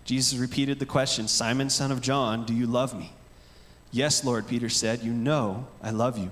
Jesus 0.04 0.38
repeated 0.38 0.78
the 0.78 0.86
question 0.86 1.28
Simon, 1.28 1.68
son 1.68 1.92
of 1.92 2.00
John, 2.00 2.44
do 2.46 2.54
you 2.54 2.66
love 2.66 2.98
me? 2.98 3.12
Yes, 3.92 4.24
Lord, 4.24 4.46
Peter 4.46 4.68
said, 4.68 5.02
You 5.02 5.12
know 5.12 5.66
I 5.82 5.90
love 5.90 6.16
you. 6.16 6.30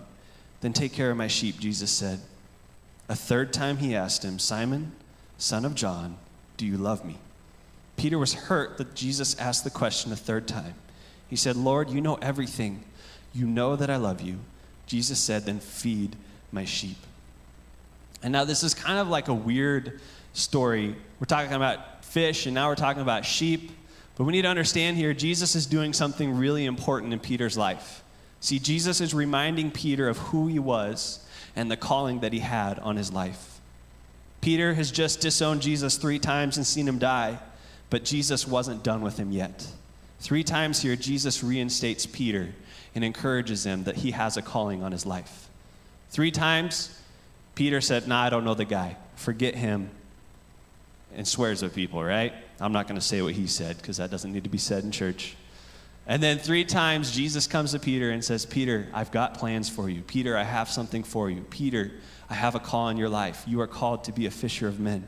Then 0.60 0.72
take 0.72 0.92
care 0.92 1.10
of 1.10 1.16
my 1.16 1.28
sheep, 1.28 1.58
Jesus 1.58 1.90
said. 1.90 2.20
A 3.08 3.16
third 3.16 3.52
time 3.52 3.78
he 3.78 3.94
asked 3.94 4.24
him, 4.24 4.38
Simon, 4.38 4.92
son 5.38 5.64
of 5.64 5.74
John, 5.74 6.16
do 6.56 6.66
you 6.66 6.76
love 6.76 7.04
me? 7.04 7.18
Peter 7.96 8.18
was 8.18 8.34
hurt 8.34 8.78
that 8.78 8.94
Jesus 8.94 9.38
asked 9.38 9.64
the 9.64 9.70
question 9.70 10.12
a 10.12 10.16
third 10.16 10.46
time. 10.46 10.74
He 11.28 11.36
said, 11.36 11.56
Lord, 11.56 11.90
you 11.90 12.00
know 12.00 12.16
everything. 12.16 12.84
You 13.34 13.46
know 13.46 13.76
that 13.76 13.90
I 13.90 13.96
love 13.96 14.20
you. 14.20 14.38
Jesus 14.86 15.18
said, 15.18 15.44
Then 15.44 15.60
feed 15.60 16.16
my 16.50 16.64
sheep. 16.64 16.96
And 18.22 18.32
now 18.32 18.44
this 18.44 18.62
is 18.62 18.74
kind 18.74 18.98
of 18.98 19.08
like 19.08 19.28
a 19.28 19.34
weird 19.34 20.00
story. 20.32 20.96
We're 21.20 21.26
talking 21.26 21.52
about 21.52 22.04
fish, 22.04 22.46
and 22.46 22.54
now 22.54 22.68
we're 22.68 22.74
talking 22.74 23.02
about 23.02 23.24
sheep. 23.24 23.72
But 24.16 24.24
we 24.24 24.32
need 24.32 24.42
to 24.42 24.48
understand 24.48 24.96
here 24.96 25.14
Jesus 25.14 25.54
is 25.54 25.66
doing 25.66 25.92
something 25.92 26.36
really 26.36 26.64
important 26.64 27.12
in 27.12 27.20
Peter's 27.20 27.56
life. 27.56 28.02
See, 28.40 28.58
Jesus 28.58 29.00
is 29.00 29.14
reminding 29.14 29.70
Peter 29.70 30.08
of 30.08 30.18
who 30.18 30.48
he 30.48 30.58
was 30.58 31.24
and 31.54 31.70
the 31.70 31.76
calling 31.76 32.20
that 32.20 32.32
he 32.32 32.40
had 32.40 32.78
on 32.80 32.96
his 32.96 33.12
life. 33.12 33.60
Peter 34.40 34.74
has 34.74 34.90
just 34.90 35.20
disowned 35.20 35.62
Jesus 35.62 35.96
three 35.96 36.18
times 36.18 36.56
and 36.56 36.66
seen 36.66 36.86
him 36.86 36.98
die, 36.98 37.38
but 37.90 38.04
Jesus 38.04 38.46
wasn't 38.46 38.82
done 38.82 39.02
with 39.02 39.18
him 39.18 39.32
yet. 39.32 39.66
Three 40.20 40.44
times 40.44 40.82
here, 40.82 40.96
Jesus 40.96 41.42
reinstates 41.44 42.06
Peter 42.06 42.48
and 42.94 43.04
encourages 43.04 43.64
him 43.64 43.84
that 43.84 43.96
he 43.96 44.10
has 44.10 44.36
a 44.36 44.42
calling 44.42 44.82
on 44.82 44.92
his 44.92 45.06
life. 45.06 45.48
Three 46.10 46.30
times, 46.30 47.00
Peter 47.54 47.80
said, 47.80 48.08
Nah, 48.08 48.22
I 48.22 48.30
don't 48.30 48.44
know 48.44 48.54
the 48.54 48.64
guy. 48.64 48.96
Forget 49.16 49.54
him 49.54 49.90
and 51.14 51.26
swears 51.26 51.62
at 51.62 51.74
people, 51.74 52.02
right? 52.02 52.32
I'm 52.60 52.72
not 52.72 52.88
going 52.88 52.98
to 53.00 53.06
say 53.06 53.22
what 53.22 53.34
he 53.34 53.46
said 53.46 53.76
because 53.76 53.98
that 53.98 54.10
doesn't 54.10 54.32
need 54.32 54.44
to 54.44 54.50
be 54.50 54.58
said 54.58 54.84
in 54.84 54.90
church. 54.90 55.36
And 56.06 56.22
then 56.22 56.38
three 56.38 56.64
times 56.64 57.10
Jesus 57.10 57.46
comes 57.46 57.72
to 57.72 57.78
Peter 57.78 58.10
and 58.10 58.24
says, 58.24 58.46
Peter, 58.46 58.88
I've 58.94 59.10
got 59.10 59.34
plans 59.34 59.68
for 59.68 59.90
you. 59.90 60.00
Peter, 60.00 60.36
I 60.36 60.42
have 60.42 60.70
something 60.70 61.04
for 61.04 61.30
you. 61.30 61.42
Peter, 61.42 61.92
I 62.30 62.34
have 62.34 62.54
a 62.54 62.60
call 62.60 62.88
in 62.88 62.96
your 62.96 63.10
life. 63.10 63.44
You 63.46 63.60
are 63.60 63.66
called 63.66 64.04
to 64.04 64.12
be 64.12 64.26
a 64.26 64.30
fisher 64.30 64.66
of 64.66 64.80
men. 64.80 65.06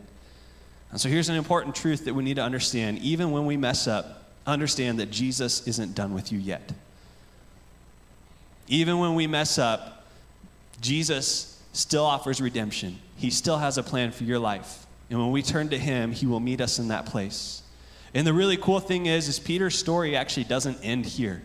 And 0.90 1.00
so 1.00 1.08
here's 1.08 1.28
an 1.28 1.36
important 1.36 1.74
truth 1.74 2.04
that 2.04 2.14
we 2.14 2.22
need 2.22 2.36
to 2.36 2.42
understand. 2.42 2.98
Even 2.98 3.30
when 3.30 3.46
we 3.46 3.56
mess 3.56 3.86
up, 3.86 4.19
understand 4.46 4.98
that 5.00 5.10
Jesus 5.10 5.66
isn't 5.66 5.94
done 5.94 6.14
with 6.14 6.32
you 6.32 6.38
yet. 6.38 6.72
Even 8.68 8.98
when 8.98 9.14
we 9.14 9.26
mess 9.26 9.58
up, 9.58 10.06
Jesus 10.80 11.62
still 11.72 12.04
offers 12.04 12.40
redemption. 12.40 12.98
He 13.16 13.30
still 13.30 13.58
has 13.58 13.78
a 13.78 13.82
plan 13.82 14.12
for 14.12 14.24
your 14.24 14.38
life. 14.38 14.86
And 15.10 15.18
when 15.18 15.32
we 15.32 15.42
turn 15.42 15.68
to 15.70 15.78
him, 15.78 16.12
he 16.12 16.26
will 16.26 16.40
meet 16.40 16.60
us 16.60 16.78
in 16.78 16.88
that 16.88 17.06
place. 17.06 17.62
And 18.14 18.26
the 18.26 18.32
really 18.32 18.56
cool 18.56 18.80
thing 18.80 19.06
is, 19.06 19.28
is 19.28 19.38
Peter's 19.38 19.78
story 19.78 20.16
actually 20.16 20.44
doesn't 20.44 20.78
end 20.82 21.06
here. 21.06 21.42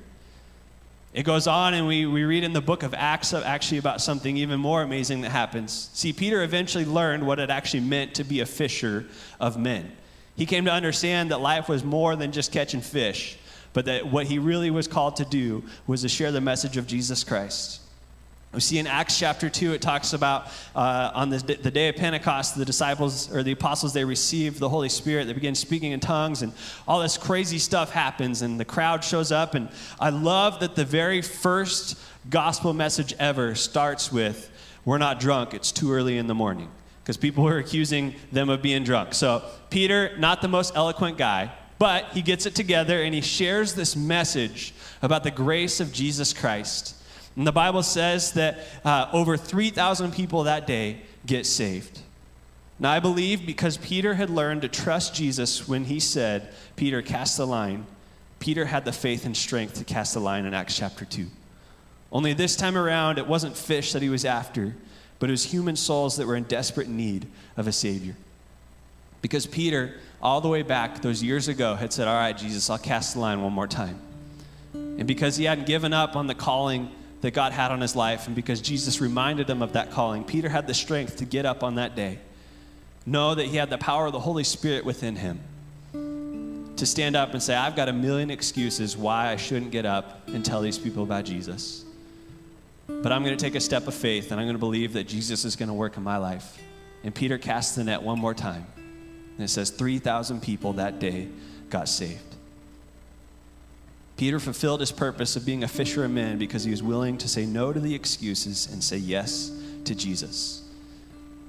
It 1.14 1.24
goes 1.24 1.48
on, 1.48 1.74
and 1.74 1.88
we, 1.88 2.06
we 2.06 2.26
read 2.26 2.44
in 2.44 2.52
the 2.52 2.62
book 2.62 2.84
of 2.84 2.94
Acts 2.94 3.34
actually 3.34 3.78
about 3.78 4.02
something 4.02 4.36
even 4.36 4.60
more 4.60 4.82
amazing 4.82 5.22
that 5.22 5.30
happens. 5.30 5.90
See, 5.94 6.12
Peter 6.12 6.44
eventually 6.44 6.84
learned 6.86 7.26
what 7.26 7.40
it 7.40 7.50
actually 7.50 7.80
meant 7.82 8.16
to 8.16 8.24
be 8.24 8.42
a 8.42 8.46
fisher 8.46 9.06
of 9.40 9.58
men. 9.58 9.92
He 10.36 10.46
came 10.46 10.66
to 10.66 10.72
understand 10.72 11.32
that 11.32 11.40
life 11.40 11.70
was 11.70 11.84
more 11.84 12.16
than 12.16 12.32
just 12.32 12.52
catching 12.52 12.82
fish, 12.82 13.38
but 13.74 13.86
that 13.86 14.08
what 14.08 14.28
he 14.28 14.40
really 14.40 14.70
was 14.70 14.88
called 14.88 15.18
to 15.18 15.26
do 15.26 15.64
was 15.88 16.02
to 16.02 16.10
share 16.10 16.32
the 16.32 16.42
message 16.42 16.78
of 16.78 16.88
Jesus 16.88 17.24
Christ. 17.24 17.82
We 18.56 18.62
see 18.62 18.80
in 18.80 18.88
Acts 18.88 19.20
chapter 19.20 19.50
2, 19.50 19.74
it 19.74 19.82
talks 19.82 20.14
about 20.14 20.48
uh, 20.74 21.12
on 21.14 21.30
the, 21.30 21.40
the 21.40 21.70
day 21.70 21.90
of 21.90 21.98
Pentecost, 21.98 22.58
the 22.58 22.64
disciples 22.64 23.30
or 23.34 23.44
the 23.44 23.52
apostles, 23.52 23.92
they 23.92 24.06
received 24.06 24.60
the 24.60 24.70
Holy 24.70 24.88
Spirit. 24.88 25.28
They 25.28 25.34
begin 25.34 25.56
speaking 25.56 25.92
in 25.92 26.00
tongues, 26.00 26.42
and 26.42 26.54
all 26.88 27.02
this 27.02 27.18
crazy 27.18 27.60
stuff 27.60 27.92
happens, 27.92 28.42
and 28.42 28.58
the 28.58 28.64
crowd 28.64 29.04
shows 29.04 29.34
up. 29.34 29.56
And 29.56 29.68
I 30.00 30.10
love 30.10 30.62
that 30.62 30.76
the 30.76 30.86
very 30.86 31.22
first 31.22 32.00
gospel 32.30 32.74
message 32.74 33.14
ever 33.20 33.56
starts 33.56 34.10
with, 34.10 34.50
We're 34.86 35.00
not 35.00 35.20
drunk, 35.20 35.54
it's 35.54 35.74
too 35.74 35.92
early 35.92 36.18
in 36.18 36.28
the 36.28 36.36
morning. 36.36 36.70
Because 37.06 37.18
people 37.18 37.44
were 37.44 37.60
accusing 37.60 38.16
them 38.32 38.50
of 38.50 38.62
being 38.62 38.84
drunk. 38.84 39.14
So, 39.14 39.44
Peter, 39.70 40.18
not 40.18 40.42
the 40.42 40.48
most 40.48 40.76
eloquent 40.76 41.18
guy, 41.18 41.52
but 41.78 42.06
he 42.14 42.22
gets 42.24 42.46
it 42.48 42.56
together 42.56 43.04
and 43.04 43.14
he 43.14 43.22
shares 43.22 43.76
this 43.76 43.96
message 43.96 44.74
about 45.02 45.24
the 45.24 45.32
grace 45.32 45.80
of 45.80 45.94
Jesus 45.94 46.34
Christ 46.34 46.96
and 47.36 47.46
the 47.46 47.52
Bible 47.52 47.84
says 47.84 48.32
that 48.34 48.60
uh, 48.84 49.10
over 49.12 49.36
3,000 49.36 50.14
people 50.14 50.44
that 50.44 50.66
day 50.68 51.02
get 51.26 51.46
saved. 51.46 52.00
Now, 52.80 52.92
I 52.92 53.00
believe 53.00 53.46
because 53.46 53.78
Peter 53.78 54.14
had 54.16 54.30
learned 54.30 54.62
to 54.62 54.68
trust 54.68 55.16
Jesus 55.16 55.68
when 55.68 55.86
he 55.86 56.00
said, 56.00 56.54
Peter, 56.76 57.02
cast 57.02 57.38
the 57.38 57.48
line, 57.48 57.86
Peter 58.40 58.66
had 58.66 58.86
the 58.86 58.92
faith 58.92 59.26
and 59.26 59.36
strength 59.36 59.76
to 59.76 59.84
cast 59.84 60.14
the 60.14 60.20
line 60.20 60.46
in 60.46 60.54
Acts 60.54 60.78
chapter 60.78 61.06
2. 61.06 61.28
Only 62.12 62.34
this 62.34 62.56
time 62.56 62.78
around, 62.78 63.18
it 63.18 63.28
wasn't 63.28 63.58
fish 63.58 63.94
that 63.94 64.02
he 64.02 64.10
was 64.10 64.24
after, 64.24 64.76
but 65.26 65.32
it 65.32 65.34
was 65.34 65.46
human 65.46 65.76
souls 65.76 66.18
that 66.18 66.28
were 66.28 66.36
in 66.36 66.44
desperate 66.44 66.88
need 66.88 67.26
of 67.58 67.66
a 67.66 67.72
Savior. 67.72 68.16
Because 69.24 69.48
Peter, 69.48 69.96
all 70.22 70.40
the 70.40 70.48
way 70.48 70.62
back 70.62 71.02
those 71.02 71.24
years 71.24 71.48
ago, 71.48 71.74
had 71.74 71.92
said, 71.92 72.08
All 72.08 72.14
right, 72.14 72.38
Jesus, 72.38 72.70
I'll 72.70 72.78
cast 72.78 73.16
the 73.16 73.22
line 73.22 73.42
one 73.42 73.52
more 73.52 73.66
time. 73.66 74.00
And 74.76 75.08
because 75.08 75.36
he 75.36 75.46
hadn't 75.46 75.66
given 75.66 75.94
up 75.94 76.16
on 76.16 76.28
the 76.28 76.36
calling 76.36 76.92
that 77.22 77.32
God 77.32 77.54
had 77.54 77.72
on 77.72 77.82
his 77.82 77.96
life, 77.96 78.28
and 78.28 78.36
because 78.36 78.62
Jesus 78.62 79.02
reminded 79.02 79.50
him 79.50 79.64
of 79.64 79.74
that 79.74 79.90
calling, 79.90 80.24
Peter 80.24 80.48
had 80.48 80.68
the 80.68 80.76
strength 80.76 81.16
to 81.16 81.26
get 81.26 81.44
up 81.44 81.64
on 81.64 81.74
that 81.74 81.96
day, 81.96 82.20
know 83.08 83.34
that 83.34 83.48
he 83.48 83.58
had 83.58 83.72
the 83.72 83.80
power 83.80 84.06
of 84.06 84.12
the 84.12 84.20
Holy 84.20 84.44
Spirit 84.44 84.86
within 84.86 85.16
him 85.16 85.40
to 86.78 86.86
stand 86.86 87.16
up 87.16 87.34
and 87.34 87.42
say, 87.42 87.56
I've 87.56 87.76
got 87.76 87.90
a 87.90 87.94
million 87.94 88.30
excuses 88.30 88.96
why 88.96 89.30
I 89.32 89.38
shouldn't 89.38 89.72
get 89.72 89.88
up 89.88 90.28
and 90.28 90.46
tell 90.46 90.62
these 90.62 90.78
people 90.78 91.02
about 91.02 91.26
Jesus. 91.26 91.85
But 92.88 93.12
I'm 93.12 93.24
going 93.24 93.36
to 93.36 93.44
take 93.44 93.56
a 93.56 93.62
step 93.62 93.88
of 93.88 93.94
faith 93.94 94.32
and 94.32 94.40
I'm 94.40 94.46
going 94.46 94.56
to 94.56 94.60
believe 94.60 94.94
that 94.94 95.08
Jesus 95.08 95.46
is 95.46 95.56
going 95.56 95.68
to 95.68 95.74
work 95.74 95.98
in 95.98 96.04
my 96.04 96.18
life. 96.18 96.62
And 97.04 97.14
Peter 97.14 97.38
cast 97.38 97.76
the 97.76 97.84
net 97.84 98.02
one 98.02 98.20
more 98.20 98.34
time. 98.34 98.66
And 98.78 99.44
it 99.44 99.50
says 99.50 99.70
3,000 99.70 100.42
people 100.42 100.74
that 100.74 101.00
day 101.00 101.28
got 101.70 101.90
saved. 101.90 102.22
Peter 104.18 104.40
fulfilled 104.40 104.80
his 104.80 104.92
purpose 104.92 105.36
of 105.36 105.46
being 105.46 105.64
a 105.64 105.68
fisher 105.68 106.06
of 106.06 106.12
men 106.12 106.38
because 106.38 106.64
he 106.64 106.72
was 106.72 106.82
willing 106.82 107.18
to 107.18 107.28
say 107.28 107.46
no 107.46 107.74
to 107.74 107.80
the 107.80 107.94
excuses 107.94 108.68
and 108.72 108.84
say 108.84 108.98
yes 108.98 109.52
to 109.84 109.94
Jesus. 109.94 110.64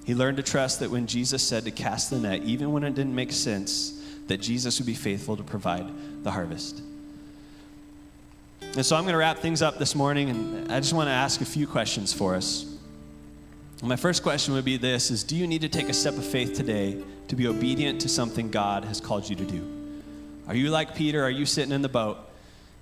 He 0.04 0.14
learned 0.14 0.36
to 0.38 0.42
trust 0.42 0.80
that 0.80 0.90
when 0.90 1.06
Jesus 1.06 1.42
said 1.42 1.64
to 1.64 1.70
cast 1.70 2.10
the 2.10 2.18
net, 2.18 2.42
even 2.42 2.72
when 2.72 2.82
it 2.82 2.94
didn't 2.94 3.14
make 3.14 3.32
sense, 3.32 4.02
that 4.26 4.38
Jesus 4.38 4.78
would 4.78 4.86
be 4.86 4.94
faithful 4.94 5.36
to 5.36 5.44
provide 5.44 5.86
the 6.24 6.30
harvest. 6.30 6.82
And 8.76 8.84
so 8.84 8.94
I'm 8.94 9.04
going 9.04 9.14
to 9.14 9.18
wrap 9.18 9.38
things 9.38 9.62
up 9.62 9.78
this 9.78 9.94
morning, 9.94 10.28
and 10.28 10.70
I 10.70 10.80
just 10.80 10.92
want 10.92 11.06
to 11.08 11.12
ask 11.12 11.40
a 11.40 11.46
few 11.46 11.66
questions 11.66 12.12
for 12.12 12.34
us. 12.34 12.66
My 13.82 13.96
first 13.96 14.22
question 14.22 14.52
would 14.52 14.66
be 14.66 14.76
this 14.76 15.10
is 15.10 15.24
do 15.24 15.34
you 15.34 15.46
need 15.46 15.62
to 15.62 15.68
take 15.70 15.88
a 15.88 15.94
step 15.94 16.14
of 16.18 16.24
faith 16.26 16.52
today 16.52 17.02
to 17.28 17.36
be 17.36 17.46
obedient 17.46 18.02
to 18.02 18.08
something 18.10 18.50
God 18.50 18.84
has 18.84 19.00
called 19.00 19.28
you 19.28 19.36
to 19.36 19.44
do? 19.44 19.66
Are 20.46 20.54
you 20.54 20.70
like 20.70 20.94
Peter? 20.94 21.24
Are 21.24 21.30
you 21.30 21.46
sitting 21.46 21.72
in 21.72 21.80
the 21.80 21.88
boat 21.88 22.18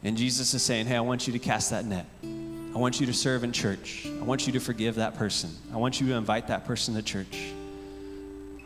and 0.03 0.17
Jesus 0.17 0.53
is 0.53 0.63
saying, 0.63 0.87
"Hey, 0.87 0.97
I 0.97 1.01
want 1.01 1.27
you 1.27 1.33
to 1.33 1.39
cast 1.39 1.71
that 1.71 1.85
net. 1.85 2.07
I 2.23 2.79
want 2.79 3.01
you 3.01 3.07
to 3.07 3.15
serve 3.15 3.45
in 3.45 3.53
church. 3.53 4.07
I 4.07 4.25
want 4.25 4.47
you 4.47 4.53
to 4.55 4.61
forgive 4.61 4.97
that 4.97 5.15
person. 5.15 5.51
I 5.73 5.77
want 5.77 6.01
you 6.01 6.09
to 6.09 6.15
invite 6.15 6.49
that 6.49 6.65
person 6.65 6.95
to 6.95 7.03
church. 7.03 7.53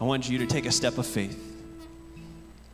I 0.00 0.04
want 0.04 0.28
you 0.28 0.38
to 0.38 0.46
take 0.46 0.66
a 0.66 0.72
step 0.72 0.98
of 0.98 1.06
faith." 1.06 1.47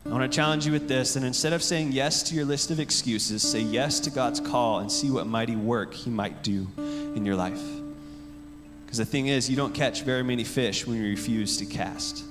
I 0.05 0.09
want 0.09 0.31
to 0.31 0.35
challenge 0.35 0.67
you 0.67 0.71
with 0.71 0.87
this, 0.87 1.15
and 1.15 1.25
instead 1.25 1.51
of 1.51 1.63
saying 1.63 1.91
yes 1.91 2.21
to 2.23 2.35
your 2.35 2.45
list 2.45 2.69
of 2.69 2.79
excuses, 2.79 3.41
say 3.41 3.59
yes 3.59 3.99
to 4.01 4.11
God's 4.11 4.39
call 4.39 4.77
and 4.77 4.91
see 4.91 5.09
what 5.09 5.25
mighty 5.25 5.55
work 5.55 5.95
He 5.95 6.11
might 6.11 6.43
do 6.43 6.67
in 6.77 7.25
your 7.25 7.35
life. 7.35 7.61
Because 8.85 8.99
the 8.99 9.05
thing 9.05 9.27
is, 9.27 9.49
you 9.49 9.55
don't 9.55 9.73
catch 9.73 10.03
very 10.03 10.21
many 10.21 10.43
fish 10.43 10.85
when 10.85 11.01
you 11.01 11.09
refuse 11.09 11.57
to 11.57 11.65
cast. 11.65 12.23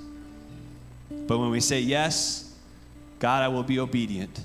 But 1.11 1.39
when 1.39 1.51
we 1.51 1.59
say 1.59 1.81
yes, 1.81 2.55
God, 3.19 3.43
I 3.43 3.49
will 3.49 3.65
be 3.65 3.81
obedient, 3.81 4.41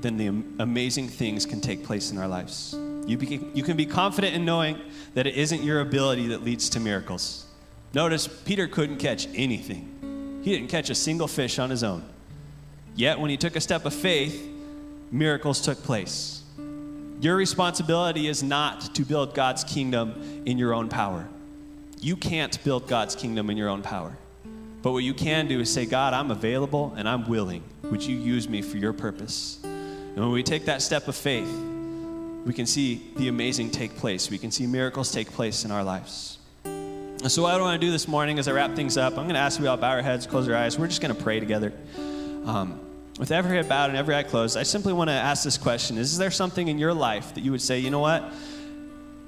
then 0.00 0.16
the 0.16 0.28
amazing 0.62 1.08
things 1.08 1.44
can 1.44 1.60
take 1.60 1.84
place 1.84 2.12
in 2.12 2.18
our 2.18 2.28
lives. 2.28 2.76
You, 3.04 3.16
be, 3.16 3.44
you 3.52 3.64
can 3.64 3.76
be 3.76 3.86
confident 3.86 4.36
in 4.36 4.44
knowing 4.44 4.80
that 5.14 5.26
it 5.26 5.34
isn't 5.34 5.64
your 5.64 5.80
ability 5.80 6.28
that 6.28 6.44
leads 6.44 6.70
to 6.70 6.80
miracles. 6.80 7.46
Notice, 7.94 8.28
Peter 8.28 8.68
couldn't 8.68 8.98
catch 8.98 9.26
anything, 9.34 10.40
he 10.44 10.52
didn't 10.52 10.68
catch 10.68 10.88
a 10.88 10.94
single 10.94 11.26
fish 11.26 11.58
on 11.58 11.68
his 11.68 11.82
own. 11.82 12.04
Yet, 12.94 13.18
when 13.18 13.30
he 13.30 13.36
took 13.36 13.56
a 13.56 13.60
step 13.60 13.84
of 13.84 13.94
faith, 13.94 14.48
miracles 15.10 15.60
took 15.60 15.82
place. 15.82 16.42
Your 17.20 17.36
responsibility 17.36 18.28
is 18.28 18.42
not 18.42 18.94
to 18.94 19.04
build 19.04 19.34
God's 19.34 19.64
kingdom 19.64 20.42
in 20.46 20.56
your 20.58 20.72
own 20.72 20.88
power. 20.88 21.28
You 22.00 22.16
can't 22.16 22.62
build 22.64 22.88
God's 22.88 23.14
kingdom 23.14 23.50
in 23.50 23.56
your 23.56 23.68
own 23.68 23.82
power. 23.82 24.16
But 24.82 24.92
what 24.92 25.04
you 25.04 25.12
can 25.12 25.46
do 25.46 25.60
is 25.60 25.72
say, 25.72 25.84
God, 25.84 26.14
I'm 26.14 26.30
available 26.30 26.94
and 26.96 27.06
I'm 27.06 27.28
willing. 27.28 27.62
Would 27.82 28.02
you 28.02 28.16
use 28.16 28.48
me 28.48 28.62
for 28.62 28.78
your 28.78 28.94
purpose? 28.94 29.60
And 29.62 30.18
when 30.18 30.30
we 30.30 30.42
take 30.42 30.64
that 30.64 30.80
step 30.80 31.08
of 31.08 31.14
faith, 31.14 31.50
we 32.46 32.54
can 32.54 32.64
see 32.64 33.10
the 33.16 33.28
amazing 33.28 33.70
take 33.70 33.96
place. 33.96 34.30
We 34.30 34.38
can 34.38 34.50
see 34.50 34.66
miracles 34.66 35.12
take 35.12 35.30
place 35.30 35.66
in 35.66 35.70
our 35.70 35.84
lives. 35.84 36.38
And 36.64 37.30
so, 37.30 37.42
what 37.42 37.52
I 37.52 37.60
want 37.60 37.78
to 37.78 37.86
do 37.86 37.92
this 37.92 38.08
morning 38.08 38.38
as 38.38 38.48
I 38.48 38.52
wrap 38.52 38.74
things 38.74 38.96
up, 38.96 39.12
I'm 39.12 39.24
going 39.24 39.34
to 39.34 39.40
ask 39.40 39.60
you 39.60 39.68
all 39.68 39.76
bow 39.76 39.90
our 39.90 40.00
heads, 40.00 40.26
close 40.26 40.48
our 40.48 40.56
eyes. 40.56 40.78
We're 40.78 40.86
just 40.86 41.02
going 41.02 41.14
to 41.14 41.22
pray 41.22 41.38
together. 41.38 41.74
Um, 42.44 42.80
with 43.18 43.32
every 43.32 43.56
head 43.56 43.68
bowed 43.68 43.90
and 43.90 43.98
every 43.98 44.14
eye 44.14 44.22
closed, 44.22 44.56
I 44.56 44.62
simply 44.62 44.92
want 44.92 45.10
to 45.10 45.14
ask 45.14 45.44
this 45.44 45.58
question 45.58 45.98
Is 45.98 46.16
there 46.16 46.30
something 46.30 46.68
in 46.68 46.78
your 46.78 46.94
life 46.94 47.34
that 47.34 47.42
you 47.42 47.50
would 47.50 47.60
say, 47.60 47.78
you 47.78 47.90
know 47.90 47.98
what? 47.98 48.32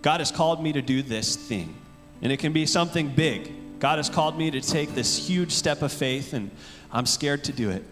God 0.00 0.20
has 0.20 0.32
called 0.32 0.62
me 0.62 0.72
to 0.72 0.82
do 0.82 1.02
this 1.02 1.36
thing. 1.36 1.74
And 2.22 2.32
it 2.32 2.38
can 2.38 2.52
be 2.52 2.66
something 2.66 3.08
big. 3.08 3.52
God 3.78 3.98
has 3.98 4.08
called 4.08 4.36
me 4.36 4.50
to 4.50 4.60
take 4.60 4.94
this 4.94 5.28
huge 5.28 5.52
step 5.52 5.82
of 5.82 5.92
faith, 5.92 6.32
and 6.32 6.50
I'm 6.90 7.06
scared 7.06 7.44
to 7.44 7.52
do 7.52 7.70
it. 7.70 7.84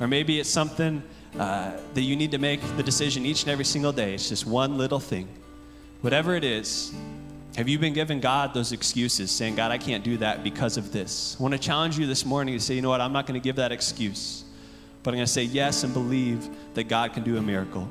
Or 0.00 0.06
maybe 0.06 0.40
it's 0.40 0.48
something 0.48 1.02
uh, 1.38 1.72
that 1.94 2.02
you 2.02 2.16
need 2.16 2.30
to 2.32 2.38
make 2.38 2.60
the 2.76 2.82
decision 2.82 3.26
each 3.26 3.42
and 3.42 3.50
every 3.50 3.64
single 3.64 3.92
day. 3.92 4.14
It's 4.14 4.28
just 4.28 4.46
one 4.46 4.78
little 4.78 5.00
thing. 5.00 5.28
Whatever 6.02 6.36
it 6.36 6.44
is, 6.44 6.92
have 7.56 7.68
you 7.68 7.78
been 7.78 7.92
giving 7.94 8.20
God 8.20 8.54
those 8.54 8.72
excuses, 8.72 9.30
saying, 9.30 9.56
God, 9.56 9.70
I 9.70 9.78
can't 9.78 10.04
do 10.04 10.18
that 10.18 10.44
because 10.44 10.76
of 10.76 10.92
this? 10.92 11.36
I 11.38 11.42
want 11.42 11.52
to 11.52 11.58
challenge 11.58 11.98
you 11.98 12.06
this 12.06 12.24
morning 12.24 12.54
to 12.54 12.60
say, 12.60 12.74
you 12.74 12.82
know 12.82 12.90
what, 12.90 13.00
I'm 13.00 13.12
not 13.12 13.26
going 13.26 13.40
to 13.40 13.44
give 13.44 13.56
that 13.56 13.72
excuse 13.72 14.44
but 15.02 15.10
I'm 15.10 15.16
going 15.16 15.26
to 15.26 15.32
say 15.32 15.44
yes 15.44 15.84
and 15.84 15.92
believe 15.92 16.48
that 16.74 16.84
God 16.84 17.12
can 17.12 17.22
do 17.22 17.36
a 17.36 17.42
miracle. 17.42 17.88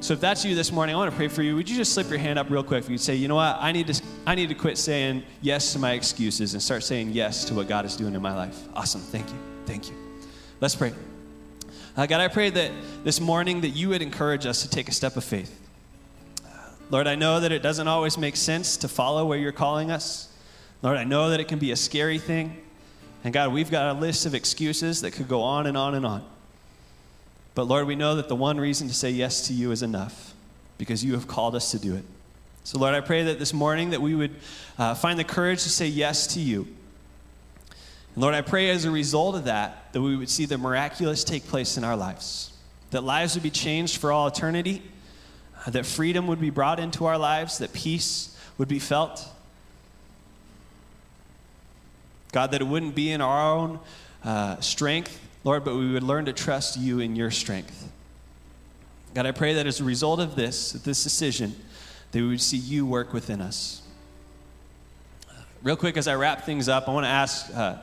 So 0.00 0.14
if 0.14 0.20
that's 0.20 0.44
you 0.44 0.54
this 0.54 0.70
morning, 0.70 0.94
I 0.94 0.98
want 0.98 1.10
to 1.10 1.16
pray 1.16 1.28
for 1.28 1.42
you. 1.42 1.56
Would 1.56 1.68
you 1.68 1.76
just 1.76 1.92
slip 1.92 2.08
your 2.08 2.18
hand 2.18 2.38
up 2.38 2.50
real 2.50 2.62
quick? 2.62 2.84
If 2.84 2.90
you 2.90 2.98
say, 2.98 3.16
you 3.16 3.26
know 3.26 3.34
what, 3.34 3.56
I 3.58 3.72
need 3.72 3.88
to, 3.88 4.02
I 4.26 4.34
need 4.36 4.48
to 4.48 4.54
quit 4.54 4.78
saying 4.78 5.24
yes 5.42 5.72
to 5.72 5.78
my 5.78 5.92
excuses 5.92 6.54
and 6.54 6.62
start 6.62 6.84
saying 6.84 7.10
yes 7.10 7.44
to 7.46 7.54
what 7.54 7.66
God 7.68 7.84
is 7.84 7.96
doing 7.96 8.14
in 8.14 8.22
my 8.22 8.34
life. 8.34 8.56
Awesome. 8.74 9.00
Thank 9.00 9.28
you. 9.28 9.36
Thank 9.66 9.88
you. 9.88 9.96
Let's 10.60 10.76
pray. 10.76 10.92
Uh, 11.96 12.06
God, 12.06 12.20
I 12.20 12.28
pray 12.28 12.50
that 12.50 12.70
this 13.02 13.20
morning 13.20 13.62
that 13.62 13.70
you 13.70 13.88
would 13.88 14.02
encourage 14.02 14.46
us 14.46 14.62
to 14.62 14.70
take 14.70 14.88
a 14.88 14.92
step 14.92 15.16
of 15.16 15.24
faith. 15.24 15.60
Lord, 16.90 17.08
I 17.08 17.16
know 17.16 17.40
that 17.40 17.50
it 17.50 17.60
doesn't 17.60 17.88
always 17.88 18.16
make 18.16 18.36
sense 18.36 18.76
to 18.78 18.88
follow 18.88 19.26
where 19.26 19.36
you're 19.36 19.52
calling 19.52 19.90
us. 19.90 20.32
Lord, 20.80 20.96
I 20.96 21.04
know 21.04 21.30
that 21.30 21.40
it 21.40 21.48
can 21.48 21.58
be 21.58 21.72
a 21.72 21.76
scary 21.76 22.18
thing. 22.18 22.56
And 23.24 23.32
God, 23.32 23.52
we've 23.52 23.70
got 23.70 23.96
a 23.96 23.98
list 23.98 24.26
of 24.26 24.34
excuses 24.34 25.00
that 25.02 25.12
could 25.12 25.28
go 25.28 25.42
on 25.42 25.66
and 25.66 25.76
on 25.76 25.94
and 25.94 26.06
on. 26.06 26.24
But 27.54 27.64
Lord, 27.64 27.86
we 27.86 27.96
know 27.96 28.14
that 28.14 28.28
the 28.28 28.36
one 28.36 28.58
reason 28.58 28.86
to 28.88 28.94
say 28.94 29.10
yes 29.10 29.48
to 29.48 29.52
you 29.52 29.72
is 29.72 29.82
enough 29.82 30.34
because 30.78 31.04
you 31.04 31.14
have 31.14 31.26
called 31.26 31.56
us 31.56 31.72
to 31.72 31.78
do 31.78 31.96
it. 31.96 32.04
So, 32.62 32.78
Lord, 32.78 32.94
I 32.94 33.00
pray 33.00 33.24
that 33.24 33.38
this 33.38 33.52
morning 33.52 33.90
that 33.90 34.02
we 34.02 34.14
would 34.14 34.36
uh, 34.78 34.94
find 34.94 35.18
the 35.18 35.24
courage 35.24 35.62
to 35.62 35.70
say 35.70 35.86
yes 35.86 36.26
to 36.34 36.40
you. 36.40 36.68
And 38.14 38.22
Lord, 38.22 38.34
I 38.34 38.42
pray 38.42 38.70
as 38.70 38.84
a 38.84 38.90
result 38.90 39.34
of 39.34 39.44
that, 39.44 39.92
that 39.92 40.02
we 40.02 40.16
would 40.16 40.28
see 40.28 40.44
the 40.44 40.58
miraculous 40.58 41.24
take 41.24 41.46
place 41.46 41.76
in 41.76 41.84
our 41.84 41.96
lives, 41.96 42.52
that 42.90 43.02
lives 43.02 43.34
would 43.34 43.42
be 43.42 43.50
changed 43.50 44.00
for 44.00 44.12
all 44.12 44.26
eternity, 44.26 44.82
uh, 45.66 45.70
that 45.70 45.86
freedom 45.86 46.26
would 46.26 46.40
be 46.40 46.50
brought 46.50 46.78
into 46.78 47.06
our 47.06 47.18
lives, 47.18 47.58
that 47.58 47.72
peace 47.72 48.36
would 48.58 48.68
be 48.68 48.78
felt, 48.78 49.26
God, 52.32 52.50
that 52.50 52.60
it 52.60 52.66
wouldn't 52.66 52.94
be 52.94 53.10
in 53.10 53.20
our 53.20 53.54
own 53.54 53.80
uh, 54.24 54.60
strength, 54.60 55.20
Lord, 55.44 55.64
but 55.64 55.74
we 55.74 55.92
would 55.92 56.02
learn 56.02 56.26
to 56.26 56.32
trust 56.32 56.78
you 56.78 57.00
in 57.00 57.16
your 57.16 57.30
strength. 57.30 57.90
God, 59.14 59.26
I 59.26 59.32
pray 59.32 59.54
that 59.54 59.66
as 59.66 59.80
a 59.80 59.84
result 59.84 60.20
of 60.20 60.36
this, 60.36 60.72
this 60.72 61.02
decision, 61.02 61.56
that 62.12 62.20
we 62.20 62.28
would 62.28 62.40
see 62.40 62.56
you 62.56 62.86
work 62.86 63.12
within 63.12 63.40
us. 63.40 63.82
Real 65.62 65.76
quick, 65.76 65.96
as 65.96 66.06
I 66.06 66.14
wrap 66.14 66.44
things 66.44 66.68
up, 66.68 66.88
I 66.88 66.92
want 66.92 67.04
to 67.04 67.10
ask 67.10 67.54
uh, 67.54 67.76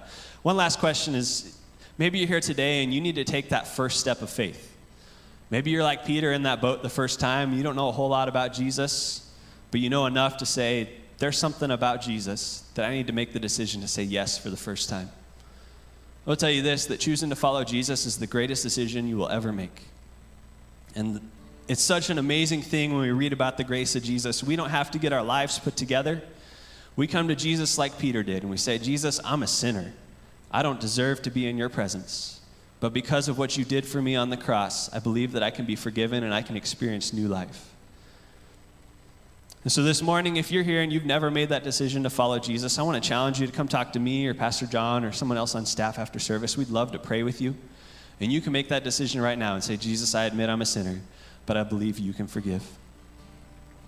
one 0.44 0.56
last 0.56 0.80
question 0.80 1.16
is 1.16 1.58
maybe 1.98 2.20
you're 2.20 2.28
here 2.28 2.40
today 2.40 2.84
and 2.84 2.94
you 2.94 3.02
need 3.02 3.16
to 3.16 3.24
take 3.24 3.50
that 3.50 3.68
first 3.68 4.00
step 4.00 4.22
of 4.22 4.30
faith. 4.30 4.74
Maybe 5.50 5.72
you're 5.72 5.84
like 5.84 6.06
Peter 6.06 6.32
in 6.32 6.44
that 6.44 6.62
boat 6.62 6.84
the 6.84 6.90
first 6.90 7.20
time. 7.20 7.54
You 7.54 7.64
don't 7.64 7.76
know 7.76 7.90
a 7.90 7.92
whole 7.92 8.10
lot 8.10 8.30
about 8.30 8.54
Jesus, 8.54 9.30
but 9.72 9.80
you 9.80 9.90
know 9.90 10.06
enough 10.06 10.38
to 10.38 10.46
say, 10.46 10.90
there's 11.18 11.38
something 11.38 11.72
about 11.72 12.02
Jesus 12.02 12.64
that 12.76 12.86
I 12.86 12.94
need 12.94 13.08
to 13.08 13.14
make 13.14 13.34
the 13.34 13.40
decision 13.40 13.82
to 13.82 13.88
say 13.88 14.04
yes 14.04 14.38
for 14.38 14.50
the 14.50 14.58
first 14.58 14.90
time. 14.90 15.10
I'll 16.28 16.36
tell 16.36 16.50
you 16.50 16.62
this 16.62 16.88
that 16.88 17.00
choosing 17.00 17.30
to 17.30 17.36
follow 17.36 17.64
Jesus 17.64 18.06
is 18.06 18.18
the 18.18 18.28
greatest 18.28 18.64
decision 18.64 19.08
you 19.08 19.18
will 19.18 19.30
ever 19.30 19.52
make. 19.52 19.84
And 20.96 21.30
it's 21.68 21.82
such 21.82 22.10
an 22.10 22.18
amazing 22.18 22.62
thing 22.62 22.92
when 22.92 23.02
we 23.02 23.12
read 23.12 23.34
about 23.34 23.58
the 23.58 23.64
grace 23.64 23.96
of 23.96 24.04
Jesus. 24.04 24.44
We 24.44 24.56
don't 24.56 24.70
have 24.70 24.92
to 24.92 25.00
get 25.00 25.14
our 25.14 25.24
lives 25.24 25.60
put 25.60 25.76
together. 25.76 26.22
We 26.96 27.08
come 27.08 27.28
to 27.28 27.36
Jesus 27.36 27.78
like 27.78 27.98
Peter 28.00 28.24
did, 28.24 28.44
and 28.44 28.50
we 28.50 28.58
say, 28.58 28.78
Jesus, 28.78 29.20
I'm 29.24 29.44
a 29.44 29.48
sinner. 29.48 29.94
I 30.52 30.64
don't 30.64 30.80
deserve 30.80 31.22
to 31.24 31.32
be 31.32 31.48
in 31.48 31.58
your 31.58 31.70
presence. 31.70 32.40
But 32.80 32.94
because 32.94 33.28
of 33.28 33.38
what 33.38 33.58
you 33.58 33.66
did 33.66 33.86
for 33.86 34.02
me 34.02 34.16
on 34.16 34.30
the 34.30 34.38
cross, 34.38 34.94
I 34.94 35.00
believe 35.00 35.34
that 35.34 35.44
I 35.44 35.50
can 35.50 35.66
be 35.66 35.76
forgiven 35.76 36.24
and 36.24 36.34
I 36.34 36.42
can 36.42 36.56
experience 36.56 37.14
new 37.14 37.28
life. 37.28 37.75
And 39.66 39.72
so 39.72 39.82
this 39.82 40.04
morning, 40.04 40.38
if 40.38 40.52
you're 40.52 40.62
here 40.62 40.84
and 40.84 40.94
you've 40.94 41.08
never 41.08 41.32
made 41.32 41.50
that 41.50 41.64
decision 41.64 42.04
to 42.04 42.10
follow 42.12 42.38
Jesus, 42.38 42.78
I 42.78 42.84
want 42.84 43.04
to 43.04 43.10
challenge 43.10 43.42
you 43.42 43.48
to 43.48 43.52
come 43.52 43.68
talk 43.68 43.94
to 43.94 44.00
me 44.00 44.28
or 44.28 44.36
Pastor 44.36 44.68
John 44.68 45.04
or 45.04 45.12
someone 45.12 45.40
else 45.40 45.56
on 45.56 45.66
staff 45.66 45.98
after 45.98 46.20
service. 46.20 46.56
We'd 46.56 46.70
love 46.70 46.92
to 46.92 47.00
pray 47.00 47.24
with 47.24 47.42
you. 47.42 47.56
And 48.20 48.32
you 48.32 48.42
can 48.42 48.54
make 48.54 48.70
that 48.70 48.84
decision 48.84 49.22
right 49.22 49.40
now 49.40 49.56
and 49.56 49.64
say, 49.64 49.76
Jesus, 49.76 50.14
I 50.14 50.26
admit 50.26 50.50
I'm 50.52 50.62
a 50.62 50.68
sinner, 50.68 51.02
but 51.48 51.58
I 51.58 51.64
believe 51.64 51.98
you 51.98 52.14
can 52.14 52.28
forgive. 52.28 52.62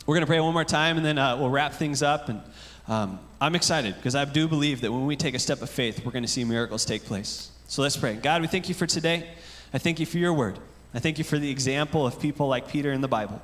We're 0.07 0.15
going 0.15 0.23
to 0.23 0.27
pray 0.27 0.39
one 0.39 0.51
more 0.51 0.65
time 0.65 0.97
and 0.97 1.05
then 1.05 1.19
uh, 1.19 1.37
we'll 1.37 1.51
wrap 1.51 1.73
things 1.73 2.01
up. 2.01 2.27
And 2.29 2.41
um, 2.87 3.19
I'm 3.39 3.53
excited 3.53 3.97
because 3.97 4.15
I 4.15 4.25
do 4.25 4.47
believe 4.47 4.81
that 4.81 4.91
when 4.91 5.05
we 5.05 5.15
take 5.15 5.35
a 5.35 5.39
step 5.39 5.61
of 5.61 5.69
faith, 5.69 6.03
we're 6.03 6.11
going 6.11 6.23
to 6.23 6.27
see 6.27 6.43
miracles 6.43 6.85
take 6.85 7.05
place. 7.05 7.51
So 7.67 7.83
let's 7.83 7.97
pray. 7.97 8.15
God, 8.15 8.41
we 8.41 8.47
thank 8.47 8.67
you 8.67 8.73
for 8.73 8.87
today. 8.87 9.29
I 9.71 9.77
thank 9.77 9.99
you 9.99 10.07
for 10.07 10.17
your 10.17 10.33
word. 10.33 10.57
I 10.95 10.97
thank 10.97 11.19
you 11.19 11.23
for 11.23 11.37
the 11.37 11.51
example 11.51 12.07
of 12.07 12.19
people 12.19 12.47
like 12.47 12.67
Peter 12.67 12.91
in 12.91 13.01
the 13.01 13.07
Bible. 13.07 13.39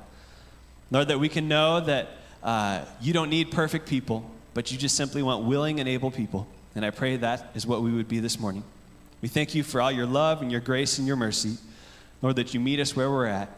Lord, 0.90 1.06
that 1.06 1.20
we 1.20 1.28
can 1.28 1.46
know 1.46 1.78
that 1.80 2.08
uh, 2.44 2.84
you 3.00 3.12
don't 3.12 3.30
need 3.30 3.50
perfect 3.50 3.88
people, 3.88 4.30
but 4.52 4.70
you 4.70 4.78
just 4.78 4.96
simply 4.96 5.22
want 5.22 5.44
willing 5.44 5.80
and 5.80 5.88
able 5.88 6.10
people. 6.10 6.46
And 6.76 6.84
I 6.84 6.90
pray 6.90 7.16
that 7.16 7.50
is 7.54 7.66
what 7.66 7.82
we 7.82 7.90
would 7.90 8.06
be 8.06 8.20
this 8.20 8.38
morning. 8.38 8.62
We 9.22 9.28
thank 9.28 9.54
you 9.54 9.62
for 9.62 9.80
all 9.80 9.90
your 9.90 10.06
love 10.06 10.42
and 10.42 10.52
your 10.52 10.60
grace 10.60 10.98
and 10.98 11.06
your 11.06 11.16
mercy. 11.16 11.56
Lord, 12.20 12.36
that 12.36 12.52
you 12.52 12.60
meet 12.60 12.80
us 12.80 12.94
where 12.94 13.10
we're 13.10 13.26
at 13.26 13.48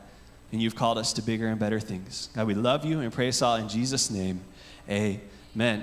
and 0.53 0.63
you've 0.63 0.77
called 0.77 0.97
us 0.97 1.13
to 1.15 1.23
bigger 1.23 1.49
and 1.49 1.59
better 1.59 1.81
things. 1.81 2.29
God, 2.35 2.47
we 2.47 2.55
love 2.55 2.85
you 2.85 3.01
and 3.01 3.13
pray 3.13 3.29
us 3.29 3.43
all 3.43 3.57
in 3.57 3.69
Jesus' 3.69 4.11
name. 4.11 4.41
Amen. 4.89 5.83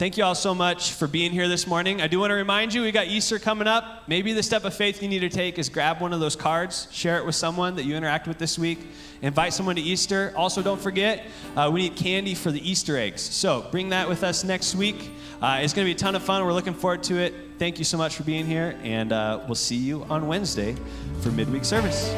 Thank 0.00 0.16
you 0.16 0.24
all 0.24 0.34
so 0.34 0.54
much 0.54 0.92
for 0.92 1.06
being 1.06 1.30
here 1.30 1.46
this 1.46 1.66
morning. 1.66 2.00
I 2.00 2.06
do 2.06 2.20
want 2.20 2.30
to 2.30 2.34
remind 2.34 2.72
you 2.72 2.80
we 2.80 2.90
got 2.90 3.08
Easter 3.08 3.38
coming 3.38 3.68
up. 3.68 4.08
Maybe 4.08 4.32
the 4.32 4.42
step 4.42 4.64
of 4.64 4.72
faith 4.72 5.02
you 5.02 5.08
need 5.08 5.18
to 5.18 5.28
take 5.28 5.58
is 5.58 5.68
grab 5.68 6.00
one 6.00 6.14
of 6.14 6.20
those 6.20 6.34
cards, 6.34 6.88
share 6.90 7.18
it 7.18 7.26
with 7.26 7.34
someone 7.34 7.76
that 7.76 7.84
you 7.84 7.94
interact 7.94 8.26
with 8.26 8.38
this 8.38 8.58
week, 8.58 8.78
invite 9.20 9.52
someone 9.52 9.76
to 9.76 9.82
Easter. 9.82 10.32
Also, 10.34 10.62
don't 10.62 10.80
forget, 10.80 11.26
uh, 11.54 11.68
we 11.70 11.82
need 11.82 11.96
candy 11.96 12.34
for 12.34 12.50
the 12.50 12.66
Easter 12.66 12.96
eggs. 12.96 13.20
So 13.20 13.68
bring 13.70 13.90
that 13.90 14.08
with 14.08 14.24
us 14.24 14.42
next 14.42 14.74
week. 14.74 15.10
Uh, 15.42 15.58
it's 15.60 15.74
going 15.74 15.86
to 15.86 15.90
be 15.90 15.94
a 15.94 15.98
ton 15.98 16.14
of 16.14 16.22
fun. 16.22 16.42
We're 16.46 16.54
looking 16.54 16.72
forward 16.72 17.02
to 17.02 17.18
it. 17.18 17.34
Thank 17.58 17.76
you 17.76 17.84
so 17.84 17.98
much 17.98 18.16
for 18.16 18.22
being 18.22 18.46
here, 18.46 18.78
and 18.82 19.12
uh, 19.12 19.44
we'll 19.44 19.54
see 19.54 19.76
you 19.76 20.04
on 20.04 20.26
Wednesday 20.26 20.76
for 21.20 21.28
midweek 21.30 21.66
service. 21.66 22.08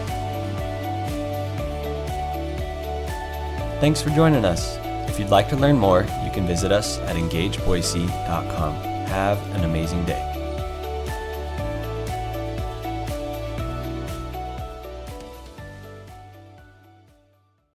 Thanks 3.80 4.00
for 4.00 4.10
joining 4.10 4.44
us. 4.44 4.81
If 5.12 5.18
you'd 5.18 5.28
like 5.28 5.50
to 5.50 5.56
learn 5.56 5.76
more, 5.76 6.06
you 6.24 6.30
can 6.30 6.46
visit 6.46 6.72
us 6.72 6.98
at 7.00 7.16
engageboise.com. 7.16 8.74
Have 9.08 9.38
an 9.54 9.64
amazing 9.64 10.06
day. 10.06 10.31